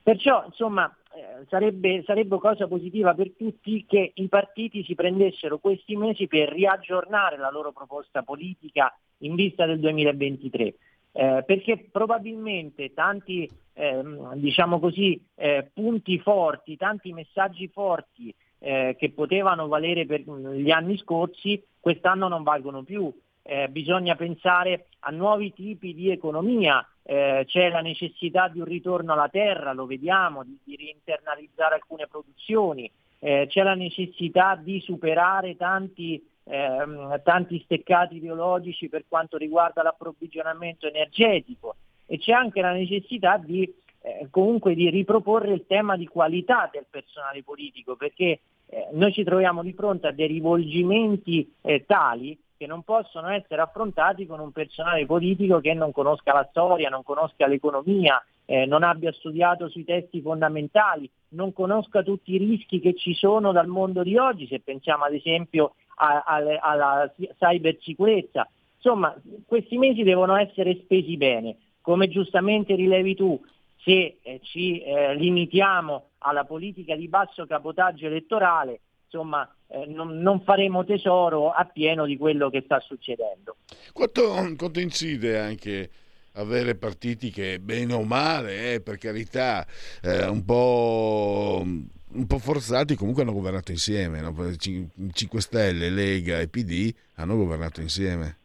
Perciò 0.03 0.43
insomma 0.45 0.95
eh, 1.15 1.45
sarebbe, 1.49 2.03
sarebbe 2.05 2.37
cosa 2.37 2.67
positiva 2.67 3.15
per 3.15 3.31
tutti 3.35 3.85
che 3.87 4.11
i 4.13 4.27
partiti 4.27 4.83
si 4.83 4.93
prendessero 4.93 5.57
questi 5.57 5.95
mesi 5.95 6.27
per 6.27 6.49
riaggiornare 6.49 7.37
la 7.37 7.49
loro 7.49 7.71
proposta 7.71 8.21
politica 8.21 8.95
in 9.19 9.33
vista 9.33 9.65
del 9.65 9.79
2023. 9.79 10.75
Eh, 11.11 11.43
perché 11.43 11.89
probabilmente 11.91 12.93
tanti 12.93 13.49
eh, 13.73 14.01
diciamo 14.35 14.79
così, 14.79 15.19
eh, 15.35 15.71
punti 15.73 16.19
forti, 16.19 16.77
tanti 16.77 17.11
messaggi 17.11 17.67
forti 17.67 18.33
eh, 18.59 18.95
che 18.97 19.09
potevano 19.11 19.67
valere 19.67 20.05
per 20.05 20.21
gli 20.21 20.69
anni 20.69 20.97
scorsi, 20.97 21.63
quest'anno 21.79 22.27
non 22.27 22.43
valgono 22.43 22.83
più 22.83 23.11
eh, 23.49 23.67
bisogna 23.67 24.15
pensare 24.15 24.89
a 24.99 25.09
nuovi 25.09 25.51
tipi 25.51 25.95
di 25.95 26.11
economia, 26.11 26.87
eh, 27.01 27.45
c'è 27.47 27.69
la 27.69 27.81
necessità 27.81 28.47
di 28.47 28.59
un 28.59 28.65
ritorno 28.65 29.13
alla 29.13 29.27
terra, 29.27 29.73
lo 29.73 29.87
vediamo, 29.87 30.43
di, 30.43 30.55
di 30.63 30.75
reinternalizzare 30.75 31.73
alcune 31.73 32.05
produzioni, 32.05 32.89
eh, 33.17 33.47
c'è 33.49 33.63
la 33.63 33.73
necessità 33.73 34.55
di 34.55 34.79
superare 34.81 35.57
tanti, 35.57 36.23
ehm, 36.43 37.21
tanti 37.23 37.59
steccati 37.63 38.17
ideologici 38.17 38.87
per 38.87 39.05
quanto 39.07 39.35
riguarda 39.35 39.81
l'approvvigionamento 39.81 40.85
energetico. 40.87 41.75
E 42.05 42.19
c'è 42.19 42.33
anche 42.33 42.61
la 42.61 42.71
necessità 42.71 43.37
di 43.37 43.73
eh, 44.01 44.27
comunque 44.29 44.75
di 44.75 44.91
riproporre 44.91 45.53
il 45.53 45.65
tema 45.65 45.97
di 45.97 46.05
qualità 46.05 46.69
del 46.71 46.85
personale 46.87 47.43
politico 47.43 47.95
perché 47.95 48.39
eh, 48.67 48.87
noi 48.93 49.11
ci 49.11 49.23
troviamo 49.23 49.61
di 49.61 49.73
fronte 49.73 50.07
a 50.07 50.11
dei 50.11 50.27
rivolgimenti 50.27 51.51
eh, 51.61 51.83
tali 51.85 52.37
che 52.59 52.67
non 52.67 52.83
possono 52.83 53.29
essere 53.29 53.61
affrontati 53.61 54.25
con 54.25 54.41
un 54.41 54.51
personale 54.51 55.05
politico 55.05 55.61
che 55.61 55.73
non 55.73 55.93
conosca 55.93 56.33
la 56.33 56.45
storia, 56.49 56.89
non 56.89 57.03
conosca 57.03 57.47
l'economia, 57.47 58.21
eh, 58.43 58.65
non 58.65 58.83
abbia 58.83 59.13
studiato 59.13 59.69
sui 59.69 59.85
testi 59.85 60.19
fondamentali, 60.19 61.09
non 61.29 61.53
conosca 61.53 62.03
tutti 62.03 62.33
i 62.33 62.37
rischi 62.37 62.81
che 62.81 62.95
ci 62.95 63.13
sono 63.13 63.53
dal 63.53 63.67
mondo 63.67 64.03
di 64.03 64.17
oggi, 64.17 64.45
se 64.45 64.59
pensiamo 64.59 65.05
ad 65.05 65.13
esempio 65.13 65.75
a, 65.95 66.21
alla 66.59 67.09
cybersicurezza. 67.37 68.49
Insomma, 68.75 69.15
questi 69.45 69.77
mesi 69.77 70.03
devono 70.03 70.35
essere 70.35 70.75
spesi 70.83 71.15
bene. 71.15 71.55
Come 71.79 72.09
giustamente 72.09 72.75
rilevi 72.75 73.15
tu, 73.15 73.41
se 73.77 74.17
eh, 74.21 74.39
ci 74.43 74.81
eh, 74.81 75.15
limitiamo 75.15 76.07
alla 76.19 76.43
politica 76.43 76.93
di 76.97 77.07
basso 77.07 77.45
capotaggio 77.45 78.07
elettorale, 78.07 78.81
insomma, 79.11 79.51
eh, 79.67 79.85
non, 79.87 80.19
non, 80.19 80.41
faremo 80.41 80.85
tesoro 80.85 81.51
appieno 81.51 82.05
di 82.05 82.15
quello 82.17 82.49
che 82.49 82.61
sta 82.63 82.79
succedendo. 82.79 83.57
Quanto, 83.91 84.53
quanto 84.55 84.79
incide 84.79 85.39
anche 85.39 85.89
avere 86.33 86.75
partiti 86.75 87.31
che 87.31 87.59
bene 87.59 87.93
o 87.93 88.03
male, 88.03 88.73
eh, 88.73 88.81
per 88.81 88.97
carità, 88.97 89.65
eh, 90.01 90.27
un 90.27 90.45
po' 90.45 91.63
un 92.11 92.25
po' 92.25 92.39
forzati 92.39 92.95
comunque 92.95 93.21
hanno 93.21 93.33
governato 93.33 93.71
insieme, 93.71 94.19
no? 94.21 94.33
5 94.57 95.41
Stelle, 95.41 95.89
Lega 95.89 96.39
e 96.39 96.47
PD 96.47 96.91
hanno 97.15 97.35
governato 97.35 97.81
insieme. 97.81 98.38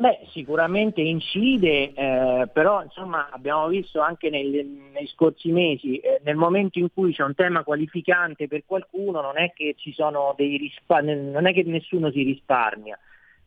Beh, 0.00 0.20
sicuramente 0.30 1.02
incide, 1.02 1.92
eh, 1.92 2.48
però 2.50 2.82
insomma 2.82 3.28
abbiamo 3.30 3.68
visto 3.68 4.00
anche 4.00 4.30
nei, 4.30 4.48
nei 4.94 5.06
scorsi 5.08 5.52
mesi, 5.52 5.98
eh, 5.98 6.22
nel 6.24 6.36
momento 6.36 6.78
in 6.78 6.88
cui 6.90 7.12
c'è 7.12 7.22
un 7.22 7.34
tema 7.34 7.64
qualificante 7.64 8.48
per 8.48 8.62
qualcuno, 8.64 9.20
non 9.20 9.36
è 9.36 9.52
che 9.52 9.76
risparmi, 9.76 11.30
non 11.30 11.46
è 11.46 11.52
che 11.52 11.64
nessuno 11.64 12.10
si 12.10 12.22
risparmia. 12.22 12.98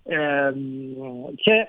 Eh, 0.04 0.52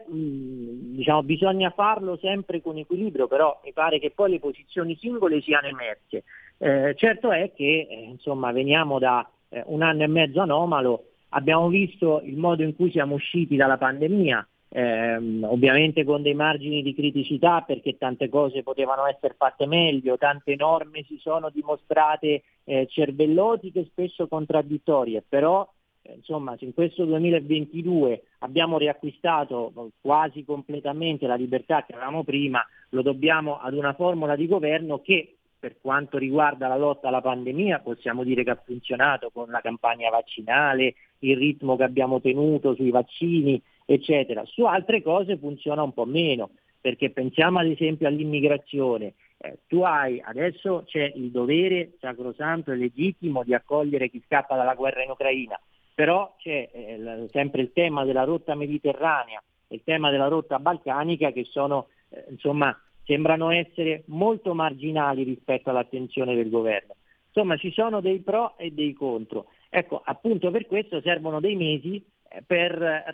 diciamo, 0.05 1.23
bisogna 1.23 1.71
farlo 1.71 2.19
sempre 2.19 2.61
con 2.61 2.77
equilibrio, 2.77 3.27
però 3.27 3.59
mi 3.65 3.73
pare 3.73 3.99
che 3.99 4.11
poi 4.11 4.33
le 4.33 4.39
posizioni 4.39 4.99
singole 5.01 5.41
siano 5.41 5.67
emerse. 5.67 6.25
Eh, 6.59 6.95
certo 6.99 7.33
è 7.33 7.53
che 7.55 7.87
eh, 7.89 8.05
insomma, 8.11 8.53
veniamo 8.53 8.99
da 8.99 9.27
eh, 9.49 9.63
un 9.65 9.81
anno 9.81 10.03
e 10.03 10.09
mezzo 10.09 10.43
anomalo, 10.43 11.05
abbiamo 11.31 11.69
visto 11.69 12.21
il 12.23 12.37
modo 12.37 12.63
in 12.63 12.77
cui 12.77 12.91
siamo 12.91 13.15
usciti 13.15 13.57
dalla 13.57 13.79
pandemia, 13.79 14.47
ehm, 14.77 15.45
ovviamente 15.45 16.05
con 16.05 16.21
dei 16.21 16.35
margini 16.35 16.83
di 16.83 16.95
criticità 16.95 17.61
perché 17.61 17.97
tante 17.97 18.29
cose 18.29 18.65
potevano 18.65 19.07
essere 19.07 19.35
fatte 19.39 19.67
meglio, 19.67 20.19
tante 20.19 20.57
norme 20.57 21.05
si 21.05 21.17
sono 21.19 21.49
dimostrate 21.51 22.43
eh, 22.65 22.87
cervellotiche, 22.91 23.85
spesso 23.85 24.27
contraddittorie, 24.27 25.23
però 25.29 25.69
eh, 26.03 26.15
insomma 26.15 26.57
se 26.59 26.65
in 26.65 26.75
questo 26.75 27.05
2022 27.05 28.23
abbiamo 28.41 28.77
riacquistato 28.77 29.93
quasi 30.01 30.45
completamente 30.45 31.29
la 31.29 31.37
libertà 31.37 31.85
che 31.85 31.93
avevamo 31.93 32.25
prima, 32.25 32.61
lo 32.91 33.03
dobbiamo 33.03 33.61
ad 33.61 33.75
una 33.75 33.93
formula 33.93 34.35
di 34.35 34.49
governo 34.49 35.01
che 35.01 35.37
per 35.57 35.77
quanto 35.81 36.19
riguarda 36.19 36.67
la 36.67 36.77
lotta 36.77 37.09
alla 37.09 37.23
pandemia 37.23 37.79
possiamo 37.79 38.25
dire 38.25 38.43
che 38.43 38.51
ha 38.51 38.63
funzionato 38.63 39.31
con 39.33 39.49
la 39.51 39.61
campagna 39.61 40.11
vaccinale, 40.11 40.95
il 41.21 41.37
ritmo 41.39 41.77
che 41.77 41.85
abbiamo 41.85 42.21
tenuto 42.21 42.75
sui 42.75 42.91
vaccini, 42.91 43.63
eccetera. 43.85 44.45
Su 44.45 44.65
altre 44.65 45.03
cose 45.03 45.37
funziona 45.37 45.83
un 45.83 45.93
po' 45.93 46.05
meno, 46.05 46.51
perché 46.81 47.11
pensiamo 47.11 47.59
ad 47.59 47.67
esempio 47.67 48.07
all'immigrazione. 48.07 49.15
Eh, 49.39 49.59
tu 49.67 49.81
hai, 49.83 50.21
adesso 50.25 50.85
c'è 50.87 51.13
il 51.15 51.31
dovere 51.31 51.93
sacrosanto 52.01 52.73
e 52.73 52.77
legittimo 52.77 53.43
di 53.43 53.55
accogliere 53.55 54.09
chi 54.09 54.23
scappa 54.25 54.57
dalla 54.57 54.75
guerra 54.75 55.03
in 55.03 55.11
Ucraina, 55.11 55.59
però 55.95 56.35
c'è 56.39 56.69
eh, 56.73 57.29
sempre 57.31 57.63
il 57.63 57.73
tema 57.73 58.05
della 58.05 58.25
rotta 58.25 58.55
mediterranea 58.55 59.43
e 59.69 59.77
il 59.77 59.83
tema 59.85 60.11
della 60.11 60.29
rotta 60.29 60.59
balcanica 60.59 61.31
che 61.31 61.45
sono, 61.45 61.89
eh, 62.11 62.25
insomma, 62.31 62.79
sembrano 63.05 63.51
essere 63.51 64.05
molto 64.07 64.55
marginali 64.55 65.23
rispetto 65.23 65.71
all'attenzione 65.71 66.35
del 66.35 66.49
governo. 66.49 66.95
Insomma, 67.27 67.57
ci 67.57 67.73
sono 67.73 68.01
dei 68.01 68.21
pro 68.21 68.57
e 68.57 68.71
dei 68.71 68.93
contro. 68.93 69.47
Ecco, 69.69 70.01
appunto 70.05 70.51
per 70.51 70.67
questo 70.67 71.01
servono 71.01 71.41
dei 71.41 71.57
mesi 71.57 72.03
per, 72.47 73.05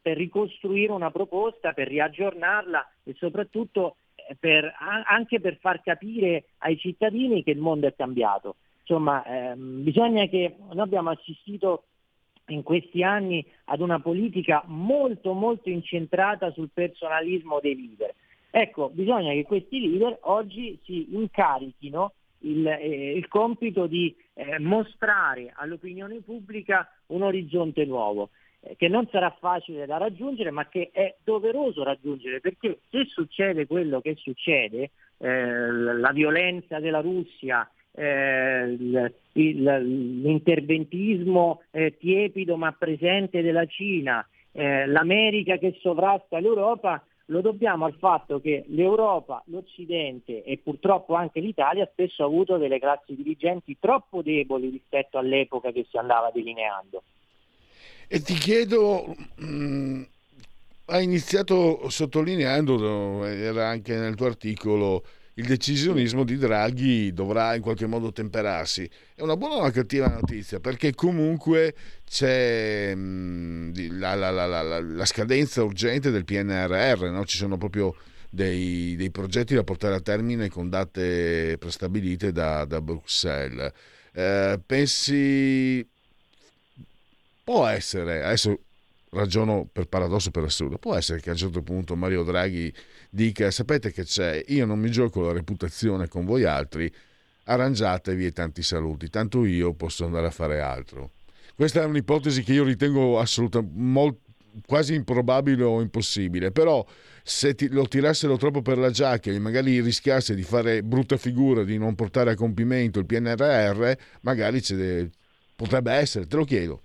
per, 0.00 0.16
ricostruire 0.16 0.92
una 0.92 1.10
proposta, 1.10 1.72
per 1.72 1.88
riaggiornarla 1.88 2.88
e 3.04 3.14
soprattutto 3.18 3.96
eh, 4.14 4.36
per, 4.38 4.72
anche 5.06 5.40
per 5.40 5.56
far 5.58 5.82
capire 5.82 6.44
ai 6.58 6.78
cittadini 6.78 7.42
che 7.42 7.50
il 7.50 7.58
mondo 7.58 7.86
è 7.86 7.94
cambiato. 7.94 8.56
Insomma, 8.80 9.24
ehm, 9.24 9.82
bisogna 9.82 10.26
che 10.26 10.56
noi 10.72 10.80
abbiamo 10.80 11.10
assistito 11.10 11.84
in 12.48 12.62
questi 12.62 13.02
anni 13.02 13.44
ad 13.64 13.80
una 13.80 14.00
politica 14.00 14.62
molto 14.66 15.32
molto 15.32 15.70
incentrata 15.70 16.50
sul 16.52 16.68
personalismo 16.72 17.60
dei 17.60 17.74
leader. 17.74 18.14
Ecco, 18.50 18.90
bisogna 18.90 19.32
che 19.32 19.44
questi 19.44 19.80
leader 19.80 20.18
oggi 20.22 20.78
si 20.84 21.14
incarichino 21.14 22.12
il, 22.40 22.66
eh, 22.66 23.16
il 23.16 23.26
compito 23.28 23.86
di 23.86 24.14
eh, 24.34 24.58
mostrare 24.58 25.52
all'opinione 25.56 26.20
pubblica 26.20 26.88
un 27.06 27.22
orizzonte 27.22 27.84
nuovo 27.84 28.30
che 28.76 28.88
non 28.88 29.06
sarà 29.10 29.34
facile 29.38 29.86
da 29.86 29.98
raggiungere 29.98 30.50
ma 30.50 30.66
che 30.68 30.90
è 30.92 31.14
doveroso 31.22 31.82
raggiungere 31.82 32.40
perché 32.40 32.78
se 32.90 33.04
succede 33.06 33.66
quello 33.66 34.00
che 34.00 34.14
succede, 34.16 34.90
eh, 35.18 35.70
la 35.70 36.12
violenza 36.12 36.80
della 36.80 37.00
Russia, 37.00 37.70
eh, 37.92 39.12
l'interventismo 39.32 41.62
eh, 41.70 41.96
tiepido 41.98 42.56
ma 42.56 42.72
presente 42.72 43.42
della 43.42 43.66
Cina, 43.66 44.26
eh, 44.52 44.86
l'America 44.86 45.58
che 45.58 45.76
sovrasta 45.80 46.40
l'Europa, 46.40 47.04
lo 47.28 47.40
dobbiamo 47.40 47.86
al 47.86 47.94
fatto 47.94 48.38
che 48.40 48.64
l'Europa, 48.68 49.42
l'Occidente 49.46 50.42
e 50.42 50.58
purtroppo 50.62 51.14
anche 51.14 51.40
l'Italia 51.40 51.88
spesso 51.90 52.22
ha 52.22 52.26
avuto 52.26 52.58
delle 52.58 52.78
classi 52.78 53.14
dirigenti 53.14 53.78
troppo 53.80 54.20
deboli 54.20 54.68
rispetto 54.68 55.16
all'epoca 55.16 55.70
che 55.70 55.86
si 55.88 55.96
andava 55.96 56.30
delineando. 56.32 57.02
E 58.08 58.20
ti 58.20 58.34
chiedo, 58.34 59.14
mh, 59.36 59.46
mm, 59.46 60.02
hai 60.86 61.04
iniziato 61.04 61.88
sottolineando, 61.88 63.24
era 63.24 63.68
anche 63.68 63.96
nel 63.96 64.14
tuo 64.14 64.26
articolo, 64.26 65.04
il 65.34 65.46
decisionismo 65.46 66.22
di 66.24 66.36
Draghi 66.36 67.12
dovrà 67.12 67.54
in 67.54 67.62
qualche 67.62 67.86
modo 67.86 68.12
temperarsi. 68.12 68.88
È 69.14 69.22
una 69.22 69.36
buona 69.36 69.54
o 69.54 69.60
una 69.60 69.70
cattiva 69.70 70.06
notizia? 70.08 70.60
Perché 70.60 70.94
comunque 70.94 71.74
c'è 72.08 72.94
mh, 72.94 73.00
mm, 73.00 73.98
la, 73.98 74.14
la, 74.14 74.30
la, 74.30 74.80
la, 74.80 75.04
scadenza 75.04 75.62
urgente 75.64 76.10
del 76.10 76.24
PNRR, 76.24 77.10
no? 77.10 77.24
ci 77.24 77.36
sono 77.36 77.56
proprio 77.56 77.96
dei, 78.30 78.94
dei, 78.96 79.10
progetti 79.10 79.54
da 79.54 79.64
portare 79.64 79.96
a 79.96 80.00
termine 80.00 80.48
con 80.48 80.68
date 80.68 81.56
prestabilite 81.58 82.30
da, 82.30 82.64
da 82.64 82.80
Bruxelles. 82.80 83.72
Eh, 84.12 84.60
pensi 84.64 85.84
può 87.44 87.66
essere, 87.66 88.24
adesso 88.24 88.58
ragiono 89.10 89.68
per 89.70 89.86
paradosso 89.86 90.30
per 90.30 90.42
assurdo, 90.44 90.78
può 90.78 90.96
essere 90.96 91.20
che 91.20 91.28
a 91.28 91.32
un 91.32 91.38
certo 91.38 91.62
punto 91.62 91.94
Mario 91.94 92.24
Draghi 92.24 92.72
dica 93.10 93.50
sapete 93.50 93.92
che 93.92 94.04
c'è, 94.04 94.42
io 94.48 94.66
non 94.66 94.80
mi 94.80 94.90
gioco 94.90 95.20
la 95.20 95.32
reputazione 95.32 96.08
con 96.08 96.24
voi 96.24 96.44
altri, 96.44 96.92
arrangiatevi 97.44 98.26
e 98.26 98.32
tanti 98.32 98.62
saluti, 98.62 99.10
tanto 99.10 99.44
io 99.44 99.74
posso 99.74 100.04
andare 100.04 100.26
a 100.26 100.30
fare 100.30 100.60
altro. 100.60 101.12
Questa 101.54 101.82
è 101.82 101.84
un'ipotesi 101.84 102.42
che 102.42 102.54
io 102.54 102.64
ritengo 102.64 103.20
assolutamente 103.20 104.22
quasi 104.66 104.94
improbabile 104.94 105.64
o 105.64 105.80
impossibile, 105.80 106.50
però 106.52 106.84
se 107.22 107.54
ti, 107.54 107.68
lo 107.68 107.86
tirassero 107.86 108.36
troppo 108.36 108.62
per 108.62 108.78
la 108.78 108.90
giacca 108.90 109.30
e 109.30 109.38
magari 109.38 109.80
rischiasse 109.80 110.34
di 110.34 110.42
fare 110.42 110.82
brutta 110.82 111.16
figura, 111.16 111.64
di 111.64 111.78
non 111.78 111.94
portare 111.94 112.32
a 112.32 112.34
compimento 112.34 112.98
il 112.98 113.06
PNRR, 113.06 113.92
magari 114.22 114.62
potrebbe 115.56 115.92
essere, 115.92 116.26
te 116.26 116.36
lo 116.36 116.44
chiedo. 116.44 116.83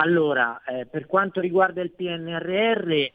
Allora, 0.00 0.62
eh, 0.64 0.86
per 0.86 1.06
quanto 1.06 1.40
riguarda 1.40 1.82
il 1.82 1.90
PNRR, 1.90 2.90
eh, 2.92 3.12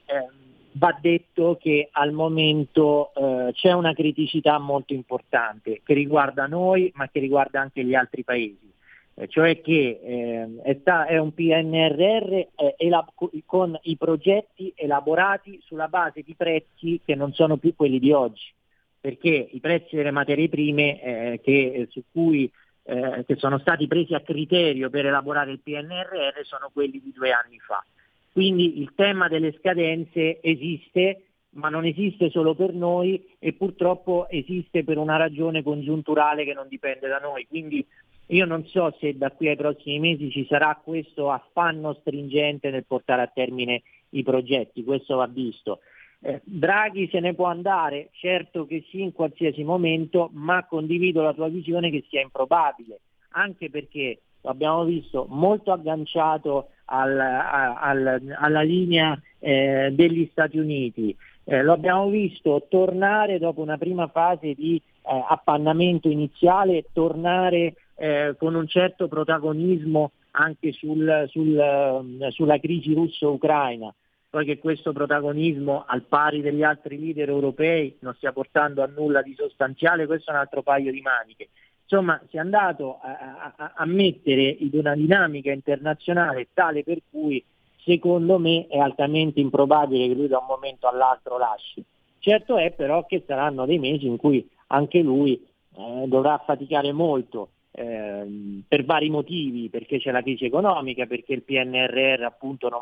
va 0.74 0.98
detto 1.00 1.58
che 1.60 1.88
al 1.90 2.12
momento 2.12 3.14
eh, 3.16 3.54
c'è 3.54 3.72
una 3.72 3.94
criticità 3.94 4.60
molto 4.60 4.94
importante 4.94 5.80
che 5.82 5.94
riguarda 5.94 6.46
noi 6.46 6.92
ma 6.96 7.08
che 7.08 7.22
riguarda 7.22 7.62
anche 7.62 7.86
gli 7.86 7.96
altri 7.96 8.26
paesi, 8.26 8.70
eh, 9.14 9.28
cioè 9.30 9.62
che 9.62 10.02
eh, 10.04 10.62
è, 10.62 10.78
sta, 10.82 11.06
è, 11.06 11.18
un 11.20 11.34
PNRR 11.34 12.34
eh, 12.34 12.50
elab- 12.78 13.14
con 13.46 13.80
i 13.84 13.96
progetti 13.96 14.74
elaborati 14.76 15.62
sulla 15.64 15.88
base 15.88 16.22
di 16.22 16.34
prezzi 16.36 17.00
che 17.06 17.16
non 17.16 17.34
sono 17.34 17.56
più 17.56 17.78
quelli 17.78 18.00
di 18.00 18.12
oggi, 18.12 18.52
perché 19.00 19.48
i 19.52 19.60
prezzi 19.62 19.96
delle 19.96 20.12
materie 20.12 20.50
prime 20.50 21.02
eh, 21.02 21.40
che, 21.42 21.88
su 21.90 22.04
cui 22.12 22.52
eh, 22.84 23.24
che 23.26 23.36
sono 23.38 23.60
stati 23.60 23.88
presi 23.88 24.14
a 24.14 24.22
criterio 24.22 24.90
per 24.90 25.06
elaborare 25.06 25.52
il 25.52 25.60
PNRR 25.60 26.44
sono 26.44 26.70
quelli 26.74 27.02
di 27.02 27.12
due 27.14 27.32
anni 27.32 27.60
fa. 27.60 27.84
Quindi 28.32 28.80
il 28.82 28.94
tema 28.96 29.28
delle 29.28 29.56
scadenze 29.60 30.42
esiste, 30.42 31.26
ma 31.52 31.70
non 31.70 31.86
esiste 31.86 32.30
solo 32.30 32.56
per 32.56 32.74
noi 32.74 33.36
e 33.40 33.54
purtroppo 33.54 34.28
esiste 34.30 34.84
per 34.84 34.98
una 34.98 35.18
ragione 35.18 35.62
congiunturale 35.62 36.44
che 36.44 36.54
non 36.54 36.68
dipende 36.68 37.08
da 37.08 37.20
noi. 37.20 37.46
Quindi 37.48 37.86
io 38.28 38.46
non 38.46 38.66
so 38.66 38.96
se 39.00 39.16
da 39.18 39.32
qui 39.32 39.50
ai 39.50 39.56
prossimi 39.56 40.00
mesi 40.00 40.32
ci 40.32 40.46
sarà 40.50 40.80
questo 40.84 41.30
affanno 41.30 41.94
stringente 41.94 42.72
nel 42.72 42.86
portare 42.86 43.22
a 43.22 43.32
termine 43.34 43.84
i 44.10 44.24
progetti, 44.24 44.84
questo 44.84 45.18
va 45.18 45.28
visto. 45.28 45.80
Eh, 46.26 46.40
Draghi 46.46 47.10
se 47.12 47.20
ne 47.20 47.34
può 47.34 47.48
andare, 47.48 48.08
certo 48.14 48.66
che 48.66 48.86
sì 48.90 49.02
in 49.02 49.12
qualsiasi 49.12 49.62
momento, 49.66 50.30
ma 50.32 50.66
condivido 50.66 51.22
la 51.22 51.34
tua 51.34 51.50
visione 51.50 51.92
che 51.92 52.06
sia 52.08 52.22
improbabile, 52.22 53.02
anche 53.32 53.70
perché 53.70 54.20
lo 54.40 54.50
abbiamo 54.50 54.86
visto 54.86 55.26
molto 55.30 55.74
agganciato 55.74 56.70
al, 56.86 57.20
al, 57.20 58.36
alla 58.40 58.62
linea 58.62 59.20
eh, 59.40 59.90
degli 59.92 60.30
Stati 60.32 60.58
Uniti, 60.58 61.14
eh, 61.44 61.62
lo 61.62 61.74
abbiamo 61.74 62.08
visto 62.08 62.68
tornare 62.70 63.38
dopo 63.38 63.60
una 63.62 63.78
prima 63.78 64.08
fase 64.08 64.54
di 64.54 64.78
eh, 64.78 65.26
appannamento 65.28 66.08
iniziale, 66.08 66.86
tornare 66.94 67.74
eh, 67.96 68.36
con 68.40 68.56
un 68.56 68.68
certo 68.68 69.10
protagonismo 69.10 70.12
anche 70.32 70.72
sul, 70.72 71.26
sul, 71.28 72.28
sulla 72.32 72.60
crisi 72.60 72.94
russo-ucraina 72.94 73.94
poi 74.34 74.46
che 74.46 74.58
questo 74.58 74.94
protagonismo 74.94 75.84
al 75.86 76.02
pari 76.02 76.42
degli 76.42 76.64
altri 76.64 77.00
leader 77.00 77.30
europei 77.30 77.98
non 78.00 78.16
stia 78.16 78.32
portando 78.32 78.82
a 78.82 78.88
nulla 78.88 79.22
di 79.22 79.36
sostanziale, 79.38 80.08
questo 80.08 80.32
è 80.32 80.34
un 80.34 80.40
altro 80.40 80.64
paio 80.64 80.92
di 80.92 81.02
maniche. 81.02 81.50
Insomma, 81.84 82.20
si 82.30 82.38
è 82.38 82.40
andato 82.40 82.98
a, 83.00 83.54
a, 83.56 83.74
a 83.76 83.86
mettere 83.86 84.42
in 84.42 84.72
una 84.74 84.96
dinamica 84.96 85.52
internazionale 85.52 86.48
tale 86.52 86.82
per 86.82 86.98
cui 87.12 87.46
secondo 87.84 88.40
me 88.40 88.66
è 88.66 88.80
altamente 88.80 89.40
improbabile 89.40 90.08
che 90.08 90.16
lui 90.16 90.28
da 90.28 90.40
un 90.40 90.48
momento 90.48 90.88
all'altro 90.88 91.38
lasci. 91.38 91.84
Certo 92.18 92.58
è 92.58 92.72
però 92.72 93.06
che 93.06 93.24
saranno 93.28 93.68
dei 93.68 93.78
mesi 93.78 94.08
in 94.08 94.18
cui 94.18 94.50
anche 94.70 95.00
lui 95.02 95.34
eh, 95.76 96.06
dovrà 96.08 96.42
faticare 96.44 96.92
molto 96.92 97.50
eh, 97.76 98.62
per 98.68 98.86
vari 98.86 99.10
motivi, 99.10 99.70
perché 99.70 100.00
c'è 100.00 100.12
la 100.12 100.22
crisi 100.22 100.46
economica, 100.46 101.06
perché 101.06 101.34
il 101.34 101.42
PNRR 101.42 102.22
appunto 102.24 102.70
non, 102.70 102.82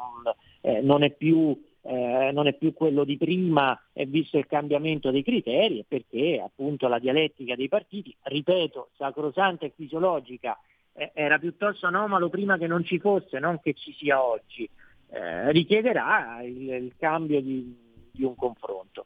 eh, 0.62 0.82
non, 0.82 1.04
è 1.04 1.12
più, 1.12 1.58
eh, 1.84 2.32
non, 2.34 2.48
è 2.48 2.54
più, 2.54 2.74
quello 2.74 3.04
di 3.06 3.18
prima, 3.18 3.80
visto 4.08 4.38
il 4.38 4.48
cambiamento 4.48 5.10
dei 5.10 5.24
criteri 5.24 5.80
e 5.80 5.86
perché 5.88 6.42
appunto 6.44 6.88
la 6.88 7.00
dialettica 7.00 7.56
dei 7.56 7.70
partiti, 7.70 8.14
ripeto, 8.22 8.90
sacrosanta 8.98 9.66
e 9.66 9.72
fisiologica, 9.74 10.60
eh, 10.94 11.12
era 11.14 11.40
piuttosto 11.40 11.88
anomalo 11.88 12.30
prima 12.30 12.58
che 12.58 12.68
non 12.68 12.84
ci 12.84 13.00
fosse, 13.00 13.40
non 13.40 13.60
che 13.62 13.74
ci 13.74 13.94
sia 13.94 14.22
oggi, 14.22 14.70
eh, 15.10 15.52
richiederà 15.52 16.42
il, 16.44 16.70
il 16.70 16.94
cambio 16.98 17.42
di, 17.42 17.74
di 18.12 18.24
un 18.24 18.36
confronto. 18.36 19.06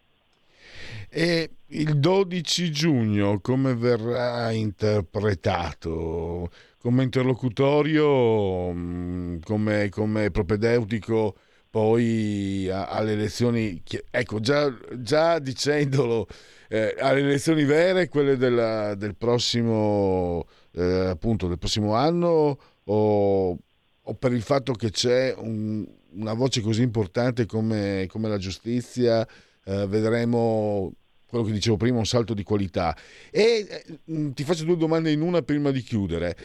E 1.10 1.50
il 1.68 2.00
12 2.00 2.72
giugno 2.72 3.40
come 3.40 3.76
verrà 3.76 4.52
interpretato? 4.52 6.50
Come 6.80 7.04
interlocutorio, 7.04 8.72
mm, 8.74 9.38
come, 9.44 9.90
come 9.90 10.32
propedeutico 10.32 11.36
poi 11.76 12.70
alle 12.72 13.12
elezioni, 13.12 13.84
ecco 14.10 14.40
già, 14.40 14.74
già 14.98 15.40
dicendolo, 15.40 16.26
eh, 16.70 16.96
alle 16.98 17.20
elezioni 17.20 17.66
vere, 17.66 18.08
quelle 18.08 18.38
della, 18.38 18.96
del, 18.96 19.16
prossimo, 19.18 20.48
eh, 20.72 21.08
appunto, 21.08 21.50
del 21.50 21.58
prossimo 21.58 21.94
anno 21.94 22.58
o, 22.86 23.58
o, 24.02 24.14
per 24.14 24.32
il 24.32 24.42
fatto 24.42 24.72
che 24.72 24.90
c'è 24.90 25.36
un, 25.38 25.86
una 26.14 26.34
voce 26.34 26.62
così 26.62 26.82
importante 26.82 27.46
come, 27.46 28.06
come 28.10 28.30
la 28.30 28.38
giustizia, 28.38 29.28
eh, 29.66 29.88
vedremo 29.88 30.94
quello 31.28 31.44
che 31.44 31.52
dicevo 31.52 31.76
prima, 31.78 31.98
un 31.98 32.06
salto 32.06 32.34
di 32.34 32.44
qualità. 32.44 32.96
E 33.30 33.68
eh, 33.70 34.34
ti 34.34 34.44
faccio 34.44 34.64
due 34.64 34.78
domande 34.78 35.12
in 35.12 35.22
una 35.22 35.42
prima 35.42 35.72
di 35.72 35.82
chiudere. 35.82 36.36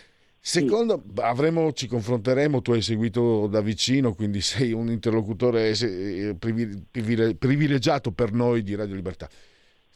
Secondo, 0.42 1.04
avremo, 1.16 1.70
ci 1.72 1.86
confronteremo, 1.86 2.62
tu 2.62 2.72
hai 2.72 2.80
seguito 2.80 3.46
da 3.46 3.60
vicino, 3.60 4.14
quindi 4.14 4.40
sei 4.40 4.72
un 4.72 4.90
interlocutore 4.90 5.76
eh, 5.78 6.34
privilegiato 7.38 8.10
per 8.10 8.32
noi 8.32 8.62
di 8.62 8.74
Radio 8.74 8.94
Libertà. 8.94 9.28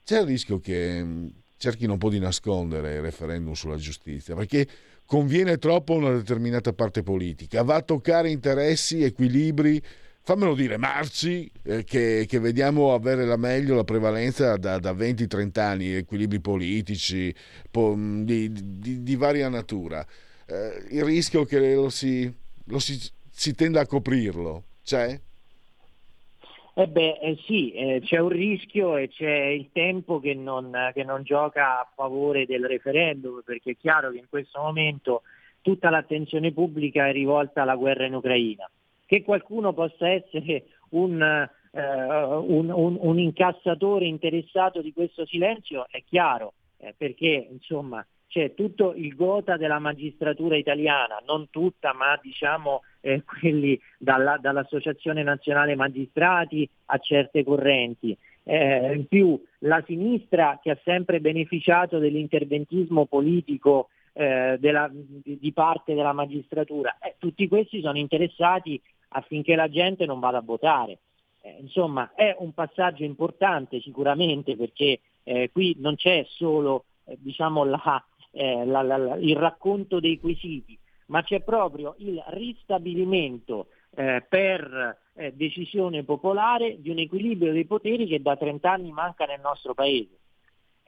C'è 0.05 0.21
il 0.21 0.27
rischio 0.27 0.61
che 0.61 1.33
cerchino 1.57 1.93
un 1.93 1.99
po' 1.99 2.11
di 2.11 2.19
nascondere 2.19 2.97
il 2.97 3.01
referendum 3.01 3.55
sulla 3.55 3.77
giustizia, 3.77 4.35
perché 4.35 4.69
conviene 5.07 5.57
troppo 5.57 5.95
a 5.95 5.97
una 5.97 6.13
determinata 6.13 6.75
parte 6.75 7.03
politica, 7.03 7.63
va 7.63 7.77
a 7.77 7.83
toccare 7.83 8.31
interessi, 8.31 9.03
equilibri, 9.03 9.83
fammelo 10.25 10.55
dire, 10.55 10.77
marci, 10.79 11.51
eh, 11.63 11.85
che, 11.85 12.27
che, 12.27 12.39
vediamo 12.41 12.95
avere 12.95 13.25
la 13.25 13.37
meglio, 13.37 13.77
la 13.77 13.85
prevalenza 13.85 14.57
da, 14.57 14.79
da 14.79 14.93
20-30 14.93 15.61
anni, 15.61 15.95
equilibri 15.95 16.41
politici 16.41 17.33
po, 17.71 17.95
di, 17.97 18.51
di, 18.51 19.03
di 19.03 19.17
varia 19.17 19.49
natura 19.49 20.05
eh, 20.47 20.85
il 20.91 21.05
rischio 21.05 21.45
che 21.45 21.75
lo 21.75 21.89
si, 21.89 22.33
lo 22.67 22.79
si, 22.79 22.99
si 23.31 23.55
tenda 23.55 23.81
a 23.81 23.87
coprirlo 23.87 24.65
c'è? 24.83 25.19
Eh 26.77 26.89
beh, 26.89 27.19
eh 27.23 27.39
sì, 27.47 27.73
eh, 27.73 28.01
c'è 28.03 28.19
un 28.19 28.31
rischio 28.31 28.97
e 28.97 29.09
c'è 29.09 29.31
il 29.31 29.71
tempo 29.73 30.19
che 30.19 30.35
non, 30.35 30.91
che 30.93 31.05
non, 31.05 31.23
gioca 31.23 31.81
a 31.81 31.89
favore 31.95 32.47
del 32.47 32.67
referendum, 32.67 33.43
perché 33.45 33.73
è 33.73 33.77
chiaro 33.77 34.11
che 34.11 34.19
in 34.19 34.27
questo 34.29 34.61
momento 34.61 35.23
tutta 35.63 35.89
l'attenzione 35.89 36.53
pubblica 36.53 37.07
è 37.07 37.13
rivolta 37.13 37.63
alla 37.63 37.77
guerra 37.77 38.07
in 38.07 38.15
Ucraina. 38.15 38.69
Che 39.07 39.23
qualcuno 39.23 39.73
possa 39.73 40.09
essere 40.09 40.65
un, 40.91 41.49
uh, 41.73 41.79
un, 41.79 42.71
un, 42.71 42.97
un 43.01 43.19
incassatore 43.19 44.07
interessato 44.07 44.81
di 44.81 44.93
questo 44.93 45.27
silenzio 45.27 45.87
è 45.91 46.03
chiaro, 46.05 46.55
eh, 46.79 46.95
perché 46.97 47.49
insomma 47.51 48.05
c'è 48.35 48.53
tutto 48.55 48.95
il 48.95 49.15
gota 49.15 49.57
della 49.57 49.79
magistratura 49.79 50.57
italiana, 50.57 51.23
non 51.25 51.51
tutta, 51.51 51.95
ma 51.95 52.19
diciamo 52.21 52.83
eh, 53.01 53.23
quelli 53.39 53.81
dalla, 53.97 54.39
dall'Associazione 54.41 55.23
Nazionale 55.23 55.77
Magistrati 55.77 56.69
a 56.87 56.99
certe 56.99 57.45
correnti. 57.45 58.17
Eh, 58.43 58.93
in 58.93 59.07
più 59.07 59.41
la 59.61 59.83
sinistra 59.87 60.59
che 60.61 60.73
ha 60.73 60.79
sempre 60.83 61.21
beneficiato 61.21 61.99
dell'interventismo 61.99 63.07
politico 63.07 63.89
eh, 64.13 64.57
della, 64.59 64.91
di, 64.93 65.53
parte 65.53 65.95
della 65.95 66.13
magistratura. 66.13 66.99
Eh, 67.01 67.15
tutti 67.19 67.47
questi 67.47 67.81
sono 67.81 67.99
interessati 67.99 68.81
affinché 69.15 69.55
la 69.55 69.69
gente 69.69 70.07
non 70.07 70.21
vada 70.21 70.39
a 70.39 70.43
votare. 70.43 70.99
Eh, 71.41 71.57
insomma, 71.61 72.13
è 72.15 72.35
un 72.39 72.53
passaggio 72.53 73.05
importante 73.05 73.81
sicuramente 73.81 74.57
perché 74.57 75.01
eh, 75.25 75.51
qui 75.53 75.77
non 75.79 75.97
c'è 75.97 76.25
solo 76.29 76.85
eh, 77.05 77.17
diciamo, 77.21 77.65
la, 77.65 78.05
eh, 78.33 78.65
la, 78.65 78.83
la, 78.83 79.17
il 79.17 79.37
racconto 79.37 80.01
dei 80.01 80.19
quesiti, 80.19 80.79
ma 81.07 81.23
c'è 81.23 81.43
proprio 81.43 81.95
il 81.99 82.23
ristabilimento 82.29 83.69
eh, 83.95 84.25
per 84.29 84.99
eh, 85.15 85.33
decisione 85.35 86.03
popolare 86.03 86.81
di 86.81 86.91
un 86.91 86.99
equilibrio 86.99 87.53
dei 87.53 87.67
poteri 87.67 88.07
che 88.07 88.21
da 88.21 88.37
30 88.37 88.71
anni 88.71 88.91
manca 88.91 89.25
nel 89.25 89.41
nostro 89.41 89.75
Paese. 89.75 90.19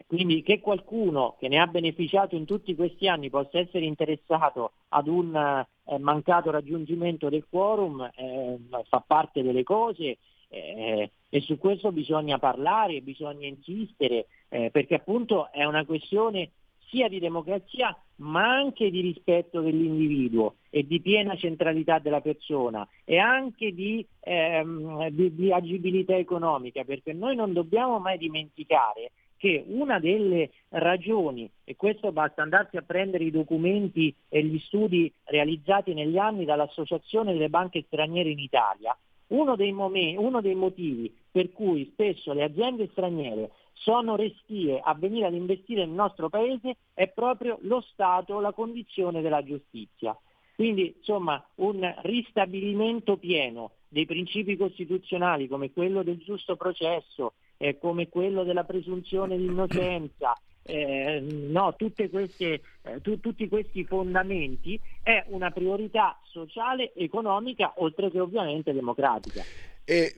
Quindi 0.06 0.42
che 0.42 0.60
qualcuno 0.60 1.36
che 1.38 1.48
ne 1.48 1.58
ha 1.58 1.66
beneficiato 1.66 2.36
in 2.36 2.44
tutti 2.44 2.74
questi 2.74 3.08
anni 3.08 3.28
possa 3.28 3.58
essere 3.58 3.84
interessato 3.84 4.72
ad 4.88 5.08
un 5.08 5.66
eh, 5.86 5.98
mancato 5.98 6.50
raggiungimento 6.50 7.28
del 7.28 7.46
quorum 7.48 8.10
eh, 8.14 8.58
fa 8.88 9.04
parte 9.06 9.42
delle 9.42 9.62
cose 9.62 10.18
eh, 10.48 11.10
e 11.28 11.40
su 11.40 11.58
questo 11.58 11.92
bisogna 11.92 12.38
parlare, 12.38 13.00
bisogna 13.00 13.46
insistere, 13.46 14.26
eh, 14.48 14.70
perché 14.70 14.94
appunto 14.94 15.50
è 15.52 15.64
una 15.64 15.84
questione 15.84 16.50
sia 16.88 17.08
di 17.08 17.18
democrazia 17.18 17.96
ma 18.16 18.48
anche 18.48 18.90
di 18.90 19.00
rispetto 19.00 19.60
dell'individuo 19.60 20.56
e 20.70 20.86
di 20.86 21.00
piena 21.00 21.36
centralità 21.36 21.98
della 21.98 22.20
persona 22.20 22.86
e 23.04 23.18
anche 23.18 23.74
di, 23.74 24.06
ehm, 24.20 25.08
di, 25.08 25.34
di 25.34 25.52
agibilità 25.52 26.16
economica, 26.16 26.84
perché 26.84 27.12
noi 27.12 27.34
non 27.34 27.52
dobbiamo 27.52 27.98
mai 27.98 28.18
dimenticare 28.18 29.10
che 29.36 29.64
una 29.66 29.98
delle 29.98 30.50
ragioni, 30.70 31.48
e 31.64 31.76
questo 31.76 32.12
basta 32.12 32.42
andarsi 32.42 32.76
a 32.76 32.82
prendere 32.82 33.24
i 33.24 33.30
documenti 33.30 34.14
e 34.28 34.42
gli 34.44 34.58
studi 34.60 35.12
realizzati 35.24 35.94
negli 35.94 36.18
anni 36.18 36.44
dall'Associazione 36.44 37.32
delle 37.32 37.48
banche 37.48 37.84
straniere 37.86 38.30
in 38.30 38.38
Italia, 38.38 38.96
uno 39.28 39.56
dei, 39.56 39.72
momenti, 39.72 40.16
uno 40.16 40.40
dei 40.40 40.54
motivi 40.54 41.12
per 41.30 41.52
cui 41.52 41.88
spesso 41.92 42.32
le 42.32 42.44
aziende 42.44 42.88
straniere 42.92 43.50
sono 43.72 44.16
restie 44.16 44.80
a 44.82 44.94
venire 44.94 45.26
ad 45.26 45.34
investire 45.34 45.84
nel 45.84 45.94
nostro 45.94 46.28
paese 46.28 46.76
è 46.94 47.08
proprio 47.08 47.58
lo 47.62 47.80
Stato, 47.92 48.40
la 48.40 48.52
condizione 48.52 49.20
della 49.20 49.42
giustizia. 49.42 50.16
Quindi 50.54 50.94
insomma 50.96 51.44
un 51.56 51.94
ristabilimento 52.02 53.18
pieno 53.18 53.72
dei 53.88 54.06
principi 54.06 54.56
costituzionali 54.56 55.48
come 55.48 55.70
quello 55.72 56.02
del 56.02 56.18
giusto 56.18 56.56
processo, 56.56 57.34
eh, 57.56 57.78
come 57.78 58.08
quello 58.08 58.44
della 58.44 58.64
presunzione 58.64 59.36
di 59.36 59.44
innocenza, 59.44 60.32
eh, 60.62 61.20
no, 61.20 61.74
queste, 62.10 62.60
eh, 62.82 63.00
tu, 63.00 63.20
tutti 63.20 63.48
questi 63.48 63.84
fondamenti 63.84 64.80
è 65.02 65.24
una 65.28 65.50
priorità 65.50 66.18
sociale, 66.24 66.92
economica, 66.94 67.74
oltre 67.76 68.10
che 68.10 68.20
ovviamente 68.20 68.72
democratica. 68.72 69.42
E 69.88 70.14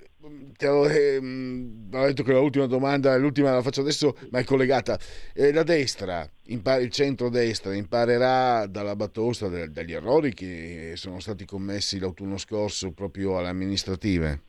ti 0.57 0.65
avevo, 0.65 0.89
eh, 0.89 1.21
detto 1.21 2.23
che 2.23 2.33
l'ultima 2.33 2.67
domanda, 2.67 3.15
l'ultima 3.19 3.53
la 3.53 3.61
faccio 3.61 3.83
adesso, 3.83 4.17
ma 4.31 4.39
è 4.39 4.45
collegata. 4.45 4.99
Eh, 5.35 5.53
la 5.53 5.63
destra, 5.63 6.29
impar- 6.47 6.81
il 6.81 6.91
centro-destra, 6.91 7.75
imparerà 7.75 8.67
dalla 8.67 8.97
batosta 8.97 9.49
de- 9.49 9.71
dagli 9.71 9.93
errori 9.93 10.33
che 10.33 10.93
sono 10.95 11.21
stati 11.21 11.45
commessi 11.45 11.99
l'autunno 11.99 12.39
scorso 12.39 12.93
proprio 12.93 13.37
alle 13.37 13.49
amministrative? 13.49 14.41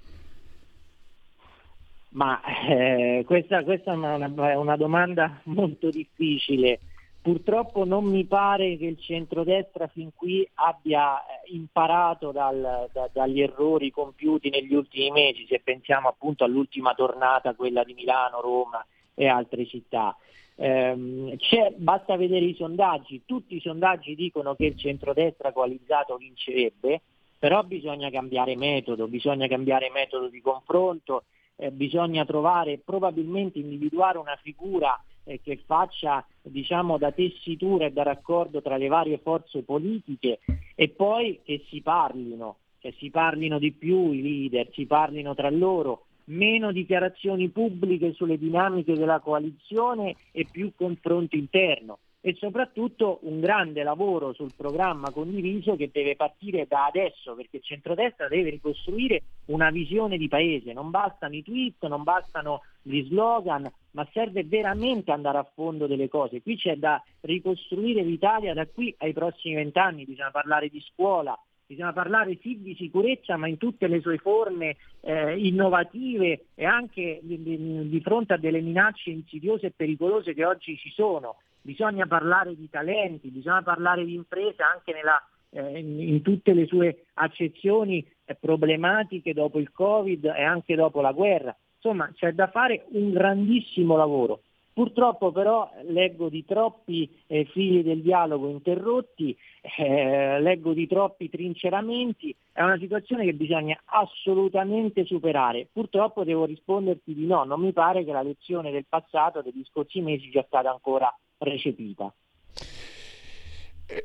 Ma 2.11 2.41
eh, 2.67 3.23
questa, 3.25 3.63
questa, 3.63 3.91
è 3.91 3.95
una, 3.95 4.57
una, 4.57 4.75
domanda 4.75 5.41
molto 5.45 5.89
difficile. 5.89 6.79
Purtroppo 7.21 7.85
non 7.85 8.05
mi 8.05 8.25
pare 8.25 8.77
che 8.77 8.85
il 8.85 8.99
centrodestra 8.99 9.87
fin 9.87 10.11
qui 10.15 10.47
abbia 10.55 11.21
eh, 11.21 11.53
imparato 11.53 12.31
dal, 12.31 12.89
da, 12.91 13.09
dagli 13.11 13.41
errori 13.41 13.91
compiuti 13.91 14.49
negli 14.49 14.73
ultimi 14.73 15.11
mesi, 15.11 15.45
se 15.47 15.61
pensiamo 15.63 16.07
appunto 16.07 16.43
all'ultima 16.43 16.93
tornata, 16.95 17.53
quella 17.53 17.83
di 17.83 17.93
Milano, 17.93 18.41
Roma 18.41 18.83
e 19.13 19.27
altre 19.27 19.67
città. 19.67 20.15
Eh, 20.55 21.37
basta 21.75 22.15
vedere 22.15 22.45
i 22.45 22.55
sondaggi, 22.55 23.21
tutti 23.25 23.55
i 23.55 23.61
sondaggi 23.61 24.15
dicono 24.15 24.55
che 24.55 24.65
il 24.65 24.77
centrodestra 24.77 25.51
coalizzato 25.51 26.17
vincerebbe, 26.17 27.01
però 27.37 27.63
bisogna 27.63 28.09
cambiare 28.09 28.55
metodo, 28.57 29.07
bisogna 29.07 29.47
cambiare 29.47 29.89
metodo 29.91 30.27
di 30.27 30.41
confronto 30.41 31.23
eh, 31.59 31.71
bisogna 31.71 32.25
trovare, 32.25 32.79
probabilmente 32.83 33.59
individuare 33.59 34.17
una 34.17 34.37
figura 34.41 34.99
eh, 35.25 35.41
che 35.43 35.61
faccia 35.65 36.25
diciamo, 36.41 36.97
da 36.97 37.11
tessitura 37.11 37.85
e 37.85 37.91
da 37.91 38.03
raccordo 38.03 38.61
tra 38.61 38.77
le 38.77 38.87
varie 38.87 39.17
forze 39.19 39.63
politiche 39.63 40.39
e 40.73 40.89
poi 40.89 41.41
che 41.43 41.65
si 41.69 41.81
parlino, 41.81 42.57
che 42.79 42.93
si 42.97 43.09
parlino 43.09 43.59
di 43.59 43.73
più 43.73 44.11
i 44.11 44.21
leader, 44.21 44.69
si 44.71 44.85
parlino 44.85 45.35
tra 45.35 45.49
loro, 45.49 46.05
meno 46.25 46.71
dichiarazioni 46.71 47.49
pubbliche 47.49 48.13
sulle 48.13 48.37
dinamiche 48.37 48.93
della 48.93 49.19
coalizione 49.19 50.15
e 50.31 50.47
più 50.49 50.71
confronto 50.75 51.35
interno 51.35 51.99
e 52.21 52.35
soprattutto 52.35 53.19
un 53.23 53.39
grande 53.39 53.81
lavoro 53.81 54.33
sul 54.33 54.51
programma 54.55 55.11
condiviso 55.11 55.75
che 55.75 55.89
deve 55.91 56.15
partire 56.15 56.65
da 56.67 56.85
adesso 56.85 57.33
perché 57.33 57.57
il 57.57 57.63
centrodestra 57.63 58.27
deve 58.27 58.49
ricostruire 58.49 59.23
una 59.45 59.69
visione 59.69 60.17
di 60.17 60.27
paese, 60.27 60.73
non 60.73 60.89
bastano 60.89 61.35
i 61.35 61.43
tweet, 61.43 61.85
non 61.87 62.03
bastano 62.03 62.61
gli 62.81 63.05
slogan, 63.05 63.71
ma 63.91 64.07
serve 64.11 64.43
veramente 64.43 65.11
andare 65.11 65.37
a 65.37 65.49
fondo 65.53 65.87
delle 65.87 66.09
cose. 66.09 66.41
Qui 66.41 66.57
c'è 66.57 66.75
da 66.75 67.01
ricostruire 67.21 68.03
l'Italia 68.03 68.53
da 68.53 68.67
qui 68.67 68.93
ai 68.99 69.13
prossimi 69.13 69.55
vent'anni, 69.55 70.05
bisogna 70.05 70.31
parlare 70.31 70.67
di 70.67 70.81
scuola, 70.81 71.37
bisogna 71.65 71.93
parlare 71.93 72.37
sì 72.41 72.61
di 72.61 72.75
sicurezza 72.75 73.37
ma 73.37 73.47
in 73.47 73.57
tutte 73.57 73.87
le 73.87 74.01
sue 74.01 74.17
forme 74.17 74.75
eh, 75.01 75.37
innovative 75.37 76.47
e 76.55 76.65
anche 76.65 77.19
di, 77.21 77.41
di, 77.41 77.87
di 77.87 78.01
fronte 78.01 78.33
a 78.33 78.37
delle 78.37 78.59
minacce 78.59 79.11
insidiose 79.11 79.67
e 79.67 79.73
pericolose 79.75 80.33
che 80.33 80.43
oggi 80.43 80.75
ci 80.77 80.89
sono 80.89 81.37
bisogna 81.69 82.07
parlare 82.07 82.55
di 82.55 82.67
talenti, 82.67 83.29
bisogna 83.29 83.61
parlare 83.61 84.03
di 84.03 84.15
imprese 84.15 84.63
anche 84.63 84.91
nella, 84.91 85.21
eh, 85.51 85.77
in, 85.77 86.19
tutte 86.23 86.53
le 86.53 86.65
sue 86.65 87.05
accezioni 87.13 88.03
eh, 88.25 88.33
problematiche 88.33 89.33
dopo 89.33 89.59
il 89.59 89.71
Covid 89.71 90.25
e 90.25 90.43
anche 90.43 90.73
dopo 90.73 90.99
la 90.99 91.11
guerra. 91.11 91.55
Insomma, 91.75 92.11
c'è 92.15 92.31
da 92.33 92.47
fare 92.47 92.85
un 92.93 93.11
grandissimo 93.11 93.95
lavoro. 93.95 94.41
Purtroppo 94.73 95.31
però 95.31 95.69
leggo 95.87 96.29
di 96.29 96.43
troppi 96.43 97.07
eh, 97.27 97.45
fili 97.51 97.83
del 97.83 98.01
dialogo 98.01 98.49
interrotti, 98.49 99.37
eh, 99.77 100.39
leggo 100.39 100.73
di 100.73 100.87
troppi 100.87 101.29
trinceramenti, 101.29 102.33
è 102.51 102.63
una 102.63 102.77
situazione 102.77 103.25
che 103.25 103.33
bisogna 103.33 103.79
assolutamente 103.85 105.05
superare. 105.05 105.67
Purtroppo 105.71 106.23
devo 106.23 106.45
risponderti 106.45 107.13
di 107.13 107.27
no, 107.27 107.43
non 107.43 107.61
mi 107.61 107.73
pare 107.73 108.03
che 108.05 108.11
la 108.11 108.23
lezione 108.23 108.71
del 108.71 108.85
passato, 108.87 109.41
degli 109.41 109.63
scorsi 109.65 110.01
mesi, 110.01 110.31
sia 110.31 110.45
stata 110.47 110.71
ancora 110.71 111.13
recepita. 111.39 112.13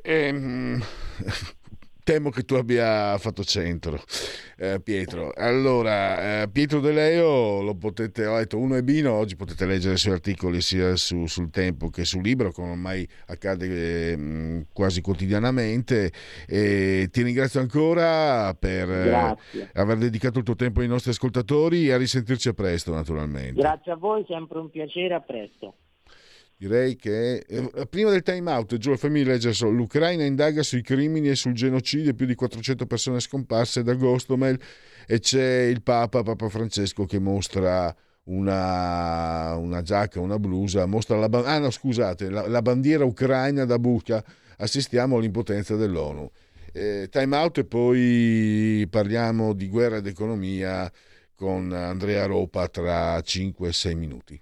Ehm, 0.01 0.81
temo 2.05 2.29
che 2.29 2.43
tu 2.43 2.53
abbia 2.53 3.17
fatto 3.17 3.43
centro, 3.43 3.99
eh, 4.57 4.79
Pietro. 4.79 5.31
Allora, 5.35 6.43
eh, 6.43 6.49
Pietro 6.49 6.79
De 6.79 6.91
Leo 6.91 7.63
lo 7.63 7.75
potete, 7.75 8.27
ho 8.27 8.37
detto 8.37 8.59
uno 8.59 8.75
e 8.75 8.83
Bino, 8.83 9.11
oggi 9.11 9.35
potete 9.35 9.65
leggere 9.65 9.95
i 9.95 9.97
suoi 9.97 10.13
articoli 10.13 10.61
sia 10.61 10.95
su, 10.95 11.25
sul 11.25 11.49
Tempo 11.49 11.89
che 11.89 12.05
sul 12.05 12.21
libro, 12.21 12.51
come 12.51 12.71
ormai 12.71 13.07
accade 13.25 14.11
eh, 14.11 14.65
quasi 14.71 15.01
quotidianamente. 15.01 16.11
E 16.47 17.09
ti 17.11 17.23
ringrazio 17.23 17.59
ancora 17.59 18.53
per 18.53 18.87
eh, 18.87 19.35
aver 19.73 19.97
dedicato 19.97 20.37
il 20.37 20.45
tuo 20.45 20.55
tempo 20.55 20.81
ai 20.81 20.87
nostri 20.87 21.09
ascoltatori 21.09 21.87
e 21.87 21.93
a 21.93 21.97
risentirci 21.97 22.49
a 22.49 22.53
presto, 22.53 22.93
naturalmente. 22.93 23.59
Grazie 23.59 23.93
a 23.93 23.95
voi, 23.95 24.23
sempre 24.27 24.59
un 24.59 24.69
piacere, 24.69 25.15
a 25.15 25.21
presto. 25.21 25.73
Direi 26.57 26.95
che 26.95 27.37
eh, 27.39 27.87
prima 27.89 28.11
del 28.11 28.23
time 28.23 28.49
out, 28.49 28.77
Giulio 28.77 28.97
fammi 28.97 29.23
leggere 29.23 29.53
solo 29.53 29.71
l'Ucraina 29.71 30.23
indaga 30.23 30.63
sui 30.63 30.81
crimini 30.81 31.29
e 31.29 31.35
sul 31.35 31.53
genocidio, 31.53 32.13
più 32.13 32.25
di 32.25 32.33
400 32.33 32.85
persone 32.85 33.19
scomparse 33.19 33.83
da 33.83 33.93
Gostomel 33.93 34.57
e 35.05 35.19
c'è 35.19 35.63
il 35.63 35.81
Papa, 35.81 36.23
Papa 36.23 36.47
Francesco 36.47 37.05
che 37.05 37.19
mostra 37.19 37.93
una, 38.25 39.55
una 39.55 39.81
giacca, 39.81 40.21
una 40.21 40.39
blusa, 40.39 40.85
mostra 40.85 41.17
la, 41.17 41.27
ah, 41.27 41.59
no, 41.59 41.69
scusate, 41.69 42.29
la, 42.29 42.47
la 42.47 42.61
bandiera 42.61 43.03
ucraina 43.03 43.65
da 43.65 43.77
buca, 43.77 44.23
assistiamo 44.57 45.17
all'impotenza 45.17 45.75
dell'ONU. 45.75 46.31
Eh, 46.71 47.07
time 47.09 47.35
out 47.35 47.57
e 47.59 47.65
poi 47.65 48.87
parliamo 48.89 49.53
di 49.53 49.67
guerra 49.67 49.97
ed 49.97 50.07
economia 50.07 50.91
con 51.35 51.71
Andrea 51.71 52.25
Ropa 52.25 52.67
tra 52.67 53.17
5-6 53.17 53.95
minuti. 53.95 54.41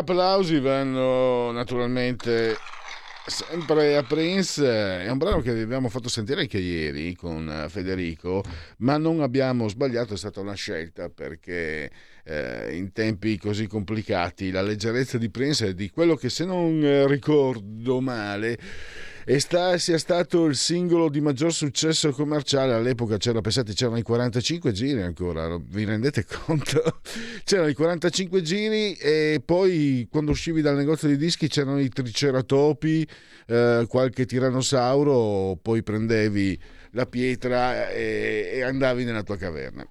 Applausi 0.00 0.58
vanno 0.60 1.50
naturalmente 1.52 2.56
sempre 3.26 3.96
a 3.96 4.02
Prince. 4.02 4.64
È 5.02 5.10
un 5.10 5.18
brano 5.18 5.40
che 5.40 5.50
abbiamo 5.50 5.88
fatto 5.88 6.08
sentire 6.08 6.40
anche 6.40 6.58
ieri 6.58 7.14
con 7.14 7.66
Federico, 7.68 8.42
ma 8.78 8.96
non 8.96 9.20
abbiamo 9.20 9.68
sbagliato, 9.68 10.14
è 10.14 10.16
stata 10.16 10.40
una 10.40 10.54
scelta 10.54 11.10
perché 11.10 11.90
eh, 12.24 12.76
in 12.76 12.92
tempi 12.92 13.38
così 13.38 13.66
complicati 13.66 14.50
la 14.50 14.62
leggerezza 14.62 15.18
di 15.18 15.30
Prince 15.30 15.68
è 15.68 15.74
di 15.74 15.90
quello 15.90 16.16
che 16.16 16.30
se 16.30 16.44
non 16.44 17.06
ricordo 17.06 18.00
male 18.00 18.58
e 19.30 19.38
sta, 19.38 19.78
sia 19.78 19.96
stato 19.96 20.46
il 20.46 20.56
singolo 20.56 21.08
di 21.08 21.20
maggior 21.20 21.52
successo 21.52 22.10
commerciale. 22.10 22.74
All'epoca 22.74 23.16
c'era 23.16 23.40
pensate 23.40 23.74
c'erano 23.74 23.98
i 23.98 24.02
45 24.02 24.72
giri 24.72 25.02
ancora 25.02 25.56
vi 25.56 25.84
rendete 25.84 26.24
conto? 26.44 27.00
C'erano 27.44 27.68
i 27.68 27.74
45 27.74 28.42
giri 28.42 28.94
e 28.94 29.40
poi 29.44 30.08
quando 30.10 30.32
uscivi 30.32 30.62
dal 30.62 30.74
negozio 30.74 31.06
di 31.06 31.16
dischi 31.16 31.46
c'erano 31.46 31.78
i 31.78 31.88
triceratopi 31.88 33.06
eh, 33.46 33.84
qualche 33.88 34.26
tirannosauro 34.26 35.56
poi 35.62 35.84
prendevi 35.84 36.58
la 36.90 37.06
pietra 37.06 37.88
e, 37.88 38.50
e 38.54 38.62
andavi 38.62 39.04
nella 39.04 39.22
tua 39.22 39.36
caverna. 39.36 39.86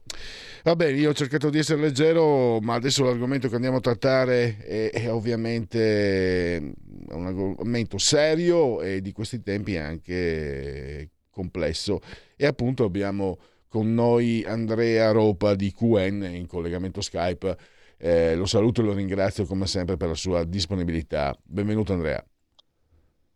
Va 0.64 0.76
bene, 0.76 0.98
io 0.98 1.12
ho 1.12 1.14
cercato 1.14 1.50
di 1.50 1.58
essere 1.58 1.80
leggero, 1.80 2.60
ma 2.60 2.74
adesso 2.74 3.04
l'argomento 3.04 3.48
che 3.48 3.56
andiamo 3.56 3.78
a 3.78 3.82
trattare 3.82 4.58
è, 4.58 4.92
è 4.92 5.12
ovviamente 5.12 6.74
un 7.12 7.26
argomento 7.26 7.98
serio 7.98 8.82
e 8.82 9.02
di 9.02 9.14
questi 9.14 9.42
tempi 9.42 9.78
anche 9.78 11.12
complesso. 11.30 12.02
E 12.36 12.46
appunto 12.46 12.84
abbiamo 12.84 13.40
con 13.70 13.94
noi 13.94 14.44
Andrea 14.46 15.12
Ropa 15.12 15.56
di 15.56 15.72
QN 15.72 16.28
in 16.30 16.46
collegamento 16.46 17.00
Skype. 17.00 17.58
Eh, 17.98 18.36
lo 18.36 18.46
saluto 18.46 18.82
e 18.82 18.84
lo 18.84 18.94
ringrazio 18.94 19.46
come 19.46 19.66
sempre 19.66 19.96
per 19.96 20.10
la 20.10 20.16
sua 20.16 20.44
disponibilità. 20.44 21.38
Benvenuto 21.42 21.94
Andrea. 21.94 22.24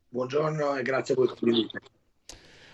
Buongiorno 0.10 0.76
e 0.76 0.82
grazie 0.84 1.14
a 1.14 1.18
voi 1.18 1.28
per 1.28 1.38
l'invito. 1.42 1.80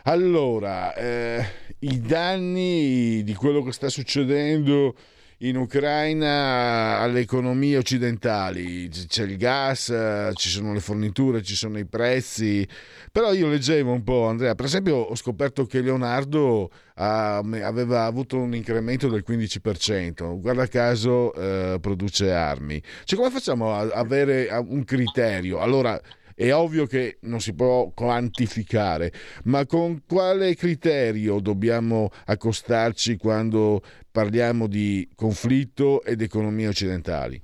Allora, 0.03 0.93
eh, 0.93 1.45
i 1.79 1.99
danni 1.99 3.23
di 3.23 3.33
quello 3.33 3.61
che 3.63 3.73
sta 3.73 3.89
succedendo 3.89 4.95
in 5.39 5.55
Ucraina 5.55 6.99
alle 6.99 7.21
economie 7.21 7.77
occidentali, 7.77 8.89
c'è 8.89 9.23
il 9.23 9.37
gas, 9.37 9.93
ci 10.33 10.49
sono 10.49 10.73
le 10.73 10.81
forniture, 10.81 11.41
ci 11.41 11.55
sono 11.55 11.77
i 11.77 11.85
prezzi, 11.85 12.67
però 13.11 13.31
io 13.33 13.47
leggevo 13.47 13.91
un 13.91 14.03
po', 14.03 14.27
Andrea, 14.27 14.55
per 14.55 14.65
esempio 14.65 14.95
ho 14.95 15.15
scoperto 15.15 15.65
che 15.65 15.81
Leonardo 15.81 16.69
aveva 16.95 18.03
avuto 18.03 18.37
un 18.37 18.53
incremento 18.53 19.07
del 19.07 19.23
15%, 19.25 20.39
guarda 20.39 20.67
caso 20.67 21.33
eh, 21.33 21.77
produce 21.79 22.33
armi. 22.33 22.81
Cioè 23.05 23.17
come 23.17 23.31
facciamo 23.31 23.73
a 23.73 23.87
avere 23.93 24.49
un 24.67 24.83
criterio? 24.83 25.59
Allora, 25.59 25.99
è 26.39 26.55
ovvio 26.55 26.85
che 26.85 27.17
non 27.23 27.41
si 27.41 27.53
può 27.53 27.91
quantificare, 27.93 29.11
ma 29.43 29.65
con 29.65 30.03
quale 30.07 30.55
criterio 30.55 31.41
dobbiamo 31.41 32.09
accostarci 32.27 33.17
quando 33.17 33.81
parliamo 34.09 34.67
di 34.67 35.09
conflitto 35.15 36.01
ed 36.01 36.21
economie 36.21 36.69
occidentali? 36.69 37.43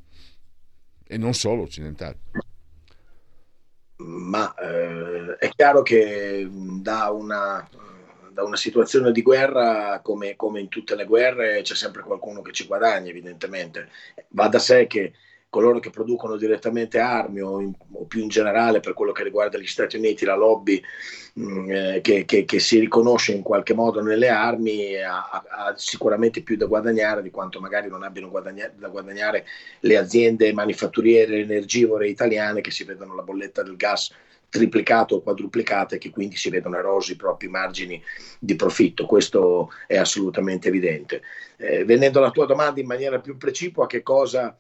E 1.05 1.17
non 1.17 1.33
solo 1.33 1.63
occidentali. 1.63 2.17
Ma 3.97 4.53
eh, 4.53 5.35
è 5.39 5.49
chiaro 5.49 5.81
che 5.81 6.47
da 6.49 7.09
una, 7.09 7.67
da 8.31 8.43
una, 8.45 8.55
situazione 8.55 9.11
di 9.11 9.21
guerra, 9.21 9.99
come, 10.01 10.37
come 10.37 10.61
in 10.61 10.69
tutte 10.69 10.95
le 10.95 11.03
guerre, 11.03 11.61
c'è 11.63 11.75
sempre 11.75 12.01
qualcuno 12.01 12.41
che 12.41 12.53
ci 12.53 12.65
guadagna, 12.65 13.09
evidentemente. 13.09 13.89
Va 14.29 14.47
da 14.47 14.59
sé 14.59 14.87
che 14.87 15.11
coloro 15.55 15.79
che 15.79 15.89
producono 15.89 16.35
direttamente 16.35 16.99
armi 16.99 17.39
o, 17.39 17.61
in, 17.61 17.71
o, 17.93 18.03
più 18.03 18.21
in 18.21 18.27
generale 18.27 18.81
per 18.81 18.91
quello 18.91 19.13
che 19.13 19.23
riguarda 19.23 19.57
gli 19.57 19.65
Stati 19.65 19.95
Uniti, 19.95 20.25
la 20.25 20.35
lobby 20.35 20.81
mh, 21.35 21.43
mm, 21.43 21.71
eh, 21.71 21.99
che, 22.01 22.25
che, 22.25 22.43
che, 22.43 22.59
si 22.59 22.77
riconosce 22.77 23.31
in 23.31 23.41
qualche 23.41 23.73
modo 23.73 24.01
nelle 24.01 24.27
armi 24.27 25.01
ha, 25.01 25.29
ha, 25.29 25.73
sicuramente 25.77 26.41
più 26.41 26.57
da 26.57 26.65
guadagnare 26.65 27.21
di 27.21 27.31
quanto 27.31 27.61
magari 27.61 27.87
non 27.87 28.03
abbiano 28.03 28.29
guadagna- 28.29 28.69
da 28.75 28.89
guadagnare 28.89 29.45
le 29.79 29.95
aziende 29.95 30.51
manifatturiere 30.51 31.39
energivore 31.39 32.09
italiane 32.09 32.59
che 32.59 32.71
si 32.71 32.83
vedono 32.83 33.15
la 33.15 33.23
bolletta 33.23 33.63
del 33.63 33.77
gas 33.77 34.11
triplicato 34.49 35.15
o 35.15 35.21
quadruplicato 35.21 35.95
e 35.95 35.97
che 35.99 36.09
quindi 36.09 36.35
si 36.35 36.49
vedono 36.49 36.77
erosi 36.77 37.13
i 37.13 37.15
propri 37.15 37.47
margini 37.47 38.01
di 38.39 38.55
profitto. 38.55 39.05
Questo 39.05 39.69
è 39.87 39.95
assolutamente 39.95 40.67
evidente. 40.67 41.21
Eh, 41.55 41.85
venendo 41.85 42.19
alla 42.19 42.31
tua 42.31 42.45
domanda 42.45 42.81
in 42.81 42.87
maniera 42.87 43.19
più 43.19 43.37
precipua, 43.37 43.87
che 43.87 44.01
cosa 44.01 44.57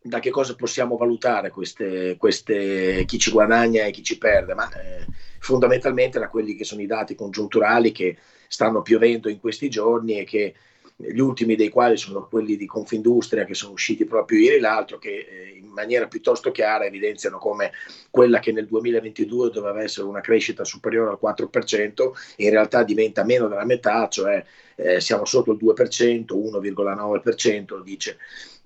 da 0.00 0.20
che 0.20 0.30
cosa 0.30 0.54
possiamo 0.54 0.96
valutare 0.96 1.50
queste, 1.50 2.16
queste, 2.16 3.04
chi 3.04 3.18
ci 3.18 3.30
guadagna 3.30 3.84
e 3.84 3.90
chi 3.90 4.02
ci 4.02 4.18
perde, 4.18 4.54
ma 4.54 4.70
eh, 4.72 5.06
fondamentalmente 5.38 6.18
da 6.18 6.28
quelli 6.28 6.54
che 6.54 6.64
sono 6.64 6.80
i 6.80 6.86
dati 6.86 7.14
congiunturali 7.14 7.92
che 7.92 8.16
stanno 8.46 8.82
piovendo 8.82 9.28
in 9.28 9.40
questi 9.40 9.68
giorni 9.68 10.18
e 10.18 10.24
che 10.24 10.54
gli 11.00 11.20
ultimi 11.20 11.54
dei 11.54 11.68
quali 11.68 11.96
sono 11.96 12.26
quelli 12.26 12.56
di 12.56 12.66
Confindustria 12.66 13.44
che 13.44 13.54
sono 13.54 13.72
usciti 13.72 14.04
proprio 14.04 14.40
ieri 14.40 14.58
l'altro 14.58 14.98
che 14.98 15.28
eh, 15.30 15.56
in 15.56 15.68
maniera 15.68 16.08
piuttosto 16.08 16.50
chiara 16.50 16.86
evidenziano 16.86 17.38
come 17.38 17.70
quella 18.10 18.40
che 18.40 18.50
nel 18.50 18.66
2022 18.66 19.50
doveva 19.50 19.80
essere 19.80 20.08
una 20.08 20.20
crescita 20.20 20.64
superiore 20.64 21.10
al 21.10 21.18
4% 21.22 22.10
in 22.38 22.50
realtà 22.50 22.82
diventa 22.82 23.22
meno 23.22 23.46
della 23.46 23.64
metà, 23.64 24.08
cioè 24.08 24.44
eh, 24.74 25.00
siamo 25.00 25.24
sotto 25.24 25.52
il 25.52 25.58
2%, 25.62 26.24
1,9% 26.34 27.82
dice 27.82 28.18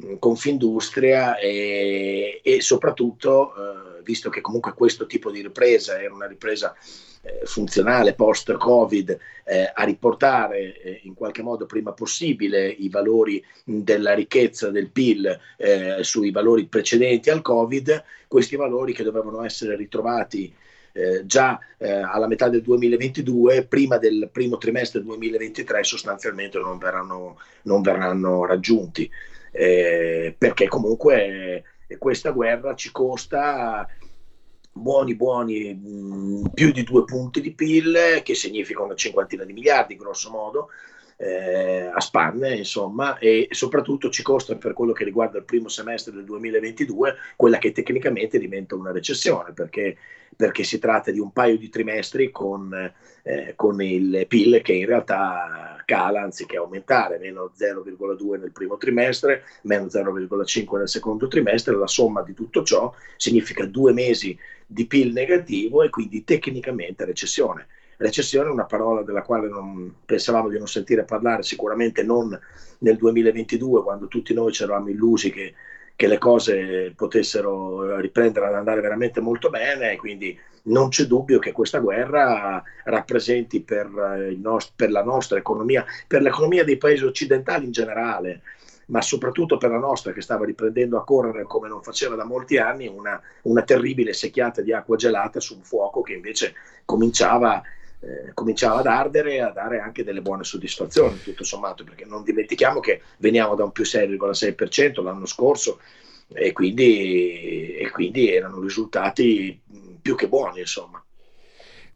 mm, 0.02 0.14
Confindustria 0.18 1.36
e, 1.36 2.40
e 2.42 2.60
soprattutto 2.62 3.54
eh, 3.54 4.02
visto 4.04 4.30
che 4.30 4.40
comunque 4.40 4.72
questo 4.72 5.04
tipo 5.04 5.30
di 5.30 5.42
ripresa 5.42 6.00
era 6.00 6.14
una 6.14 6.26
ripresa 6.26 6.74
funzionale 7.44 8.14
post-Covid 8.14 9.18
eh, 9.44 9.70
a 9.72 9.84
riportare 9.84 10.80
eh, 10.80 11.00
in 11.04 11.14
qualche 11.14 11.42
modo 11.42 11.66
prima 11.66 11.92
possibile 11.92 12.68
i 12.68 12.88
valori 12.88 13.42
della 13.64 14.14
ricchezza 14.14 14.70
del 14.70 14.90
PIL 14.90 15.38
eh, 15.56 15.98
sui 16.02 16.30
valori 16.30 16.66
precedenti 16.66 17.30
al 17.30 17.42
Covid, 17.42 18.04
questi 18.26 18.56
valori 18.56 18.92
che 18.92 19.04
dovevano 19.04 19.44
essere 19.44 19.76
ritrovati 19.76 20.52
eh, 20.92 21.24
già 21.24 21.58
eh, 21.78 21.90
alla 21.90 22.26
metà 22.26 22.48
del 22.48 22.62
2022, 22.62 23.66
prima 23.66 23.98
del 23.98 24.28
primo 24.30 24.58
trimestre 24.58 25.02
2023 25.02 25.84
sostanzialmente 25.84 26.58
non 26.58 26.78
verranno, 26.78 27.38
non 27.62 27.82
verranno 27.82 28.44
raggiunti, 28.44 29.08
eh, 29.52 30.34
perché 30.36 30.68
comunque 30.68 31.64
eh, 31.86 31.98
questa 31.98 32.30
guerra 32.30 32.74
ci 32.74 32.90
costa 32.90 33.88
buoni 34.72 35.14
buoni 35.14 35.74
mh, 35.74 36.50
più 36.54 36.72
di 36.72 36.82
due 36.82 37.04
punti 37.04 37.40
di 37.40 37.54
PIL, 37.54 38.22
che 38.22 38.34
significa 38.34 38.82
una 38.82 38.94
cinquantina 38.94 39.44
di 39.44 39.52
miliardi 39.52 39.96
grosso 39.96 40.30
modo, 40.30 40.68
eh, 41.22 41.88
a 41.92 42.00
spanne, 42.00 42.56
insomma, 42.56 43.16
e 43.18 43.46
soprattutto 43.52 44.10
ci 44.10 44.24
costa 44.24 44.56
per 44.56 44.72
quello 44.72 44.92
che 44.92 45.04
riguarda 45.04 45.38
il 45.38 45.44
primo 45.44 45.68
semestre 45.68 46.12
del 46.12 46.24
2022 46.24 47.14
quella 47.36 47.58
che 47.58 47.70
tecnicamente 47.70 48.40
diventa 48.40 48.74
una 48.74 48.90
recessione, 48.90 49.52
perché, 49.52 49.96
perché 50.34 50.64
si 50.64 50.80
tratta 50.80 51.12
di 51.12 51.20
un 51.20 51.30
paio 51.30 51.56
di 51.56 51.68
trimestri 51.68 52.32
con, 52.32 52.92
eh, 53.22 53.52
con 53.54 53.80
il 53.80 54.26
PIL 54.26 54.62
che 54.62 54.72
in 54.72 54.86
realtà 54.86 55.80
cala 55.84 56.22
anziché 56.22 56.56
aumentare, 56.56 57.18
meno 57.18 57.52
0,2 57.56 58.40
nel 58.40 58.50
primo 58.50 58.76
trimestre, 58.76 59.44
meno 59.62 59.84
0,5 59.84 60.76
nel 60.76 60.88
secondo 60.88 61.28
trimestre, 61.28 61.76
la 61.76 61.86
somma 61.86 62.22
di 62.22 62.34
tutto 62.34 62.64
ciò 62.64 62.92
significa 63.16 63.64
due 63.64 63.92
mesi 63.92 64.36
di 64.66 64.86
PIL 64.88 65.12
negativo 65.12 65.84
e 65.84 65.90
quindi 65.90 66.24
tecnicamente 66.24 67.04
recessione. 67.04 67.68
Recessione 68.02 68.48
è 68.48 68.52
una 68.52 68.64
parola 68.64 69.02
della 69.02 69.22
quale 69.22 69.48
non, 69.48 69.94
pensavamo 70.04 70.48
di 70.48 70.58
non 70.58 70.66
sentire 70.66 71.04
parlare, 71.04 71.44
sicuramente 71.44 72.02
non 72.02 72.36
nel 72.78 72.96
2022, 72.96 73.82
quando 73.84 74.08
tutti 74.08 74.34
noi 74.34 74.52
ci 74.52 74.64
eravamo 74.64 74.88
illusi 74.88 75.30
che, 75.30 75.54
che 75.94 76.06
le 76.08 76.18
cose 76.18 76.92
potessero 76.96 78.00
riprendere 78.00 78.46
ad 78.46 78.54
andare 78.54 78.80
veramente 78.80 79.20
molto 79.20 79.50
bene, 79.50 79.96
quindi 79.96 80.36
non 80.64 80.88
c'è 80.88 81.04
dubbio 81.04 81.38
che 81.38 81.52
questa 81.52 81.78
guerra 81.78 82.60
rappresenti 82.84 83.62
per, 83.62 83.88
nost- 84.36 84.72
per 84.74 84.90
la 84.90 85.04
nostra 85.04 85.38
economia, 85.38 85.84
per 86.08 86.22
l'economia 86.22 86.64
dei 86.64 86.78
paesi 86.78 87.04
occidentali 87.04 87.66
in 87.66 87.70
generale, 87.70 88.42
ma 88.86 89.00
soprattutto 89.00 89.58
per 89.58 89.70
la 89.70 89.78
nostra 89.78 90.12
che 90.12 90.22
stava 90.22 90.44
riprendendo 90.44 90.98
a 90.98 91.04
correre 91.04 91.44
come 91.44 91.68
non 91.68 91.82
faceva 91.82 92.16
da 92.16 92.24
molti 92.24 92.58
anni, 92.58 92.88
una, 92.88 93.20
una 93.42 93.62
terribile 93.62 94.12
secchiata 94.12 94.60
di 94.60 94.72
acqua 94.72 94.96
gelata 94.96 95.38
su 95.38 95.54
un 95.54 95.62
fuoco 95.62 96.02
che 96.02 96.14
invece 96.14 96.54
cominciava 96.84 97.62
eh, 98.02 98.32
cominciava 98.34 98.80
ad 98.80 98.86
ardere 98.86 99.34
e 99.34 99.40
a 99.40 99.50
dare 99.50 99.78
anche 99.78 100.02
delle 100.02 100.22
buone 100.22 100.42
soddisfazioni, 100.42 101.20
tutto 101.22 101.44
sommato, 101.44 101.84
perché 101.84 102.04
non 102.04 102.24
dimentichiamo 102.24 102.80
che 102.80 103.02
veniamo 103.18 103.54
da 103.54 103.64
un 103.64 103.70
più 103.70 103.84
6,6% 103.84 105.02
l'anno 105.02 105.26
scorso 105.26 105.78
e 106.28 106.52
quindi, 106.52 107.76
e 107.76 107.90
quindi 107.90 108.32
erano 108.32 108.60
risultati 108.60 109.60
più 110.00 110.16
che 110.16 110.26
buoni, 110.28 110.60
insomma. 110.60 111.02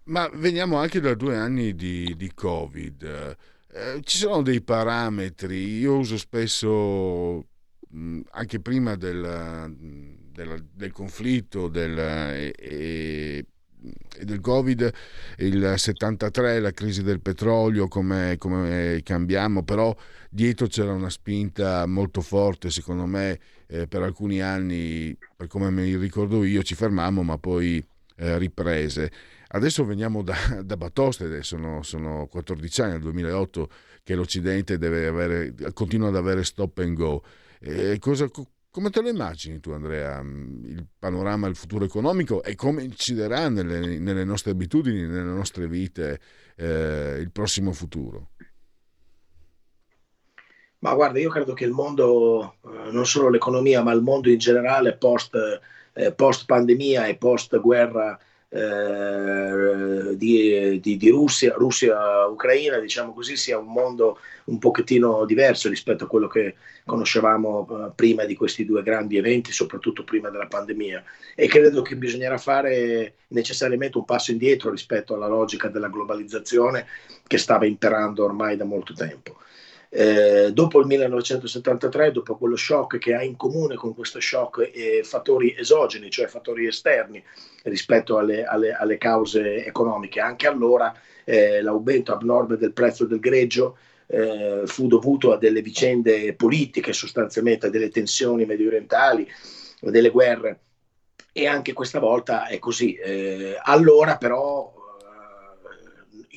Ma 0.04 0.28
veniamo 0.32 0.76
anche 0.76 1.00
da 1.00 1.14
due 1.14 1.36
anni 1.36 1.74
di, 1.74 2.14
di 2.16 2.32
Covid. 2.32 3.36
Eh, 3.72 4.00
ci 4.04 4.18
sono 4.18 4.42
dei 4.42 4.62
parametri, 4.62 5.78
io 5.78 5.96
uso 5.96 6.16
spesso, 6.16 7.44
mh, 7.88 8.20
anche 8.30 8.60
prima 8.60 8.94
del, 8.94 9.74
del, 9.76 10.64
del 10.72 10.92
conflitto 10.92 11.66
del, 11.66 11.98
e, 11.98 12.54
e 12.56 13.44
del 14.22 14.40
Covid, 14.40 14.90
il 15.38 15.74
73, 15.76 16.60
la 16.60 16.72
crisi 16.72 17.02
del 17.02 17.20
petrolio, 17.20 17.88
come, 17.88 18.36
come 18.38 19.00
cambiamo, 19.02 19.62
però 19.62 19.94
dietro 20.30 20.66
c'era 20.66 20.92
una 20.92 21.10
spinta 21.10 21.86
molto 21.86 22.20
forte, 22.20 22.70
secondo 22.70 23.06
me, 23.06 23.38
eh, 23.66 23.86
per 23.86 24.02
alcuni 24.02 24.40
anni, 24.40 25.16
per 25.36 25.46
come 25.46 25.70
mi 25.70 25.96
ricordo 25.96 26.44
io, 26.44 26.62
ci 26.62 26.74
fermammo, 26.74 27.22
ma 27.22 27.38
poi 27.38 27.84
eh, 28.16 28.38
riprese. 28.38 29.10
Adesso 29.48 29.84
veniamo 29.84 30.22
da, 30.22 30.36
da 30.64 30.76
Batoste, 30.76 31.42
sono, 31.42 31.82
sono 31.82 32.26
14 32.26 32.80
anni, 32.82 32.92
nel 32.92 33.02
2008, 33.02 33.68
che 34.02 34.14
l'Occidente 34.14 34.74
avere, 34.74 35.54
continua 35.72 36.08
ad 36.08 36.16
avere 36.16 36.44
stop 36.44 36.78
and 36.78 36.96
go. 36.96 37.22
Eh, 37.60 37.98
cosa, 37.98 38.30
Come 38.76 38.90
te 38.90 39.00
lo 39.00 39.08
immagini 39.08 39.58
tu, 39.58 39.70
Andrea, 39.70 40.20
il 40.20 40.86
panorama, 40.98 41.46
il 41.46 41.56
futuro 41.56 41.86
economico 41.86 42.42
e 42.42 42.54
come 42.56 42.82
inciderà 42.82 43.48
nelle, 43.48 43.98
nelle 43.98 44.22
nostre 44.22 44.50
abitudini, 44.50 45.06
nelle 45.06 45.32
nostre 45.32 45.66
vite 45.66 46.20
eh, 46.56 47.16
il 47.18 47.30
prossimo 47.30 47.72
futuro? 47.72 48.32
Ma 50.80 50.92
guarda, 50.92 51.18
io 51.18 51.30
credo 51.30 51.54
che 51.54 51.64
il 51.64 51.70
mondo, 51.70 52.56
eh, 52.66 52.90
non 52.90 53.06
solo 53.06 53.30
l'economia, 53.30 53.82
ma 53.82 53.92
il 53.92 54.02
mondo 54.02 54.28
in 54.28 54.36
generale 54.36 54.94
post, 54.98 55.34
eh, 55.94 56.12
post 56.12 56.44
pandemia 56.44 57.06
e 57.06 57.16
post 57.16 57.58
guerra 57.58 58.20
eh, 58.48 60.16
di, 60.16 60.80
di, 60.80 60.96
di, 60.96 61.10
Russia, 61.10 61.54
Russia-Ucraina, 61.56 62.78
diciamo 62.78 63.12
così, 63.12 63.36
sia 63.36 63.58
un 63.58 63.66
mondo 63.66 64.18
un 64.44 64.58
pochettino 64.58 65.24
diverso 65.24 65.68
rispetto 65.68 66.04
a 66.04 66.06
quello 66.06 66.28
che 66.28 66.54
conoscevamo 66.84 67.66
eh, 67.68 67.92
prima 67.94 68.24
di 68.24 68.36
questi 68.36 68.64
due 68.64 68.82
grandi 68.82 69.16
eventi, 69.16 69.52
soprattutto 69.52 70.04
prima 70.04 70.30
della 70.30 70.46
pandemia. 70.46 71.02
E 71.34 71.48
credo 71.48 71.82
che 71.82 71.96
bisognerà 71.96 72.38
fare 72.38 73.14
necessariamente 73.28 73.98
un 73.98 74.04
passo 74.04 74.30
indietro 74.30 74.70
rispetto 74.70 75.14
alla 75.14 75.28
logica 75.28 75.68
della 75.68 75.88
globalizzazione 75.88 76.86
che 77.26 77.38
stava 77.38 77.66
imperando 77.66 78.24
ormai 78.24 78.56
da 78.56 78.64
molto 78.64 78.92
tempo. 78.94 79.38
Eh, 79.88 80.52
dopo 80.52 80.80
il 80.80 80.86
1973, 80.86 82.12
dopo 82.12 82.36
quello 82.36 82.56
shock 82.56 82.98
che 82.98 83.14
ha 83.14 83.22
in 83.22 83.36
comune 83.36 83.76
con 83.76 83.94
questo 83.94 84.20
shock 84.20 84.70
eh, 84.72 85.02
fattori 85.04 85.54
esogeni, 85.56 86.10
cioè 86.10 86.26
fattori 86.26 86.66
esterni 86.66 87.22
rispetto 87.64 88.18
alle, 88.18 88.44
alle, 88.44 88.72
alle 88.72 88.98
cause 88.98 89.64
economiche, 89.64 90.20
anche 90.20 90.46
allora 90.46 90.94
eh, 91.24 91.62
l'aumento 91.62 92.12
abnorme 92.12 92.56
del 92.56 92.72
prezzo 92.72 93.04
del 93.06 93.20
greggio 93.20 93.78
eh, 94.06 94.62
fu 94.66 94.86
dovuto 94.86 95.32
a 95.32 95.38
delle 95.38 95.62
vicende 95.62 96.34
politiche, 96.34 96.92
sostanzialmente 96.92 97.66
a 97.66 97.70
delle 97.70 97.90
tensioni 97.90 98.44
medio 98.44 98.68
orientali, 98.68 99.28
delle 99.80 100.10
guerre. 100.10 100.60
E 101.32 101.46
anche 101.46 101.74
questa 101.74 101.98
volta 101.98 102.46
è 102.46 102.58
così. 102.58 102.94
Eh, 102.94 103.58
allora 103.62 104.16
però 104.16 104.72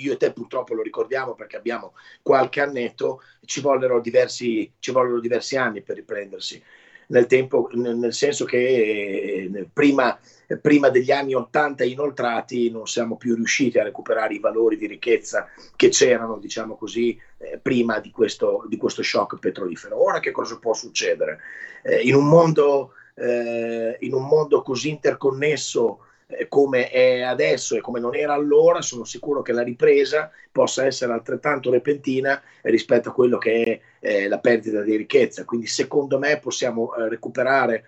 io 0.01 0.13
e 0.13 0.17
te 0.17 0.31
purtroppo 0.31 0.73
lo 0.73 0.81
ricordiamo 0.81 1.33
perché 1.33 1.57
abbiamo 1.57 1.93
qualche 2.21 2.61
annetto, 2.61 3.21
ci 3.45 3.61
vollero 3.61 3.99
diversi, 3.99 4.71
ci 4.79 4.91
vollero 4.91 5.19
diversi 5.19 5.57
anni 5.57 5.81
per 5.81 5.95
riprendersi. 5.95 6.61
Nel, 7.07 7.25
tempo, 7.25 7.69
nel 7.73 8.13
senso 8.13 8.45
che 8.45 8.57
eh, 8.57 9.67
prima, 9.73 10.19
prima, 10.61 10.89
degli 10.89 11.11
anni 11.11 11.33
80 11.33 11.83
inoltrati 11.83 12.69
non 12.69 12.85
siamo 12.85 13.17
più 13.17 13.33
riusciti 13.33 13.79
a 13.79 13.83
recuperare 13.83 14.35
i 14.35 14.39
valori 14.39 14.77
di 14.77 14.85
ricchezza 14.85 15.49
che 15.75 15.89
c'erano, 15.89 16.37
diciamo 16.37 16.75
così, 16.75 17.19
eh, 17.37 17.57
prima 17.57 17.99
di 17.99 18.11
questo, 18.11 18.63
di 18.67 18.77
questo, 18.77 19.01
shock 19.01 19.39
petrolifero. 19.39 19.99
Ora 19.99 20.19
che 20.19 20.29
cosa 20.29 20.59
può 20.59 20.75
succedere? 20.75 21.39
Eh, 21.81 22.01
in, 22.01 22.13
un 22.13 22.27
mondo, 22.27 22.93
in 23.15 24.13
un 24.13 24.27
mondo 24.27 24.61
così 24.61 24.89
interconnesso, 24.89 26.05
come 26.47 26.89
è 26.89 27.21
adesso 27.21 27.75
e 27.75 27.81
come 27.81 27.99
non 27.99 28.15
era 28.15 28.33
allora, 28.33 28.81
sono 28.81 29.03
sicuro 29.03 29.41
che 29.41 29.51
la 29.51 29.63
ripresa 29.63 30.29
possa 30.51 30.85
essere 30.85 31.11
altrettanto 31.11 31.71
repentina 31.71 32.41
rispetto 32.63 33.09
a 33.09 33.13
quello 33.13 33.37
che 33.37 33.63
è 33.63 33.79
eh, 33.99 34.27
la 34.27 34.39
perdita 34.39 34.81
di 34.81 34.95
ricchezza. 34.95 35.45
Quindi 35.45 35.67
secondo 35.67 36.19
me 36.19 36.39
possiamo 36.39 36.93
eh, 36.95 37.09
recuperare 37.09 37.85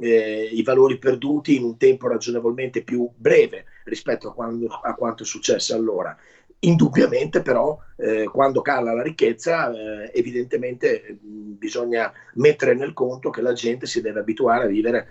eh, 0.00 0.48
i 0.50 0.62
valori 0.62 0.98
perduti 0.98 1.56
in 1.56 1.62
un 1.62 1.76
tempo 1.76 2.08
ragionevolmente 2.08 2.82
più 2.82 3.08
breve 3.14 3.66
rispetto 3.84 4.28
a, 4.28 4.34
quando, 4.34 4.66
a 4.66 4.94
quanto 4.94 5.22
è 5.22 5.26
successo 5.26 5.74
allora. 5.74 6.16
Indubbiamente 6.60 7.42
però 7.42 7.78
eh, 7.96 8.24
quando 8.24 8.62
cala 8.62 8.94
la 8.94 9.02
ricchezza 9.02 9.70
eh, 9.70 10.10
evidentemente 10.14 11.18
bisogna 11.20 12.10
mettere 12.34 12.74
nel 12.74 12.94
conto 12.94 13.30
che 13.30 13.42
la 13.42 13.52
gente 13.52 13.86
si 13.86 14.00
deve 14.00 14.20
abituare 14.20 14.64
a 14.64 14.68
vivere 14.68 15.06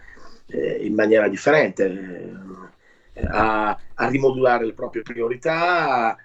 eh, 0.48 0.86
in 0.86 0.94
maniera 0.94 1.28
differente 1.28 2.32
a, 3.30 3.78
a 3.94 4.08
rimodulare 4.08 4.66
le 4.66 4.74
proprie 4.74 5.02
priorità, 5.02 6.18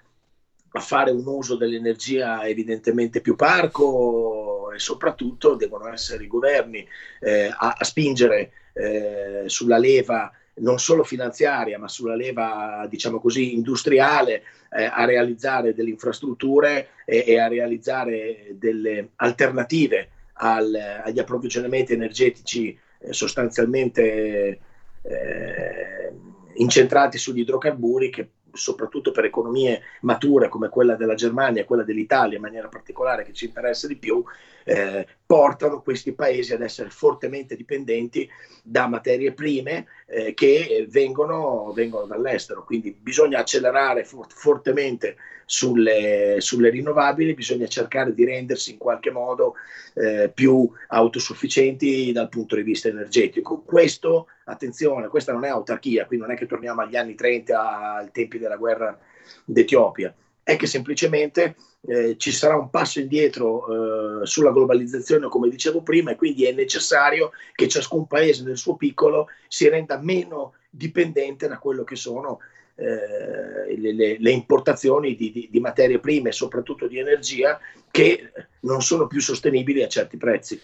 a 0.71 0.79
fare 0.79 1.11
un 1.11 1.25
uso 1.25 1.55
dell'energia 1.55 2.45
evidentemente 2.47 3.21
più 3.21 3.35
parco 3.35 4.71
e 4.71 4.79
soprattutto 4.79 5.55
devono 5.55 5.91
essere 5.91 6.23
i 6.23 6.27
governi 6.27 6.87
eh, 7.21 7.47
a, 7.47 7.75
a, 7.77 7.83
spingere 7.83 8.51
eh, 8.73 9.43
sulla 9.47 9.77
leva 9.77 10.31
non 10.55 10.77
solo 10.77 11.03
finanziaria 11.03 11.79
ma 11.79 11.87
sulla 11.87 12.15
leva 12.15 12.85
diciamo 12.87 13.19
così 13.19 13.55
industriale 13.55 14.43
eh, 14.71 14.83
a 14.83 15.05
realizzare 15.05 15.73
delle 15.73 15.89
infrastrutture 15.89 16.89
e, 17.03 17.23
e 17.25 17.39
a 17.39 17.47
realizzare 17.47 18.49
delle 18.51 19.09
alternative 19.15 20.09
al, 20.33 21.01
agli 21.03 21.17
approvvigionamenti 21.17 21.93
energetici 21.93 22.69
eh, 22.69 22.79
sostanzialmente 23.09 24.59
eh, 25.01 26.13
incentrati 26.55 27.17
sugli 27.17 27.39
idrocarburi 27.39 28.09
che 28.09 28.29
soprattutto 28.53 29.11
per 29.11 29.25
economie 29.25 29.81
mature 30.01 30.49
come 30.49 30.69
quella 30.69 30.95
della 30.95 31.15
Germania 31.15 31.65
quella 31.65 31.83
dell'Italia 31.83 32.37
in 32.37 32.41
maniera 32.41 32.67
particolare 32.67 33.23
che 33.23 33.33
ci 33.33 33.45
interessa 33.45 33.87
di 33.87 33.95
più, 33.95 34.23
eh, 34.63 35.05
portano 35.25 35.81
questi 35.81 36.13
paesi 36.13 36.53
ad 36.53 36.61
essere 36.61 36.89
fortemente 36.89 37.55
dipendenti 37.55 38.27
da 38.63 38.87
materie 38.87 39.33
prime 39.33 39.85
eh, 40.07 40.33
che 40.33 40.87
vengono, 40.89 41.71
vengono, 41.73 42.05
dall'estero. 42.05 42.63
Quindi 42.63 42.91
bisogna 42.91 43.39
accelerare 43.39 44.03
for- 44.03 44.27
fortemente 44.27 45.15
sulle, 45.45 46.37
sulle, 46.39 46.69
rinnovabili, 46.69 47.33
bisogna 47.33 47.67
cercare 47.67 48.13
di 48.13 48.25
rendersi 48.25 48.71
in 48.71 48.77
qualche 48.77 49.11
modo 49.11 49.55
eh, 49.95 50.31
più 50.33 50.69
autosufficienti 50.87 52.11
dal 52.11 52.29
punto 52.29 52.55
di 52.55 52.61
vista 52.61 52.87
energetico. 52.87 53.61
Questo, 53.61 54.27
attenzione, 54.49 55.07
questa 55.07 55.31
non 55.31 55.45
è 55.45 55.49
autarchia, 55.49 56.05
qui 56.05 56.17
non 56.17 56.31
è 56.31 56.35
che 56.35 56.45
torniamo 56.45 56.81
agli 56.81 56.95
anni 56.95 57.15
30, 57.15 57.95
ai 57.95 58.11
tempi 58.11 58.37
della 58.37 58.57
guerra 58.57 58.97
d'Etiopia, 59.45 60.13
è 60.43 60.55
che 60.55 60.65
semplicemente 60.65 61.55
eh, 61.87 62.15
ci 62.17 62.31
sarà 62.31 62.57
un 62.57 62.69
passo 62.69 62.99
indietro 62.99 64.21
eh, 64.21 64.25
sulla 64.25 64.51
globalizzazione, 64.51 65.27
come 65.27 65.49
dicevo 65.49 65.81
prima, 65.81 66.11
e 66.11 66.15
quindi 66.15 66.45
è 66.45 66.51
necessario 66.51 67.31
che 67.53 67.67
ciascun 67.67 68.07
paese 68.07 68.43
nel 68.43 68.57
suo 68.57 68.75
piccolo 68.75 69.27
si 69.47 69.69
renda 69.69 69.99
meno 70.01 70.53
dipendente 70.69 71.47
da 71.47 71.57
quello 71.57 71.83
che 71.83 71.95
sono 71.95 72.39
eh, 72.75 73.77
le, 73.77 74.17
le, 74.19 74.31
importazioni 74.31 75.15
di, 75.15 75.31
di, 75.31 75.47
di, 75.51 75.59
materie 75.59 75.99
prime, 75.99 76.31
soprattutto 76.31 76.87
di 76.87 76.97
energia, 76.97 77.59
che 77.91 78.31
non 78.61 78.81
sono 78.81 79.07
più 79.07 79.19
sostenibili 79.19 79.83
a 79.83 79.87
certi 79.87 80.17
prezzi. 80.17 80.59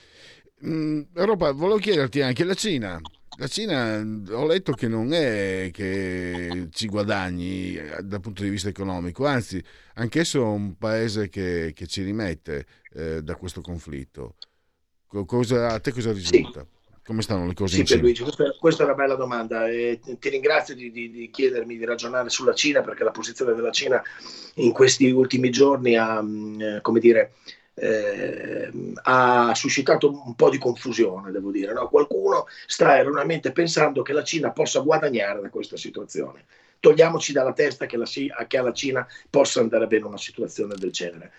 Mm, 0.65 1.01
Europa, 1.13 1.51
volevo 1.51 1.77
chiederti 1.77 2.21
anche 2.21 2.43
la 2.43 2.53
Cina. 2.53 2.99
La 3.37 3.47
Cina 3.47 3.97
ho 3.97 4.45
letto 4.45 4.71
che 4.71 4.87
non 4.87 5.11
è 5.13 5.69
che 5.73 6.69
ci 6.71 6.87
guadagni 6.87 7.75
eh, 7.75 8.01
dal 8.01 8.21
punto 8.21 8.43
di 8.43 8.49
vista 8.49 8.69
economico, 8.69 9.25
anzi, 9.25 9.61
anch'esso 9.95 10.41
è 10.41 10.45
un 10.45 10.77
paese 10.77 11.27
che, 11.27 11.73
che 11.75 11.85
ci 11.85 12.03
rimette 12.03 12.65
eh, 12.93 13.21
da 13.21 13.35
questo 13.35 13.59
conflitto. 13.61 14.35
Cosa, 15.25 15.69
a 15.69 15.79
te 15.79 15.91
cosa 15.91 16.11
risulta? 16.11 16.61
Sì. 16.61 16.73
Come 17.05 17.21
stanno 17.21 17.45
le 17.45 17.53
cose 17.53 17.75
sì, 17.75 17.79
in 17.81 17.85
Cina? 17.85 18.01
Luigi, 18.01 18.23
questa, 18.23 18.55
questa, 18.59 18.83
è 18.83 18.85
una 18.85 18.95
bella 18.95 19.15
domanda 19.15 19.69
e 19.69 19.99
ti 20.17 20.29
ringrazio 20.29 20.73
di, 20.73 20.89
di, 20.89 21.11
di, 21.11 21.29
chiedermi 21.29 21.77
di 21.77 21.85
ragionare 21.85 22.29
sulla 22.29 22.55
Cina 22.55 22.81
perché 22.81 23.03
la 23.03 23.11
posizione 23.11 23.53
della 23.53 23.71
Cina 23.71 24.01
in 24.55 24.71
questi 24.71 25.11
ultimi 25.11 25.51
giorni 25.51 25.95
ha, 25.95 26.21
mm, 26.21 26.61
eh, 26.61 26.79
come 26.81 26.99
dire, 26.99 27.33
eh, 27.75 28.71
ha 29.03 29.53
suscitato 29.53 30.09
un 30.09 30.33
po' 30.35 30.49
di 30.49 30.57
confusione, 30.57 31.31
devo 31.31 31.51
dire. 31.51 31.73
No? 31.73 31.87
Qualcuno 31.89 32.47
sta 32.65 32.97
erroneamente 32.97 33.51
pensando 33.51 34.01
che 34.01 34.13
la 34.13 34.23
Cina 34.23 34.51
possa 34.51 34.79
guadagnare 34.79 35.41
da 35.41 35.49
questa 35.49 35.77
situazione. 35.77 36.45
Togliamoci 36.79 37.31
dalla 37.31 37.53
testa 37.53 37.85
che, 37.85 37.97
la, 37.97 38.05
che 38.47 38.57
alla 38.57 38.73
Cina 38.73 39.05
possa 39.29 39.59
andare 39.59 39.87
bene 39.87 40.05
una 40.05 40.17
situazione 40.17 40.75
del 40.75 40.91
genere. 40.91 41.31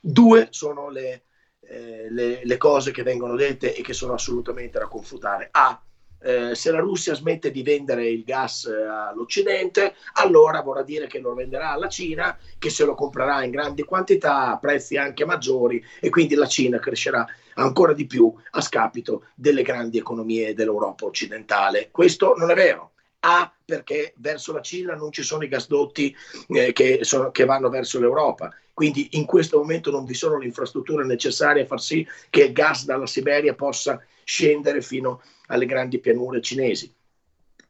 Due 0.00 0.48
sono 0.50 0.88
le 0.90 1.22
eh, 1.64 2.08
le, 2.10 2.44
le, 2.44 2.56
cose 2.56 2.90
che 2.90 3.02
vengono 3.02 3.36
dette 3.36 3.74
e 3.74 3.82
che 3.82 3.92
sono 3.92 4.14
assolutamente 4.14 4.78
da 4.78 4.88
confutare. 4.88 5.48
A. 5.52 5.80
Eh, 6.24 6.54
se 6.54 6.70
la 6.70 6.78
Russia 6.78 7.14
smette 7.14 7.50
di 7.50 7.62
vendere 7.62 8.08
il 8.08 8.22
gas 8.22 8.64
eh, 8.64 8.82
all'Occidente, 8.84 9.94
allora 10.14 10.60
vorrà 10.62 10.82
dire 10.82 11.06
che 11.06 11.18
lo 11.18 11.34
venderà 11.34 11.70
alla 11.70 11.88
Cina, 11.88 12.36
che 12.58 12.70
se 12.70 12.84
lo 12.84 12.94
comprerà 12.94 13.42
in 13.44 13.50
grandi 13.50 13.82
quantità 13.82 14.52
a 14.52 14.58
prezzi 14.58 14.96
anche 14.96 15.24
maggiori 15.24 15.84
e 16.00 16.08
quindi 16.10 16.34
la 16.34 16.46
Cina 16.46 16.78
crescerà 16.78 17.26
ancora 17.54 17.92
di 17.92 18.06
più 18.06 18.32
a 18.52 18.60
scapito 18.60 19.26
delle 19.34 19.62
grandi 19.62 19.98
economie 19.98 20.54
dell'Europa 20.54 21.04
occidentale. 21.04 21.88
Questo 21.90 22.34
non 22.36 22.50
è 22.50 22.54
vero. 22.54 22.91
A 23.24 23.52
perché 23.64 24.14
verso 24.16 24.52
la 24.52 24.60
Cina 24.60 24.94
non 24.94 25.12
ci 25.12 25.22
sono 25.22 25.44
i 25.44 25.48
gasdotti 25.48 26.14
eh, 26.48 26.72
che, 26.72 27.00
sono, 27.02 27.30
che 27.30 27.44
vanno 27.44 27.68
verso 27.68 28.00
l'Europa. 28.00 28.52
Quindi 28.74 29.10
in 29.12 29.26
questo 29.26 29.58
momento 29.58 29.90
non 29.90 30.04
vi 30.04 30.14
sono 30.14 30.38
le 30.38 30.46
infrastrutture 30.46 31.04
necessarie 31.04 31.62
a 31.62 31.66
far 31.66 31.80
sì 31.80 32.06
che 32.30 32.44
il 32.44 32.52
gas 32.52 32.84
dalla 32.84 33.06
Siberia 33.06 33.54
possa 33.54 34.02
scendere 34.24 34.80
fino 34.82 35.22
alle 35.46 35.66
grandi 35.66 36.00
pianure 36.00 36.40
cinesi. 36.40 36.92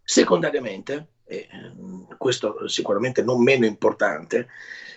Secondariamente, 0.03 1.09
e 1.25 1.49
questo 2.17 2.67
sicuramente 2.69 3.23
non 3.23 3.43
meno 3.43 3.67
importante, 3.67 4.49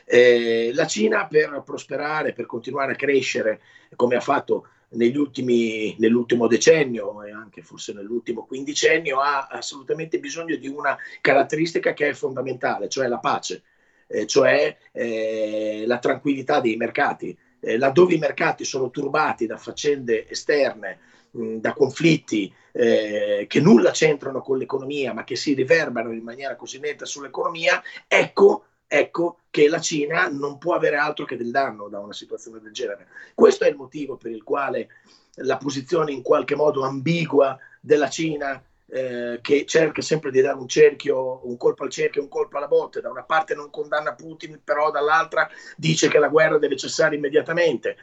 eh, 0.05 0.71
la 0.73 0.85
Cina 0.85 1.27
per 1.27 1.63
prosperare, 1.65 2.33
per 2.33 2.45
continuare 2.45 2.93
a 2.93 2.95
crescere 2.95 3.61
come 3.95 4.15
ha 4.15 4.21
fatto 4.21 4.67
negli 4.89 5.17
ultimi, 5.17 5.95
nell'ultimo 5.99 6.47
decennio 6.47 7.23
e 7.23 7.31
anche 7.31 7.61
forse 7.61 7.93
nell'ultimo 7.93 8.45
quindicennio 8.45 9.19
ha 9.19 9.47
assolutamente 9.47 10.19
bisogno 10.19 10.55
di 10.55 10.67
una 10.67 10.97
caratteristica 11.21 11.93
che 11.93 12.09
è 12.09 12.13
fondamentale, 12.13 12.89
cioè 12.89 13.07
la 13.07 13.19
pace, 13.19 13.63
eh, 14.07 14.25
cioè 14.25 14.77
eh, 14.91 15.83
la 15.85 15.99
tranquillità 15.99 16.59
dei 16.59 16.75
mercati. 16.75 17.37
Eh, 17.59 17.77
laddove 17.77 18.13
i 18.13 18.19
mercati 18.19 18.63
sono 18.63 18.89
turbati 18.89 19.45
da 19.45 19.57
faccende 19.57 20.29
esterne, 20.29 20.99
mh, 21.31 21.55
da 21.57 21.73
conflitti 21.73 22.53
eh, 22.71 23.45
che 23.47 23.59
nulla 23.59 23.91
c'entrano 23.91 24.41
con 24.41 24.57
l'economia, 24.57 25.13
ma 25.13 25.23
che 25.23 25.35
si 25.35 25.53
riverberano 25.53 26.13
in 26.13 26.23
maniera 26.23 26.55
così 26.55 26.79
netta 26.79 27.05
sull'economia, 27.05 27.81
ecco 28.07 28.65
ecco 28.87 29.39
che 29.49 29.67
la 29.67 29.79
Cina 29.79 30.27
non 30.27 30.57
può 30.57 30.73
avere 30.73 30.97
altro 30.97 31.25
che 31.25 31.37
del 31.37 31.51
danno 31.51 31.87
da 31.87 31.99
una 31.99 32.13
situazione 32.13 32.59
del 32.59 32.73
genere. 32.73 33.07
Questo 33.33 33.63
è 33.63 33.69
il 33.69 33.75
motivo 33.75 34.17
per 34.17 34.31
il 34.31 34.43
quale 34.43 34.89
la 35.39 35.57
posizione 35.57 36.11
in 36.11 36.21
qualche 36.21 36.55
modo 36.55 36.83
ambigua 36.83 37.57
della 37.79 38.09
Cina 38.09 38.61
eh, 38.87 39.39
che 39.41 39.65
cerca 39.65 40.01
sempre 40.01 40.31
di 40.31 40.41
dare 40.41 40.57
un 40.57 40.67
cerchio, 40.67 41.45
un 41.47 41.57
colpo 41.57 41.83
al 41.83 41.89
cerchio, 41.89 42.21
un 42.21 42.27
colpo 42.27 42.57
alla 42.57 42.67
botte. 42.67 43.01
Da 43.01 43.09
una 43.09 43.23
parte 43.23 43.55
non 43.55 43.69
condanna 43.69 44.13
Putin, 44.13 44.61
però 44.63 44.91
dall'altra 44.91 45.49
dice 45.75 46.07
che 46.07 46.19
la 46.19 46.29
guerra 46.29 46.57
deve 46.57 46.77
cessare 46.77 47.15
immediatamente. 47.15 47.97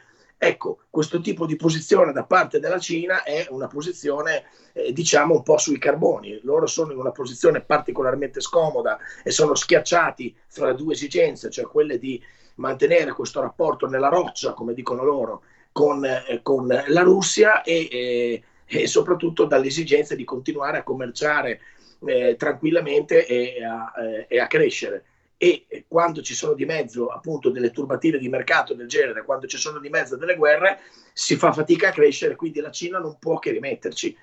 Ecco, 0.45 0.79
questo 0.89 1.21
tipo 1.21 1.45
di 1.45 1.55
posizione 1.55 2.11
da 2.11 2.25
parte 2.25 2.59
della 2.59 2.77
Cina 2.77 3.23
è 3.23 3.47
una 3.49 3.67
posizione, 3.67 4.43
eh, 4.73 4.91
diciamo, 4.91 5.35
un 5.35 5.41
po' 5.41 5.57
sui 5.57 5.77
carboni. 5.77 6.41
Loro 6.43 6.65
sono 6.65 6.91
in 6.91 6.97
una 6.97 7.11
posizione 7.11 7.61
particolarmente 7.61 8.41
scomoda 8.41 8.99
e 9.23 9.31
sono 9.31 9.55
schiacciati 9.55 10.35
fra 10.47 10.73
due 10.73 10.95
esigenze, 10.95 11.49
cioè 11.49 11.63
quelle 11.63 11.97
di 11.97 12.21
mantenere 12.55 13.13
questo 13.13 13.39
rapporto 13.39 13.87
nella 13.87 14.09
roccia, 14.09 14.51
come 14.51 14.73
dicono 14.73 15.05
loro, 15.05 15.43
con, 15.71 16.03
eh, 16.03 16.41
con 16.43 16.67
la 16.67 17.01
Russia 17.03 17.61
e, 17.61 17.87
eh, 17.89 18.43
e, 18.65 18.87
soprattutto 18.87 19.45
dall'esigenza 19.45 20.13
di 20.13 20.25
continuare 20.25 20.79
a 20.79 20.83
commerciare 20.83 21.61
eh, 22.05 22.35
tranquillamente 22.37 23.25
e 23.25 23.63
a, 23.63 23.93
eh, 23.97 24.25
e 24.27 24.39
a 24.41 24.47
crescere 24.47 25.05
e 25.43 25.83
quando 25.89 26.21
ci 26.21 26.33
sono 26.33 26.53
di 26.53 26.63
mezzo 26.63 27.07
appunto 27.07 27.49
delle 27.49 27.71
turbative 27.71 28.17
di 28.17 28.29
mercato 28.29 28.73
del 28.73 28.87
genere, 28.87 29.25
quando 29.25 29.45
ci 29.45 29.57
sono 29.57 29.79
di 29.79 29.89
mezzo 29.89 30.15
delle 30.15 30.37
guerre, 30.37 30.79
si 31.11 31.35
fa 31.35 31.51
fatica 31.51 31.89
a 31.89 31.91
crescere, 31.91 32.37
quindi 32.37 32.61
la 32.61 32.71
Cina 32.71 32.97
non 32.97 33.17
può 33.19 33.39
che 33.39 33.51
rimetterci. 33.51 34.15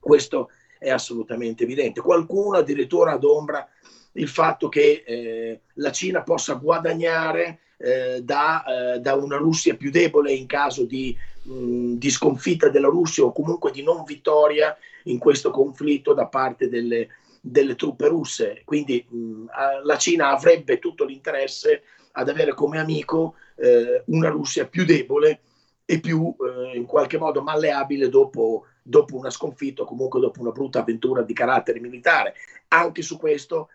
Questo 0.00 0.50
è 0.78 0.90
assolutamente 0.90 1.62
evidente. 1.62 2.00
Qualcuno 2.00 2.58
addirittura 2.58 3.12
adombra 3.12 3.68
il 4.12 4.26
fatto 4.26 4.68
che 4.68 5.04
eh, 5.06 5.60
la 5.74 5.92
Cina 5.92 6.22
possa 6.22 6.54
guadagnare 6.54 7.60
eh, 7.76 8.20
da, 8.22 8.64
eh, 8.64 8.98
da, 8.98 9.14
una 9.14 9.36
Russia 9.36 9.76
più 9.76 9.92
debole 9.92 10.32
in 10.32 10.46
caso 10.46 10.84
di, 10.84 11.16
mh, 11.42 11.94
di, 11.94 12.10
sconfitta 12.10 12.68
della 12.68 12.88
Russia 12.88 13.22
o 13.22 13.32
comunque 13.32 13.70
di 13.70 13.84
non 13.84 14.02
vittoria 14.02 14.76
in 15.04 15.18
questo 15.18 15.52
conflitto 15.52 16.14
da 16.14 16.26
parte 16.26 16.68
delle, 16.68 17.08
delle 17.50 17.74
truppe 17.74 18.08
russe. 18.08 18.62
Quindi 18.64 19.04
mh, 19.08 19.46
la 19.84 19.96
Cina 19.96 20.30
avrebbe 20.30 20.78
tutto 20.78 21.04
l'interesse 21.04 21.82
ad 22.12 22.28
avere 22.28 22.54
come 22.54 22.78
amico 22.78 23.34
eh, 23.56 24.02
una 24.06 24.28
Russia 24.28 24.66
più 24.66 24.84
debole 24.84 25.40
e 25.84 26.00
più 26.00 26.34
eh, 26.38 26.76
in 26.76 26.84
qualche 26.84 27.18
modo 27.18 27.42
malleabile 27.42 28.08
dopo, 28.08 28.66
dopo 28.82 29.16
una 29.16 29.30
sconfitta 29.30 29.82
o 29.82 29.86
comunque 29.86 30.20
dopo 30.20 30.40
una 30.40 30.50
brutta 30.50 30.80
avventura 30.80 31.22
di 31.22 31.32
carattere 31.32 31.80
militare. 31.80 32.34
Anche 32.68 33.02
su 33.02 33.18
questo 33.18 33.68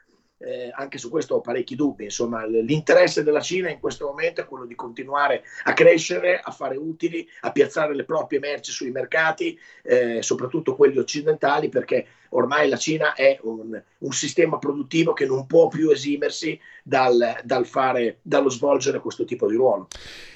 eh, 0.44 0.72
anche 0.74 0.98
su 0.98 1.10
questo 1.10 1.36
ho 1.36 1.42
parecchi 1.42 1.76
dubbi. 1.76 2.06
Insomma, 2.06 2.46
l'interesse 2.46 3.24
della 3.24 3.40
Cina 3.40 3.70
in 3.70 3.80
questo 3.80 4.06
momento 4.06 4.42
è 4.42 4.46
quello 4.46 4.66
di 4.66 4.76
continuare 4.76 5.44
a 5.64 5.74
crescere, 5.74 6.40
a 6.40 6.52
fare 6.52 6.76
utili, 6.76 7.28
a 7.42 7.52
piazzare 7.52 7.96
le 7.96 8.04
proprie 8.04 8.40
merci 8.40 8.72
sui 8.72 8.92
mercati, 8.92 9.58
eh, 9.84 10.22
soprattutto 10.22 10.76
quelli 10.76 10.98
occidentali, 10.98 11.70
perché 11.70 12.06
ormai 12.30 12.68
la 12.68 12.78
Cina 12.78 13.14
è 13.14 13.40
un, 13.44 13.82
un 14.00 14.12
sistema 14.12 14.58
produttivo 14.58 15.14
che 15.14 15.26
non 15.26 15.46
può 15.46 15.68
più 15.68 15.90
esimersi 15.90 16.60
dal, 16.84 17.40
dal 17.44 17.66
fare, 17.66 18.18
dallo 18.22 18.50
svolgere 18.50 19.00
questo 19.00 19.24
tipo 19.24 19.48
di 19.48 19.56
ruolo. 19.56 19.88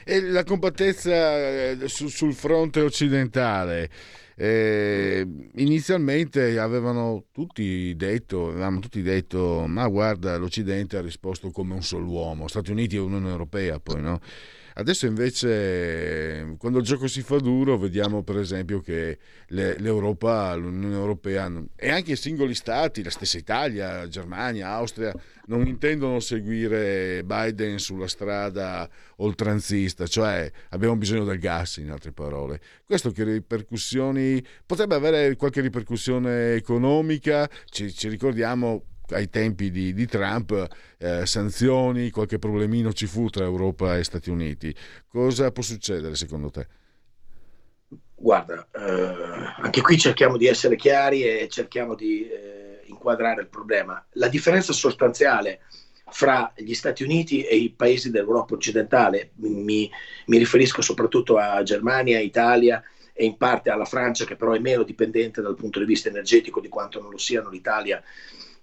E 0.05 0.21
la 0.21 0.43
compattezza 0.43 1.11
eh, 1.11 1.77
su, 1.87 2.07
sul 2.07 2.33
fronte 2.33 2.81
occidentale. 2.81 3.89
Eh, 4.39 5.27
inizialmente 5.55 6.59
avevano 6.59 7.25
tutti 7.31 7.95
detto, 7.95 8.49
avevamo 8.49 8.79
tutti 8.79 9.01
detto, 9.01 9.65
ma 9.67 9.87
guarda, 9.87 10.37
l'Occidente 10.37 10.95
ha 10.95 11.01
risposto 11.01 11.49
come 11.49 11.73
un 11.73 11.81
solo 11.81 12.05
uomo, 12.05 12.47
Stati 12.47 12.69
Uniti 12.69 12.97
e 12.97 12.99
Unione 12.99 13.29
Europea 13.29 13.79
poi, 13.79 13.99
no? 13.99 14.19
Adesso 14.79 15.07
invece, 15.07 16.53
quando 16.59 16.77
il 16.77 16.85
gioco 16.85 17.07
si 17.07 17.23
fa 17.23 17.37
duro, 17.37 17.79
vediamo 17.79 18.21
per 18.21 18.37
esempio 18.37 18.79
che 18.79 19.17
l'Europa, 19.47 20.53
l'Unione 20.53 20.93
Europea 20.93 21.51
e 21.75 21.89
anche 21.89 22.11
i 22.11 22.15
singoli 22.15 22.53
stati, 22.53 23.01
la 23.01 23.09
stessa 23.09 23.39
Italia, 23.39 24.07
Germania, 24.07 24.69
Austria, 24.69 25.11
non 25.47 25.65
intendono 25.65 26.19
seguire 26.19 27.23
Biden 27.23 27.79
sulla 27.79 28.07
strada 28.07 28.87
oltranzista, 29.15 30.05
cioè 30.05 30.51
abbiamo 30.69 30.95
bisogno 30.95 31.23
del 31.23 31.39
gas, 31.39 31.77
in 31.77 31.89
altre 31.89 32.11
parole. 32.11 32.61
Questo 32.85 33.09
che 33.09 33.23
ripercussioni 33.23 34.45
potrebbe 34.63 34.93
avere 34.93 35.35
qualche 35.37 35.61
ripercussione 35.61 36.53
economica, 36.53 37.49
ci, 37.65 37.91
ci 37.91 38.09
ricordiamo 38.09 38.83
ai 39.11 39.29
tempi 39.29 39.71
di, 39.71 39.93
di 39.93 40.05
Trump 40.05 40.67
eh, 40.97 41.25
sanzioni, 41.25 42.09
qualche 42.09 42.39
problemino 42.39 42.93
ci 42.93 43.05
fu 43.05 43.29
tra 43.29 43.43
Europa 43.43 43.97
e 43.97 44.03
Stati 44.03 44.29
Uniti. 44.29 44.73
Cosa 45.07 45.51
può 45.51 45.63
succedere 45.63 46.15
secondo 46.15 46.49
te? 46.49 46.67
Guarda, 48.19 48.67
eh, 48.73 49.61
anche 49.61 49.81
qui 49.81 49.97
cerchiamo 49.97 50.37
di 50.37 50.47
essere 50.47 50.75
chiari 50.75 51.23
e 51.23 51.47
cerchiamo 51.49 51.93
di 51.93 52.27
eh, 52.27 52.81
inquadrare 52.85 53.41
il 53.41 53.47
problema. 53.47 54.03
La 54.13 54.27
differenza 54.27 54.73
sostanziale 54.73 55.61
fra 56.09 56.51
gli 56.55 56.73
Stati 56.73 57.03
Uniti 57.03 57.43
e 57.43 57.57
i 57.57 57.69
paesi 57.69 58.09
dell'Europa 58.09 58.55
occidentale, 58.55 59.31
mi, 59.35 59.89
mi 60.25 60.37
riferisco 60.37 60.81
soprattutto 60.81 61.37
a 61.37 61.61
Germania, 61.63 62.19
Italia 62.19 62.81
e 63.13 63.25
in 63.25 63.37
parte 63.37 63.69
alla 63.69 63.85
Francia, 63.85 64.25
che 64.25 64.35
però 64.35 64.53
è 64.53 64.59
meno 64.59 64.83
dipendente 64.83 65.41
dal 65.41 65.55
punto 65.55 65.79
di 65.79 65.85
vista 65.85 66.09
energetico 66.09 66.59
di 66.59 66.69
quanto 66.69 67.01
non 67.01 67.11
lo 67.11 67.17
siano 67.17 67.49
l'Italia 67.49 68.01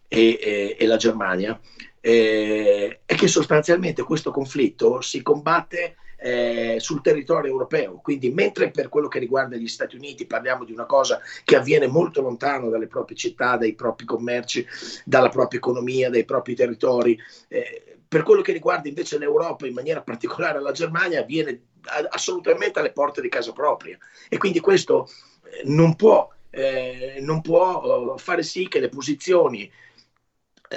e, 0.09 0.39
e, 0.41 0.77
e 0.79 0.87
la 0.87 0.97
Germania, 0.97 1.59
eh, 2.01 3.01
è 3.05 3.15
che 3.15 3.29
sostanzialmente 3.29 4.03
questo 4.03 4.31
conflitto 4.31 5.01
si 5.01 5.23
combatte 5.23 5.97
eh, 6.25 6.77
sul 6.79 7.03
territorio 7.03 7.51
europeo. 7.51 8.01
Quindi, 8.03 8.31
mentre 8.31 8.71
per 8.71 8.89
quello 8.89 9.09
che 9.09 9.19
riguarda 9.19 9.57
gli 9.57 9.69
Stati 9.69 9.97
Uniti 9.97 10.27
parliamo 10.27 10.65
di 10.65 10.73
una 10.73 10.87
cosa 10.87 11.21
che 11.45 11.57
avviene 11.57 11.87
molto 11.87 12.23
lontano 12.23 12.71
dalle 12.71 12.87
proprie 12.87 13.17
città, 13.17 13.57
dai 13.57 13.75
propri 13.75 14.07
commerci, 14.07 14.67
dalla 15.05 15.29
propria 15.29 15.59
economia, 15.59 16.11
dai 16.11 16.25
propri 16.25 16.55
territori, 16.55 17.19
eh, 17.49 17.99
per 18.07 18.23
quello 18.23 18.43
che 18.43 18.53
riguarda 18.53 18.89
invece 18.89 19.19
l'Europa, 19.19 19.67
in 19.67 19.75
maniera 19.75 20.01
particolare 20.01 20.61
la 20.61 20.73
Germania, 20.73 21.21
avviene 21.21 21.61
assolutamente 22.11 22.79
alle 22.79 22.93
porte 22.93 23.21
di 23.21 23.29
casa 23.29 23.53
propria. 23.53 23.99
E 24.29 24.39
quindi 24.39 24.61
questo 24.61 25.09
eh, 25.43 25.63
non 25.65 25.95
può, 25.97 26.29
eh, 26.51 27.17
non 27.21 27.41
può 27.41 27.73
oh, 27.73 28.17
fare 28.17 28.43
sì 28.43 28.69
che 28.69 28.81
le 28.81 28.89
posizioni 28.89 29.71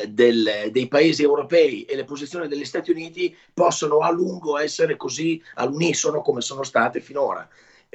del, 0.09 0.69
dei 0.71 0.87
paesi 0.87 1.23
europei 1.23 1.83
e 1.83 1.95
le 1.95 2.05
posizioni 2.05 2.47
degli 2.47 2.65
Stati 2.65 2.91
Uniti 2.91 3.35
possono 3.53 3.99
a 3.99 4.11
lungo 4.11 4.57
essere 4.57 4.95
così 4.95 5.41
all'unisono 5.55 6.21
come 6.21 6.41
sono 6.41 6.63
state 6.63 6.99
finora. 7.01 7.47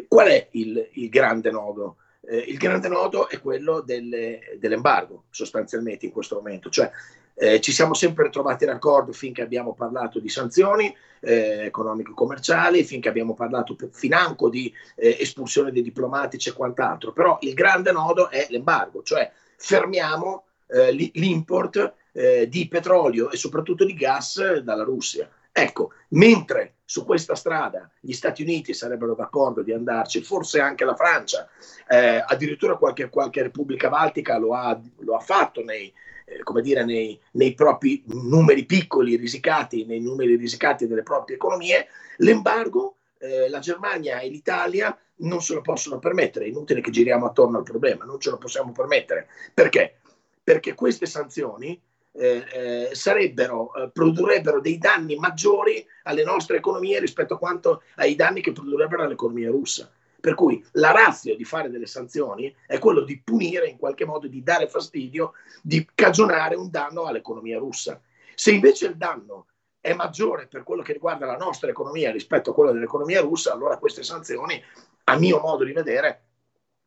Qual 0.09 0.26
è 0.28 0.48
il, 0.53 0.88
il 0.92 1.09
grande 1.09 1.50
nodo? 1.50 1.96
Eh, 2.24 2.38
il 2.38 2.57
grande 2.57 2.88
nodo 2.88 3.29
è 3.29 3.41
quello 3.41 3.80
del, 3.80 4.38
dell'embargo, 4.58 5.24
sostanzialmente 5.30 6.07
in 6.07 6.12
questo 6.12 6.37
momento. 6.37 6.70
Cioè, 6.70 6.91
eh, 7.34 7.61
ci 7.61 7.72
siamo 7.72 7.95
sempre 7.95 8.30
trovati 8.30 8.64
d'accordo 8.64 9.12
finché 9.12 9.42
abbiamo 9.42 9.74
parlato 9.74 10.20
di 10.20 10.29
sanzioni 10.29 10.95
eh, 11.20 11.64
economico-commerciali, 11.64 12.84
finché 12.84 13.08
abbiamo 13.08 13.34
parlato 13.34 13.76
financo 13.91 14.49
di 14.49 14.72
eh, 14.96 15.16
espulsione 15.20 15.72
dei 15.72 15.83
diplomatici 15.83 16.50
e 16.50 16.53
quant'altro. 16.53 17.12
Però 17.12 17.38
il 17.41 17.54
grande 17.54 17.92
nodo 17.92 18.30
è 18.30 18.46
l'embargo, 18.50 19.03
cioè 19.03 19.30
fermiamo 19.57 20.45
eh, 20.72 20.92
l'import 20.92 21.94
eh, 22.12 22.49
di 22.49 22.68
petrolio 22.68 23.30
e 23.30 23.36
soprattutto 23.36 23.84
di 23.84 23.94
gas 23.94 24.58
dalla 24.58 24.84
Russia. 24.84 25.28
Ecco, 25.54 25.92
mentre 26.11 26.76
su 26.84 27.04
questa 27.04 27.34
strada 27.34 27.90
gli 28.00 28.12
Stati 28.12 28.42
Uniti 28.42 28.72
sarebbero 28.72 29.14
d'accordo 29.14 29.62
di 29.62 29.72
andarci, 29.72 30.22
forse 30.22 30.61
anche 30.61 30.84
la 30.84 30.94
Francia, 30.94 31.49
eh, 31.88 32.24
addirittura 32.26 32.76
qualche, 32.76 33.11
qualche, 33.11 33.42
Repubblica 33.42 33.90
Baltica 33.90 34.38
lo 34.38 34.54
ha, 34.54 34.78
lo 35.00 35.14
ha 35.14 35.20
fatto 35.20 35.62
nei, 35.62 35.92
eh, 36.24 36.62
dire, 36.62 36.84
nei, 36.84 37.20
nei, 37.32 37.53
propri 37.53 38.03
numeri 38.07 38.64
piccoli 38.64 39.16
risicati, 39.16 39.84
nei 39.84 40.00
numeri 40.00 40.36
risicati 40.36 40.86
delle 40.86 41.03
proprie 41.03 41.36
economie, 41.36 41.86
l'embargo 42.18 42.96
eh, 43.18 43.49
la 43.49 43.58
Germania 43.58 44.20
e 44.20 44.28
l'Italia 44.28 44.96
non 45.16 45.40
se 45.42 45.54
lo 45.54 45.61
possono 45.61 45.99
permettere. 45.99 46.46
È 46.46 46.49
inutile 46.49 46.80
che 46.80 46.90
giriamo 46.90 47.26
attorno 47.26 47.58
al 47.58 47.62
problema, 47.62 48.04
non 48.04 48.20
ce 48.20 48.30
lo 48.30 48.38
possiamo 48.38 48.72
permettere. 48.72 49.28
Perché? 49.54 50.00
Perché 50.42 50.74
queste 50.74 51.06
sanzioni 51.06 51.80
eh, 52.14 52.44
eh, 52.52 52.94
sarebbero, 52.94 53.74
eh, 53.74 53.90
produrrebbero 53.90 54.60
dei 54.60 54.78
danni 54.78 55.16
maggiori 55.16 55.84
alle 56.02 56.24
nostre 56.24 56.58
economie 56.58 57.00
rispetto 57.00 57.34
a 57.34 57.38
quanto 57.38 57.82
ai 57.96 58.14
danni 58.14 58.42
che 58.42 58.52
produrrebbero 58.52 59.02
all'economia 59.02 59.50
russa. 59.50 59.90
Per 60.20 60.34
cui 60.34 60.64
la 60.72 60.92
razza 60.92 61.34
di 61.34 61.44
fare 61.44 61.68
delle 61.68 61.86
sanzioni 61.86 62.54
è 62.66 62.78
quello 62.78 63.00
di 63.00 63.20
punire 63.20 63.66
in 63.66 63.76
qualche 63.76 64.04
modo, 64.04 64.28
di 64.28 64.42
dare 64.42 64.68
fastidio, 64.68 65.32
di 65.60 65.88
cagionare 65.94 66.54
un 66.54 66.70
danno 66.70 67.04
all'economia 67.04 67.58
russa. 67.58 68.00
Se 68.34 68.52
invece 68.52 68.86
il 68.86 68.96
danno 68.96 69.46
è 69.80 69.94
maggiore 69.94 70.46
per 70.46 70.62
quello 70.62 70.82
che 70.82 70.92
riguarda 70.92 71.26
la 71.26 71.36
nostra 71.36 71.70
economia 71.70 72.12
rispetto 72.12 72.50
a 72.50 72.54
quella 72.54 72.70
dell'economia 72.70 73.20
russa, 73.20 73.52
allora 73.52 73.78
queste 73.78 74.04
sanzioni, 74.04 74.62
a 75.04 75.16
mio 75.16 75.40
modo 75.40 75.64
di 75.64 75.72
vedere, 75.72 76.22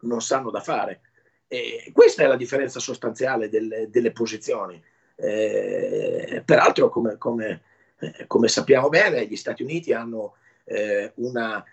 non 0.02 0.22
sanno 0.22 0.50
da 0.50 0.62
fare. 0.62 1.02
E 1.48 1.92
questa 1.94 2.24
è 2.24 2.28
la 2.28 2.36
differenza 2.36 2.80
sostanziale 2.80 3.50
delle, 3.50 3.90
delle 3.90 4.12
posizioni. 4.12 4.82
Eh, 5.16 6.42
peraltro, 6.44 6.90
come, 6.90 7.18
come, 7.18 7.62
eh, 8.00 8.26
come, 8.28 8.48
sappiamo 8.48 8.90
bene, 8.90 9.26
gli 9.26 9.36
Stati 9.36 9.64
Uniti 9.64 9.94
hanno 9.94 10.36
eh, 10.66 11.12
una, 11.16 11.64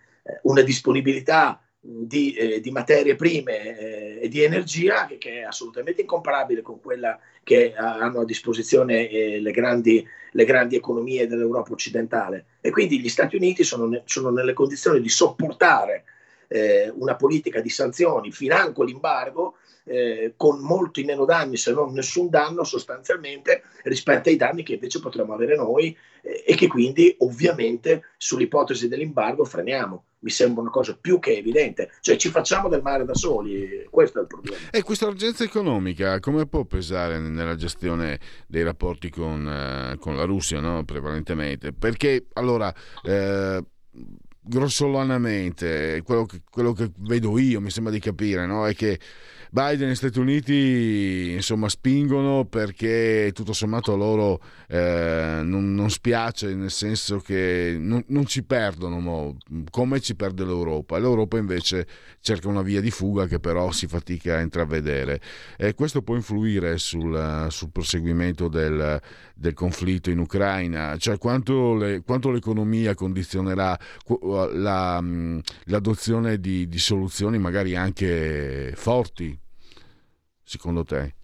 una, 0.42 0.60
disponibilità 0.62 1.60
di, 1.80 2.34
eh, 2.34 2.60
di 2.60 2.70
materie 2.70 3.16
prime 3.16 3.78
eh, 3.78 4.18
e 4.22 4.28
di 4.28 4.42
energia 4.42 5.06
che, 5.06 5.18
che, 5.18 5.40
è 5.40 5.42
assolutamente 5.42 6.02
incomparabile 6.02 6.62
con 6.62 6.80
quella 6.80 7.18
che 7.42 7.74
hanno 7.74 8.20
a 8.20 8.24
disposizione 8.24 9.08
eh, 9.08 9.40
le 9.40 9.50
grandi, 9.50 10.06
le, 10.30 10.44
grandi, 10.44 10.76
economie 10.76 11.26
dell'Europa 11.26 11.72
occidentale. 11.72 12.44
E 12.60 12.70
quindi 12.70 13.00
gli 13.00 13.08
Stati 13.08 13.34
Uniti 13.34 13.64
sono, 13.64 13.86
ne, 13.86 14.02
sono 14.04 14.30
nelle 14.30 14.52
condizioni 14.52 15.00
di 15.00 15.08
sopportare 15.08 16.04
una 16.52 17.16
politica 17.16 17.62
di 17.62 17.70
sanzioni, 17.70 18.30
financo 18.30 18.82
l'embargo, 18.82 19.56
eh, 19.84 20.34
con 20.36 20.60
molti 20.60 21.04
meno 21.04 21.24
danni, 21.24 21.56
se 21.56 21.72
non 21.72 21.92
nessun 21.92 22.28
danno 22.28 22.64
sostanzialmente 22.64 23.62
rispetto 23.84 24.28
ai 24.28 24.36
danni 24.36 24.62
che 24.62 24.74
invece 24.74 25.00
potremmo 25.00 25.34
avere 25.34 25.56
noi 25.56 25.96
eh, 26.22 26.44
e 26.46 26.54
che 26.54 26.68
quindi 26.68 27.14
ovviamente 27.18 28.04
sull'ipotesi 28.16 28.88
dell'embargo 28.88 29.44
freniamo. 29.44 30.04
Mi 30.22 30.30
sembra 30.30 30.62
una 30.62 30.70
cosa 30.70 30.96
più 31.00 31.18
che 31.18 31.36
evidente, 31.36 31.90
cioè 32.00 32.14
ci 32.14 32.28
facciamo 32.28 32.68
del 32.68 32.80
male 32.80 33.04
da 33.04 33.14
soli, 33.14 33.88
questo 33.90 34.18
è 34.18 34.20
il 34.22 34.28
problema. 34.28 34.56
E 34.70 34.82
questa 34.82 35.08
urgenza 35.08 35.42
economica 35.42 36.20
come 36.20 36.46
può 36.46 36.64
pesare 36.64 37.18
nella 37.18 37.56
gestione 37.56 38.20
dei 38.46 38.62
rapporti 38.62 39.10
con, 39.10 39.48
eh, 39.48 39.98
con 39.98 40.14
la 40.14 40.22
Russia, 40.22 40.60
no? 40.60 40.84
prevalentemente? 40.84 41.72
Perché 41.72 42.26
allora... 42.34 42.72
Eh, 43.04 43.64
grossolanamente, 44.44 46.02
quello 46.04 46.26
che, 46.26 46.42
quello 46.50 46.72
che, 46.72 46.90
vedo 46.98 47.38
io, 47.38 47.60
mi 47.60 47.70
sembra 47.70 47.92
di 47.92 48.00
capire, 48.00 48.44
no? 48.44 48.66
è 48.66 48.74
che 48.74 48.98
Biden 49.54 49.90
e 49.90 49.94
Stati 49.94 50.18
Uniti 50.18 51.32
insomma 51.34 51.68
spingono 51.68 52.46
perché 52.46 53.32
tutto 53.34 53.52
sommato 53.52 53.94
loro 53.96 54.40
eh, 54.66 55.40
non, 55.42 55.74
non, 55.74 55.90
spiace 55.90 56.54
nel 56.54 56.70
senso 56.70 57.18
che 57.18 57.76
non, 57.78 58.02
non 58.06 58.24
ci 58.24 58.44
perdono 58.44 58.98
mo, 58.98 59.36
come 59.68 60.00
ci 60.00 60.16
perde 60.16 60.46
l'Europa. 60.46 60.96
l'Europa 60.98 61.36
invece 61.36 61.86
cerca 62.22 62.48
una 62.48 62.62
via 62.62 62.80
di 62.80 62.90
fuga 62.90 63.26
che 63.26 63.40
però 63.40 63.70
si 63.72 63.86
fatica 63.86 64.38
a 64.38 64.40
intravedere. 64.40 65.20
E 65.58 65.74
questo 65.74 66.00
può 66.00 66.14
influire 66.14 66.78
sul, 66.78 67.48
sul 67.50 67.68
proseguimento 67.70 68.48
del, 68.48 68.98
del, 69.34 69.52
conflitto 69.52 70.08
in 70.08 70.20
Ucraina. 70.20 70.96
Cioè 70.96 71.18
quanto, 71.18 71.74
le, 71.74 72.00
quanto 72.00 72.30
l'economia 72.30 72.94
condizionerà 72.94 73.78
la, 74.54 75.04
l'adozione 75.64 76.40
di, 76.40 76.66
di 76.68 76.78
soluzioni 76.78 77.38
magari 77.38 77.76
anche 77.76 78.72
forti 78.76 79.40
secondo 80.52 80.84
te? 80.84 81.14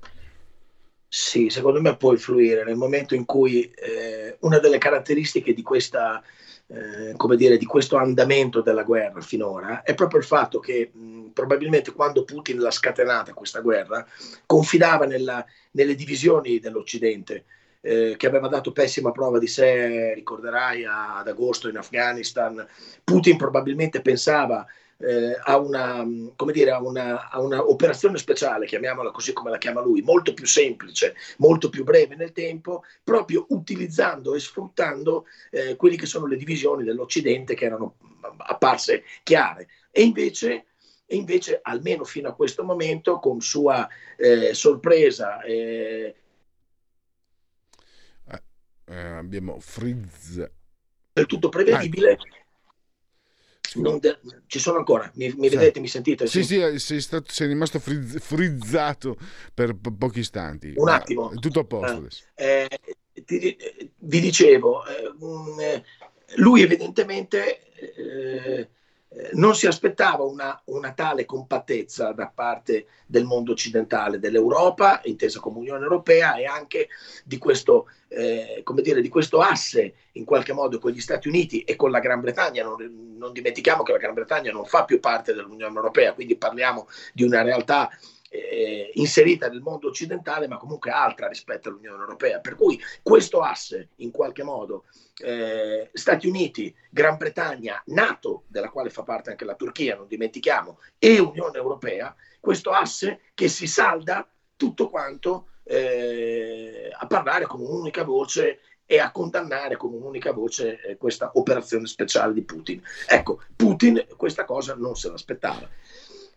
Sì, 1.07 1.51
secondo 1.51 1.83
me 1.83 1.97
può 1.97 2.13
influire 2.13 2.65
nel 2.65 2.77
momento 2.77 3.15
in 3.15 3.27
cui 3.27 3.71
eh, 3.71 4.39
una 4.41 4.59
delle 4.59 4.79
caratteristiche 4.79 5.53
di, 5.53 5.63
questa, 5.63 6.23
eh, 6.67 7.15
dire, 7.37 7.59
di 7.59 7.67
questo 7.67 7.97
andamento 7.97 8.63
della 8.63 8.85
guerra 8.85 9.21
finora 9.21 9.83
è 9.83 9.95
proprio 9.95 10.21
il 10.21 10.27
fatto 10.27 10.61
che 10.61 10.91
mh, 10.93 11.29
probabilmente 11.35 11.93
quando 11.93 12.25
Putin 12.25 12.59
l'ha 12.59 12.71
scatenata 12.71 13.35
questa 13.35 13.61
guerra 13.61 14.07
confidava 14.47 15.05
nella, 15.05 15.45
nelle 15.73 15.95
divisioni 15.95 16.59
dell'Occidente. 16.59 17.45
Eh, 17.81 18.17
che 18.17 18.27
aveva 18.27 18.49
dato 18.49 18.73
pessima 18.73 19.13
prova 19.13 19.39
di 19.39 19.47
sé, 19.47 20.13
ricorderai, 20.13 20.85
ad 20.85 21.29
agosto 21.29 21.69
in 21.69 21.77
Afghanistan. 21.77 22.67
Putin 23.05 23.37
probabilmente 23.37 24.03
pensava 24.03 24.67
eh, 24.99 25.39
a, 25.41 25.59
una, 25.59 26.05
come 26.37 26.53
dire, 26.53 26.71
a, 26.71 26.83
una, 26.83 27.29
a 27.29 27.41
una 27.41 27.67
operazione 27.67 28.19
speciale, 28.19 28.67
chiamiamola 28.67 29.11
così 29.11 29.33
come 29.33 29.51
la 29.51 29.59
chiama 29.59 29.81
lui, 29.81 30.03
molto 30.03 30.35
più 30.35 30.47
semplice, 30.47 31.15
molto 31.39 31.69
più 31.69 31.85
breve 31.85 32.17
nel 32.17 32.33
tempo, 32.33 32.85
proprio 33.03 33.47
utilizzando 33.51 34.35
e 34.35 34.41
sfruttando 34.41 35.27
eh, 35.51 35.77
quelle 35.77 35.97
che 35.97 36.07
sono 36.07 36.27
le 36.27 36.37
divisioni 36.37 36.85
dell'Occidente 36.85 37.55
che 37.55 37.65
erano 37.65 37.97
apparse 38.39 39.05
chiare. 39.23 39.69
E 39.91 40.03
invece 40.03 40.65
e 41.11 41.17
invece 41.17 41.61
almeno 41.63 42.05
fino 42.05 42.29
a 42.29 42.35
questo 42.35 42.65
momento 42.65 43.19
con 43.19 43.41
sua 43.41 43.89
eh, 44.19 44.53
sorpresa 44.53 45.41
eh... 45.41 46.15
Eh, 48.85 48.95
abbiamo 48.95 49.59
Frizz 49.59 50.43
del 51.13 51.27
tutto 51.27 51.49
prevedibile 51.49 52.13
ah, 52.13 52.17
De- 53.75 54.19
ci 54.47 54.59
sono 54.59 54.79
ancora, 54.79 55.11
mi, 55.15 55.33
mi 55.37 55.49
vedete, 55.49 55.81
mi 55.81 55.89
sentite? 55.89 56.27
Sì, 56.27 56.43
sì, 56.43 56.61
sì 56.73 56.79
sei, 56.79 57.01
stato, 57.01 57.33
sei, 57.33 57.49
rimasto 57.49 57.79
frizz- 57.79 58.19
frizzato 58.19 59.17
per 59.53 59.75
po- 59.77 59.93
pochi 59.93 60.21
istanti. 60.21 60.73
Un 60.77 60.89
attimo. 60.89 61.31
È 61.31 61.37
tutto 61.37 61.61
a 61.61 61.65
posto 61.65 62.07
eh. 62.37 62.65
Eh, 62.65 62.69
ti, 63.25 63.57
vi 63.99 64.21
dicevo, 64.21 64.85
eh, 64.87 65.13
mm, 65.13 65.81
lui 66.37 66.63
evidentemente 66.63 67.73
eh, 67.97 68.69
non 69.33 69.55
si 69.55 69.67
aspettava 69.67 70.25
una, 70.25 70.61
una, 70.67 70.93
tale 70.93 71.25
compattezza 71.25 72.13
da 72.13 72.31
parte 72.33 72.87
del 73.07 73.25
mondo 73.25 73.53
occidentale, 73.53 74.19
dell'Europa, 74.19 75.01
intesa 75.05 75.41
come 75.41 75.59
Unione 75.59 75.83
Europea, 75.83 76.37
e 76.37 76.45
anche 76.45 76.89
di 77.25 77.39
questo, 77.39 77.89
eh, 78.09 78.63
dire, 78.83 79.01
di 79.01 79.09
questo 79.09 79.41
asse 79.41 79.95
in 80.13 80.25
qualche 80.25 80.53
modo 80.53 80.79
con 80.79 80.91
gli 80.91 81.01
Stati 81.01 81.29
Uniti 81.29 81.63
e 81.63 81.75
con 81.75 81.91
la 81.91 82.01
Gran 82.01 82.21
Bretagna. 82.21 82.65
Non, 82.65 83.15
non 83.17 83.33
dimentichiamo 83.33 83.83
che 83.83 83.93
la 83.93 83.99
Gran 83.99 84.15
Bretagna 84.15 84.53
non 84.53 84.67
fa 84.67 84.85
più 84.85 85.01
parte 85.01 85.33
dell'Unione 85.33 85.75
Europea, 85.75 86.13
quindi 86.13 86.37
parliamo 86.37 86.87
di 87.15 87.23
una 87.23 87.43
realtà 87.43 87.91
eh, 88.29 88.91
inserita 88.95 89.49
nel 89.49 89.61
mondo 89.61 89.89
occidentale, 89.89 90.49
ma 90.49 90.57
comunque 90.59 90.91
altra 90.91 91.29
rispetto 91.29 91.69
all'Unione 91.69 92.01
Europea. 92.01 92.41
Per 92.41 92.55
cui 92.55 92.81
questo 93.03 93.41
asse, 93.41 93.91
in 93.97 94.11
qualche 94.11 94.43
modo, 94.43 94.85
eh, 95.23 95.91
Stati 95.93 96.29
Uniti, 96.29 96.75
Gran 96.91 97.17
Bretagna, 97.17 97.83
Nato, 97.87 98.45
della 98.49 98.71
quale 98.71 98.91
fa 98.91 99.03
parte 99.03 99.31
anche 99.31 99.45
la 99.45 99.55
Turchia, 99.55 99.97
non 99.97 100.07
dimentichiamo, 100.07 100.79
e 100.99 101.19
Unione 101.19 101.57
Europea, 101.57 102.15
questo 102.41 102.71
asse 102.71 103.21
che 103.35 103.49
si 103.49 103.67
salda 103.67 104.29
tutto 104.57 104.89
quanto 104.89 105.49
eh, 105.65 106.91
a 106.93 107.07
parlare 107.07 107.47
con 107.47 107.61
un'unica 107.61 108.03
voce 108.05 108.61
e 108.91 108.99
a 108.99 109.13
condannare 109.13 109.77
con 109.77 109.93
un'unica 109.93 110.33
voce 110.33 110.81
eh, 110.81 110.97
questa 110.97 111.31
operazione 111.35 111.87
speciale 111.87 112.33
di 112.33 112.43
Putin. 112.43 112.83
Ecco, 113.07 113.43
Putin 113.55 114.07
questa 114.17 114.47
cosa 114.47 114.75
non 114.75 114.97
se 114.97 115.11
l'aspettava. 115.11 115.69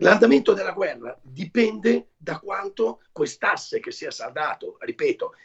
L'andamento 0.02 0.54
della 0.54 0.72
guerra 0.72 1.18
dipende 1.22 2.10
da 2.18 2.40
quanto 2.40 3.02
quest'asse 3.12 3.80
che 3.80 3.92
sia 3.92 4.10
saldato, 4.10 4.78
ripeto. 4.80 5.36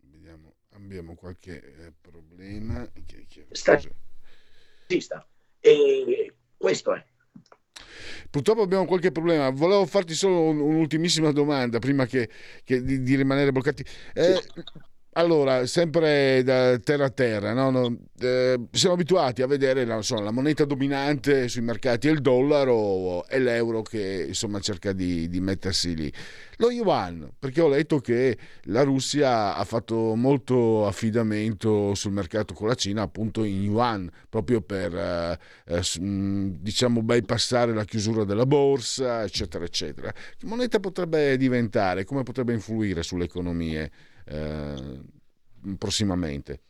Vediamo, 0.00 0.56
abbiamo 0.72 1.14
qualche 1.14 1.86
eh, 1.86 1.92
problema. 1.98 2.86
Che, 3.06 3.26
che, 3.28 3.46
sta. 3.50 3.80
E 5.60 6.34
questo 6.54 6.94
è. 6.94 7.04
Purtroppo 8.28 8.60
abbiamo 8.60 8.84
qualche 8.84 9.10
problema. 9.10 9.48
Volevo 9.48 9.86
farti 9.86 10.12
solo 10.12 10.42
un'ultimissima 10.42 11.32
domanda 11.32 11.78
prima 11.78 12.04
che, 12.04 12.28
che 12.62 12.82
di, 12.82 13.02
di, 13.02 13.16
rimanere 13.16 13.52
bloccati. 13.52 13.82
Eh, 14.12 14.34
sì 14.34 14.62
allora, 15.16 15.64
sempre 15.64 16.42
da 16.42 16.78
terra 16.78 17.06
a 17.06 17.10
terra, 17.10 17.54
no? 17.54 17.70
No, 17.70 17.96
eh, 18.20 18.66
siamo 18.70 18.94
abituati 18.94 19.40
a 19.40 19.46
vedere 19.46 19.86
la, 19.86 19.96
insomma, 19.96 20.20
la, 20.20 20.30
moneta 20.30 20.66
dominante 20.66 21.48
sui 21.48 21.62
mercati 21.62 22.08
è 22.08 22.10
il 22.10 22.20
dollaro 22.20 23.26
e 23.26 23.38
l'euro 23.38 23.80
che 23.80 24.26
insomma 24.28 24.60
cerca 24.60 24.92
di, 24.92 25.26
di, 25.30 25.40
mettersi 25.40 25.94
lì. 25.94 26.12
Lo 26.58 26.70
yuan, 26.70 27.30
perché 27.38 27.62
ho 27.62 27.68
letto 27.68 27.98
che 27.98 28.36
la 28.64 28.82
Russia 28.82 29.56
ha 29.56 29.64
fatto 29.64 30.14
molto 30.14 30.86
affidamento 30.86 31.94
sul 31.94 32.12
mercato 32.12 32.52
con 32.52 32.68
la 32.68 32.74
Cina 32.74 33.00
appunto 33.00 33.42
in 33.42 33.62
yuan, 33.62 34.10
proprio 34.28 34.60
per 34.60 34.94
eh, 34.94 35.38
eh, 35.66 35.82
diciamo 35.98 37.02
bypassare 37.02 37.72
la 37.72 37.84
chiusura 37.84 38.24
della 38.24 38.44
borsa, 38.44 39.22
eccetera, 39.22 39.64
eccetera. 39.64 40.12
Che 40.12 40.44
moneta 40.46 40.78
potrebbe 40.78 41.38
diventare? 41.38 42.04
Come 42.04 42.22
potrebbe 42.22 42.52
influire 42.52 43.02
sulle 43.02 43.24
economie? 43.24 43.90
Eh, 44.26 45.00
prossimamente? 45.78 46.60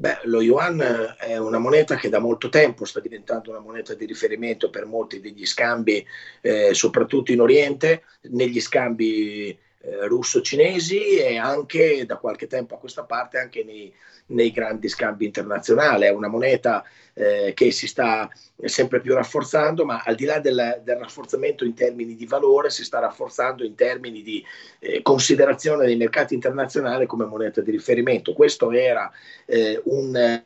Beh, 0.00 0.20
lo 0.24 0.40
yuan 0.40 0.80
è 1.18 1.36
una 1.38 1.58
moneta 1.58 1.96
che 1.96 2.08
da 2.08 2.20
molto 2.20 2.48
tempo 2.48 2.84
sta 2.84 3.00
diventando 3.00 3.50
una 3.50 3.58
moneta 3.58 3.94
di 3.94 4.06
riferimento 4.06 4.70
per 4.70 4.86
molti 4.86 5.20
degli 5.20 5.44
scambi, 5.44 6.06
eh, 6.40 6.72
soprattutto 6.72 7.32
in 7.32 7.40
Oriente, 7.40 8.04
negli 8.30 8.60
scambi 8.60 9.58
eh, 9.88 10.06
russo-cinesi 10.06 11.16
e 11.16 11.38
anche 11.38 12.04
da 12.04 12.16
qualche 12.16 12.46
tempo 12.46 12.74
a 12.74 12.78
questa 12.78 13.04
parte 13.04 13.38
anche 13.38 13.64
nei, 13.64 13.92
nei 14.26 14.50
grandi 14.50 14.88
scambi 14.88 15.24
internazionali. 15.24 16.04
È 16.04 16.10
una 16.10 16.28
moneta 16.28 16.84
eh, 17.14 17.52
che 17.54 17.70
si 17.70 17.86
sta 17.86 18.28
sempre 18.64 19.00
più 19.00 19.14
rafforzando, 19.14 19.84
ma 19.84 20.02
al 20.04 20.14
di 20.14 20.24
là 20.24 20.40
del, 20.40 20.82
del, 20.84 20.96
rafforzamento 20.96 21.64
in 21.64 21.74
termini 21.74 22.14
di 22.14 22.26
valore, 22.26 22.70
si 22.70 22.84
sta 22.84 22.98
rafforzando 22.98 23.64
in 23.64 23.74
termini 23.74 24.22
di 24.22 24.44
eh, 24.78 25.02
considerazione 25.02 25.86
dei 25.86 25.96
mercati 25.96 26.34
internazionali 26.34 27.06
come 27.06 27.24
moneta 27.24 27.60
di 27.60 27.70
riferimento. 27.70 28.34
Questo 28.34 28.70
era 28.70 29.10
eh, 29.46 29.80
un, 29.84 30.14
eh, 30.16 30.44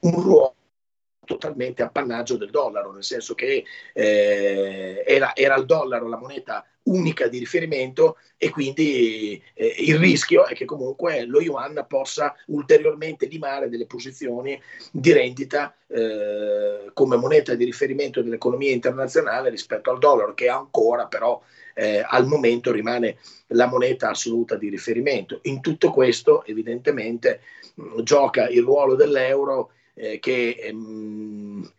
un 0.00 0.22
ruolo 0.22 0.54
totalmente 1.24 1.82
appannaggio 1.82 2.36
del 2.36 2.50
dollaro, 2.50 2.92
nel 2.92 3.04
senso 3.04 3.34
che 3.34 3.64
eh, 3.92 5.02
era, 5.06 5.34
era, 5.34 5.56
il 5.56 5.66
dollaro 5.66 6.08
la 6.08 6.18
moneta 6.18 6.64
unica 6.84 7.28
di 7.28 7.38
riferimento 7.38 8.18
e 8.36 8.50
quindi 8.50 9.42
eh, 9.54 9.74
il 9.78 9.96
rischio 9.96 10.46
è 10.46 10.54
che 10.54 10.64
comunque 10.64 11.24
lo 11.24 11.40
yuan 11.40 11.84
possa 11.88 12.34
ulteriormente 12.46 13.26
limare 13.26 13.68
delle 13.68 13.86
posizioni 13.86 14.60
di 14.90 15.12
rendita 15.12 15.74
eh, 15.86 16.90
come 16.92 17.16
moneta 17.16 17.54
di 17.54 17.64
riferimento 17.64 18.22
dell'economia 18.22 18.70
internazionale 18.70 19.48
rispetto 19.48 19.90
al 19.90 19.98
dollaro 19.98 20.34
che 20.34 20.48
ancora 20.48 21.06
però 21.06 21.40
eh, 21.74 22.04
al 22.06 22.26
momento 22.26 22.70
rimane 22.70 23.16
la 23.48 23.66
moneta 23.66 24.10
assoluta 24.10 24.56
di 24.56 24.68
riferimento. 24.68 25.40
In 25.44 25.60
tutto 25.60 25.90
questo 25.90 26.44
evidentemente 26.44 27.40
mh, 27.74 28.02
gioca 28.02 28.48
il 28.48 28.62
ruolo 28.62 28.94
dell'euro 28.94 29.70
eh, 29.94 30.18
che 30.18 30.56
ehm, 30.60 31.72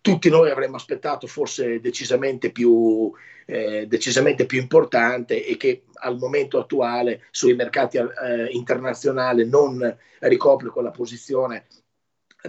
tutti 0.00 0.28
noi 0.28 0.50
avremmo 0.50 0.76
aspettato 0.76 1.26
fosse 1.26 1.80
decisamente 1.80 2.50
più, 2.50 3.10
eh, 3.46 3.86
decisamente 3.86 4.46
più 4.46 4.60
importante 4.60 5.44
e 5.44 5.56
che 5.56 5.84
al 5.94 6.18
momento 6.18 6.58
attuale 6.58 7.24
sui 7.30 7.54
mercati 7.54 7.96
eh, 7.96 8.48
internazionali 8.50 9.48
non 9.48 9.96
ricopre 10.20 10.70
quella 10.70 10.90
posizione 10.90 11.66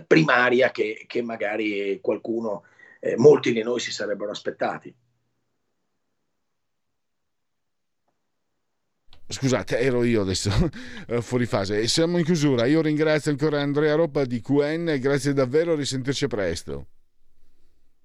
primaria 0.07 0.71
che, 0.71 1.05
che 1.07 1.21
magari 1.21 1.99
qualcuno, 2.01 2.63
eh, 2.99 3.17
molti 3.17 3.51
di 3.51 3.61
noi 3.61 3.79
si 3.79 3.91
sarebbero 3.91 4.31
aspettati. 4.31 4.93
Scusate, 9.31 9.79
ero 9.79 10.03
io 10.03 10.21
adesso 10.21 10.51
eh, 11.07 11.21
fuori 11.21 11.45
fase. 11.45 11.87
Siamo 11.87 12.17
in 12.17 12.25
chiusura. 12.25 12.65
Io 12.65 12.81
ringrazio 12.81 13.31
ancora 13.31 13.61
Andrea 13.61 13.95
Roppa 13.95 14.25
di 14.25 14.41
QN. 14.41 14.97
Grazie 14.99 15.33
davvero, 15.33 15.73
a 15.73 15.75
risentirci 15.75 16.27
presto. 16.27 16.87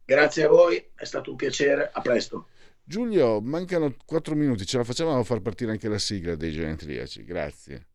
Grazie 0.05 0.45
a 0.45 0.49
voi, 0.49 0.83
è 0.95 1.05
stato 1.05 1.31
un 1.31 1.37
piacere. 1.37 1.91
A 1.93 2.01
presto. 2.01 2.47
Giulio, 2.85 3.41
mancano 3.41 3.95
4 4.05 4.37
minuti. 4.37 4.65
Ce 4.65 4.77
la 4.77 4.85
facciamo 4.85 5.19
a 5.19 5.25
far 5.25 5.41
partire 5.41 5.73
anche 5.73 5.89
la 5.89 5.99
sigla 5.99 6.37
dei 6.37 6.53
genetriaci. 6.53 7.25
Grazie. 7.25 7.87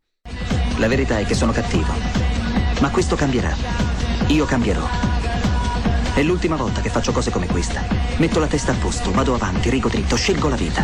La 0.78 0.88
verità 0.90 1.20
è 1.20 1.26
che 1.26 1.34
sono 1.34 1.54
cattivo. 1.54 1.94
Ma 2.82 2.90
questo 2.92 3.16
cambierà. 3.16 3.56
Io 4.28 4.46
cambierò. 4.46 4.86
È 6.14 6.22
l'ultima 6.24 6.58
volta 6.58 6.82
che 6.82 6.90
faccio 6.90 7.14
cose 7.14 7.32
come 7.32 7.48
questa. 7.48 7.86
Metto 8.18 8.40
la 8.40 8.48
testa 8.48 8.74
a 8.74 8.76
posto, 8.76 9.12
vado 9.12 9.34
avanti, 9.34 9.70
rigo 9.70 9.88
dritto, 9.88 10.18
scelgo 10.18 10.50
la 10.50 10.58
vita. 10.58 10.84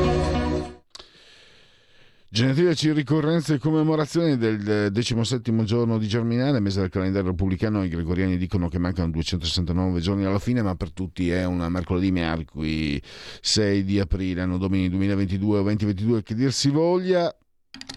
Genetriaci, 2.33 2.93
ricorrenze 2.93 3.55
e 3.55 3.57
commemorazioni 3.57 4.37
del 4.37 4.89
17 4.89 5.65
giorno 5.65 5.97
di 5.97 6.07
Germinale, 6.07 6.61
mese 6.61 6.79
del 6.79 6.89
calendario 6.89 7.31
repubblicano. 7.31 7.83
I 7.83 7.89
gregoriani 7.89 8.37
dicono 8.37 8.69
che 8.69 8.79
mancano 8.79 9.11
269 9.11 9.99
giorni 9.99 10.23
alla 10.23 10.39
fine, 10.39 10.61
ma 10.61 10.73
per 10.75 10.93
tutti 10.93 11.29
è 11.29 11.43
una 11.43 11.67
mercoledì 11.67 12.09
mercoledì 12.09 13.03
6 13.41 13.83
di 13.83 13.99
aprile, 13.99 14.43
anno 14.43 14.57
domini 14.57 14.87
2022 14.87 15.59
o 15.59 15.63
2022, 15.63 16.23
che 16.23 16.33
dir 16.33 16.53
si 16.53 16.69
voglia. 16.69 17.35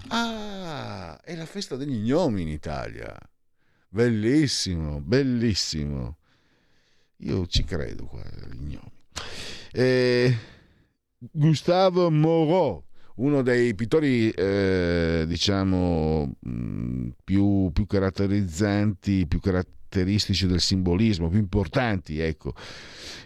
Ah, 0.09 1.20
è 1.23 1.36
la 1.36 1.47
festa 1.47 1.77
degli 1.77 1.98
gnomi 1.98 2.43
in 2.43 2.48
Italia. 2.48 3.16
Bellissimo, 3.89 5.01
bellissimo. 5.01 6.16
Io 7.19 7.47
ci 7.47 7.62
credo 7.62 8.06
qua, 8.06 8.24
gli 8.52 8.65
gnomi. 8.66 8.93
Eh, 9.70 10.36
Gustavo 11.19 12.11
Moreau 12.11 12.85
uno 13.16 13.42
dei 13.42 13.74
pittori 13.74 14.30
eh, 14.30 15.24
diciamo 15.26 16.36
mm, 16.48 17.08
più, 17.22 17.70
più, 17.72 17.86
caratterizzanti, 17.86 19.26
più 19.26 19.40
caratteristici 19.40 20.46
del 20.46 20.60
simbolismo, 20.60 21.28
più 21.28 21.38
importanti, 21.38 22.18
ecco. 22.18 22.54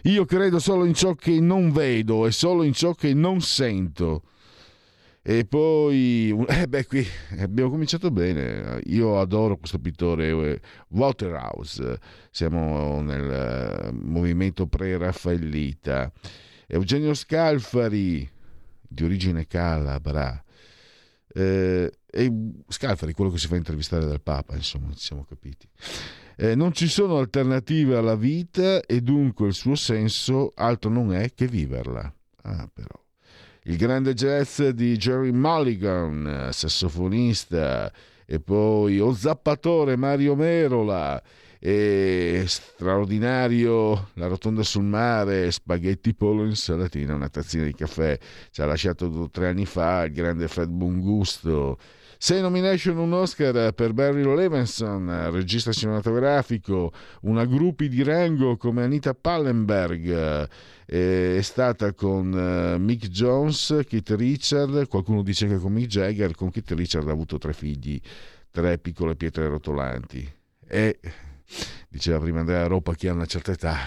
Io 0.03 0.25
credo 0.25 0.59
solo 0.59 0.85
in 0.85 0.93
ciò 0.93 1.15
che 1.15 1.39
non 1.39 1.71
vedo 1.71 2.27
e 2.27 2.31
solo 2.31 2.63
in 2.63 2.73
ciò 2.73 2.93
che 2.93 3.13
non 3.13 3.41
sento. 3.41 4.23
E 5.21 5.45
poi, 5.45 6.33
eh 6.47 6.67
beh, 6.67 6.85
qui 6.85 7.05
abbiamo 7.39 7.69
cominciato 7.69 8.09
bene. 8.09 8.79
Io 8.85 9.19
adoro 9.19 9.57
questo 9.57 9.79
pittore, 9.79 10.29
eh, 10.29 10.59
Waterhouse. 10.89 11.99
Siamo 12.31 13.01
nel 13.01 13.29
eh, 13.29 13.91
movimento 13.91 14.67
pre-raffaellita. 14.67 16.11
Eugenio 16.67 17.13
Scalfari, 17.13 18.27
di 18.89 19.03
origine 19.03 19.47
calabra. 19.47 20.43
Eh, 21.31 21.91
e 22.11 22.33
Scalfari, 22.67 23.13
quello 23.13 23.31
che 23.31 23.37
si 23.37 23.47
fa 23.47 23.55
intervistare 23.55 24.05
dal 24.05 24.21
Papa, 24.21 24.55
insomma, 24.55 24.91
ci 24.93 25.05
siamo 25.05 25.23
capiti. 25.23 25.67
Eh, 26.35 26.55
non 26.55 26.73
ci 26.73 26.87
sono 26.87 27.17
alternative 27.17 27.97
alla 27.97 28.15
vita 28.15 28.81
e 28.81 29.01
dunque 29.01 29.47
il 29.47 29.53
suo 29.53 29.75
senso 29.75 30.53
altro 30.55 30.89
non 30.89 31.13
è 31.13 31.33
che 31.33 31.47
viverla. 31.47 32.13
Ah, 32.43 32.69
però. 32.73 32.99
Il 33.63 33.77
grande 33.77 34.13
jazz 34.13 34.61
di 34.61 34.97
Jerry 34.97 35.31
Mulligan, 35.31 36.49
sassofonista, 36.51 37.91
e 38.25 38.39
poi 38.39 38.99
O 38.99 39.13
Zappatore 39.13 39.95
Mario 39.95 40.35
Merola, 40.35 41.21
e 41.59 42.43
straordinario 42.47 44.11
la 44.13 44.27
rotonda 44.27 44.63
sul 44.63 44.85
mare, 44.85 45.51
spaghetti 45.51 46.13
pollo 46.13 46.45
insalatina, 46.45 47.13
una 47.13 47.27
tazzina 47.29 47.65
di 47.65 47.73
caffè, 47.73 48.17
ci 48.51 48.61
ha 48.61 48.65
lasciato 48.65 49.29
tre 49.29 49.49
anni 49.49 49.65
fa 49.65 50.03
il 50.03 50.13
grande 50.13 50.47
Fred 50.47 50.69
Bungusto. 50.69 51.77
Sei 52.21 52.41
nomination, 52.41 52.97
un 52.97 53.13
Oscar 53.13 53.71
per 53.73 53.93
Barry 53.93 54.23
Levinson, 54.23 55.31
regista 55.31 55.71
cinematografico, 55.71 56.91
una 57.21 57.45
gruppi 57.45 57.87
di 57.87 58.03
rango 58.03 58.57
come 58.57 58.83
Anita 58.83 59.13
Pallenberg, 59.13 60.49
è 60.85 61.39
stata 61.41 61.93
con 61.93 62.33
eh, 62.37 62.77
Mick 62.77 63.07
Jones, 63.07 63.83
Kit 63.87 64.09
Richard, 64.11 64.87
qualcuno 64.87 65.23
dice 65.23 65.47
che 65.47 65.59
con 65.59 65.71
Mick 65.71 65.87
Jagger, 65.87 66.35
con 66.35 66.49
Kit 66.51 66.71
Richard 66.71 67.07
ha 67.07 67.11
avuto 67.11 67.37
tre 67.37 67.53
figli, 67.53 67.97
tre 68.51 68.77
piccole 68.79 69.15
pietre 69.15 69.47
rotolanti. 69.47 70.29
E 70.67 70.99
diceva 71.89 72.19
prima 72.19 72.39
Andrea 72.39 72.67
Roppa, 72.67 72.93
chi 72.93 73.07
ha 73.07 73.13
una 73.13 73.25
certa 73.25 73.51
età. 73.51 73.77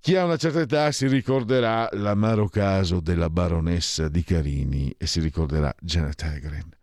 Chi 0.00 0.16
ha 0.16 0.24
una 0.24 0.36
certa 0.36 0.60
età 0.60 0.90
si 0.92 1.06
ricorderà 1.06 1.88
l'amaro 1.92 2.48
caso 2.48 3.00
della 3.00 3.30
baronessa 3.30 4.08
di 4.08 4.22
Carini 4.22 4.94
e 4.96 5.06
si 5.06 5.20
ricorderà 5.20 5.74
Janet 5.80 6.22
Hagren. 6.22 6.76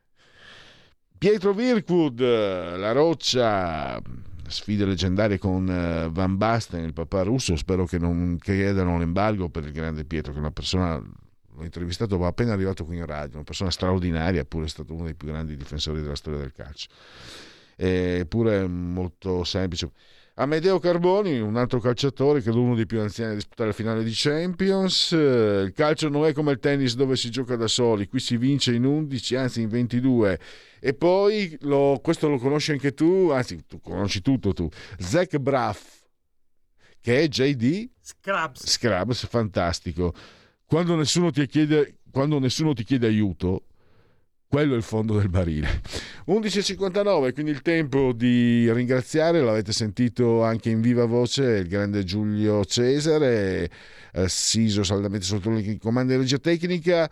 Pietro 1.18 1.54
Virkud, 1.54 2.20
la 2.20 2.92
roccia, 2.92 4.02
sfide 4.48 4.86
leggendarie 4.86 5.38
con 5.40 5.68
eh, 5.70 6.10
Van 6.12 6.38
Basten, 6.38 6.84
il 6.84 6.94
papà 6.94 7.24
russo, 7.24 7.56
spero 7.56 7.86
che 7.86 7.98
non 7.98 8.38
chiedano 8.40 8.98
l'embargo 9.00 9.50
per 9.50 9.64
il 9.64 9.72
grande 9.72 10.04
Pietro, 10.04 10.32
che 10.32 10.38
è 10.38 10.42
una 10.42 10.52
persona, 10.52 10.98
l'ho 10.98 11.64
intervistato, 11.64 12.20
ma 12.20 12.28
appena 12.28 12.52
arrivato 12.54 12.86
qui 12.86 12.98
in 12.98 13.06
radio, 13.06 13.36
una 13.36 13.44
persona 13.44 13.72
straordinaria, 13.72 14.42
eppure 14.42 14.66
è 14.66 14.70
stato 14.70 14.94
uno 14.94 15.06
dei 15.06 15.16
più 15.16 15.30
grandi 15.30 15.56
difensori 15.56 16.02
della 16.02 16.16
storia 16.16 16.40
del 16.40 16.52
calcio 16.52 16.90
eppure 17.76 18.68
molto 18.68 19.44
semplice. 19.44 19.92
Amedeo 20.38 20.80
Carboni, 20.80 21.40
un 21.40 21.56
altro 21.56 21.80
calciatore, 21.80 22.42
credo 22.42 22.62
uno 22.62 22.76
dei 22.76 22.86
più 22.86 23.00
anziani 23.00 23.32
a 23.32 23.36
disputare 23.36 23.70
la 23.70 23.76
finale 23.76 24.04
di 24.04 24.12
Champions. 24.14 25.12
Il 25.12 25.72
calcio 25.74 26.10
non 26.10 26.26
è 26.26 26.34
come 26.34 26.52
il 26.52 26.60
tennis 26.60 26.96
dove 26.96 27.16
si 27.16 27.30
gioca 27.30 27.56
da 27.56 27.68
soli, 27.68 28.10
qui 28.10 28.20
si 28.20 28.36
vince 28.36 28.74
in 28.74 28.84
11, 28.84 29.36
anzi 29.38 29.62
in 29.62 29.70
22. 29.70 30.40
E 30.82 30.94
poi, 30.94 31.58
lo, 31.62 32.02
questo 32.04 32.28
lo 32.28 32.38
conosci 32.38 32.74
anche 32.74 32.94
tu, 32.94 33.30
anzi 33.32 33.66
tu 33.66 33.80
conosci 33.80 34.22
tutto 34.22 34.52
tu, 34.52 34.68
Zach 35.00 35.38
Braff, 35.38 36.04
che 37.00 37.22
è 37.22 37.28
JD 37.30 37.90
Scrubs. 38.02 38.70
Scrubs, 38.70 39.26
fantastico. 39.28 40.14
Quando 40.66 40.96
nessuno 40.96 41.32
ti 41.32 41.46
chiede, 41.48 42.00
quando 42.12 42.40
nessuno 42.40 42.74
ti 42.74 42.84
chiede 42.84 43.08
aiuto, 43.08 43.68
quello 44.48 44.74
è 44.74 44.78
il 44.78 44.84
fondo 44.84 45.18
del 45.18 45.30
barile. 45.30 45.82
11.59, 46.28 47.34
quindi 47.34 47.52
il 47.52 47.62
tempo 47.62 48.14
di 48.14 48.72
ringraziare, 48.72 49.42
l'avete 49.42 49.72
sentito 49.72 50.44
anche 50.44 50.70
in 50.70 50.82
viva 50.82 51.06
voce, 51.06 51.44
il 51.44 51.68
grande 51.68 52.04
Giulio 52.04 52.64
Cesare, 52.66 53.70
assiso 54.14 54.84
saldamente 54.84 55.26
sotto 55.26 55.50
il 55.52 55.78
comando 55.80 56.14
di 56.14 56.20
regia 56.20 56.38
tecnica. 56.38 57.10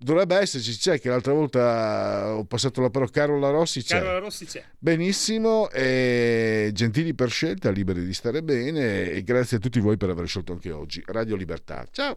Dovrebbe 0.00 0.36
esserci, 0.36 0.76
c'è 0.76 1.00
che 1.00 1.08
l'altra 1.08 1.32
volta 1.32 2.36
ho 2.36 2.44
passato 2.44 2.80
la 2.80 2.88
parola 2.88 3.10
Carola 3.10 3.50
Rossi 3.50 3.82
c'è. 3.82 3.98
Carola 3.98 4.18
Rossi 4.20 4.44
c'è. 4.44 4.62
Benissimo, 4.78 5.68
e 5.70 6.70
gentili 6.72 7.14
per 7.14 7.30
scelta, 7.30 7.70
liberi 7.70 8.04
di 8.04 8.14
stare 8.14 8.44
bene 8.44 9.10
e 9.10 9.22
grazie 9.24 9.56
a 9.56 9.60
tutti 9.60 9.80
voi 9.80 9.96
per 9.96 10.10
aver 10.10 10.28
scelto 10.28 10.52
anche 10.52 10.70
oggi. 10.70 11.02
Radio 11.06 11.34
Libertà. 11.34 11.84
Ciao. 11.90 12.16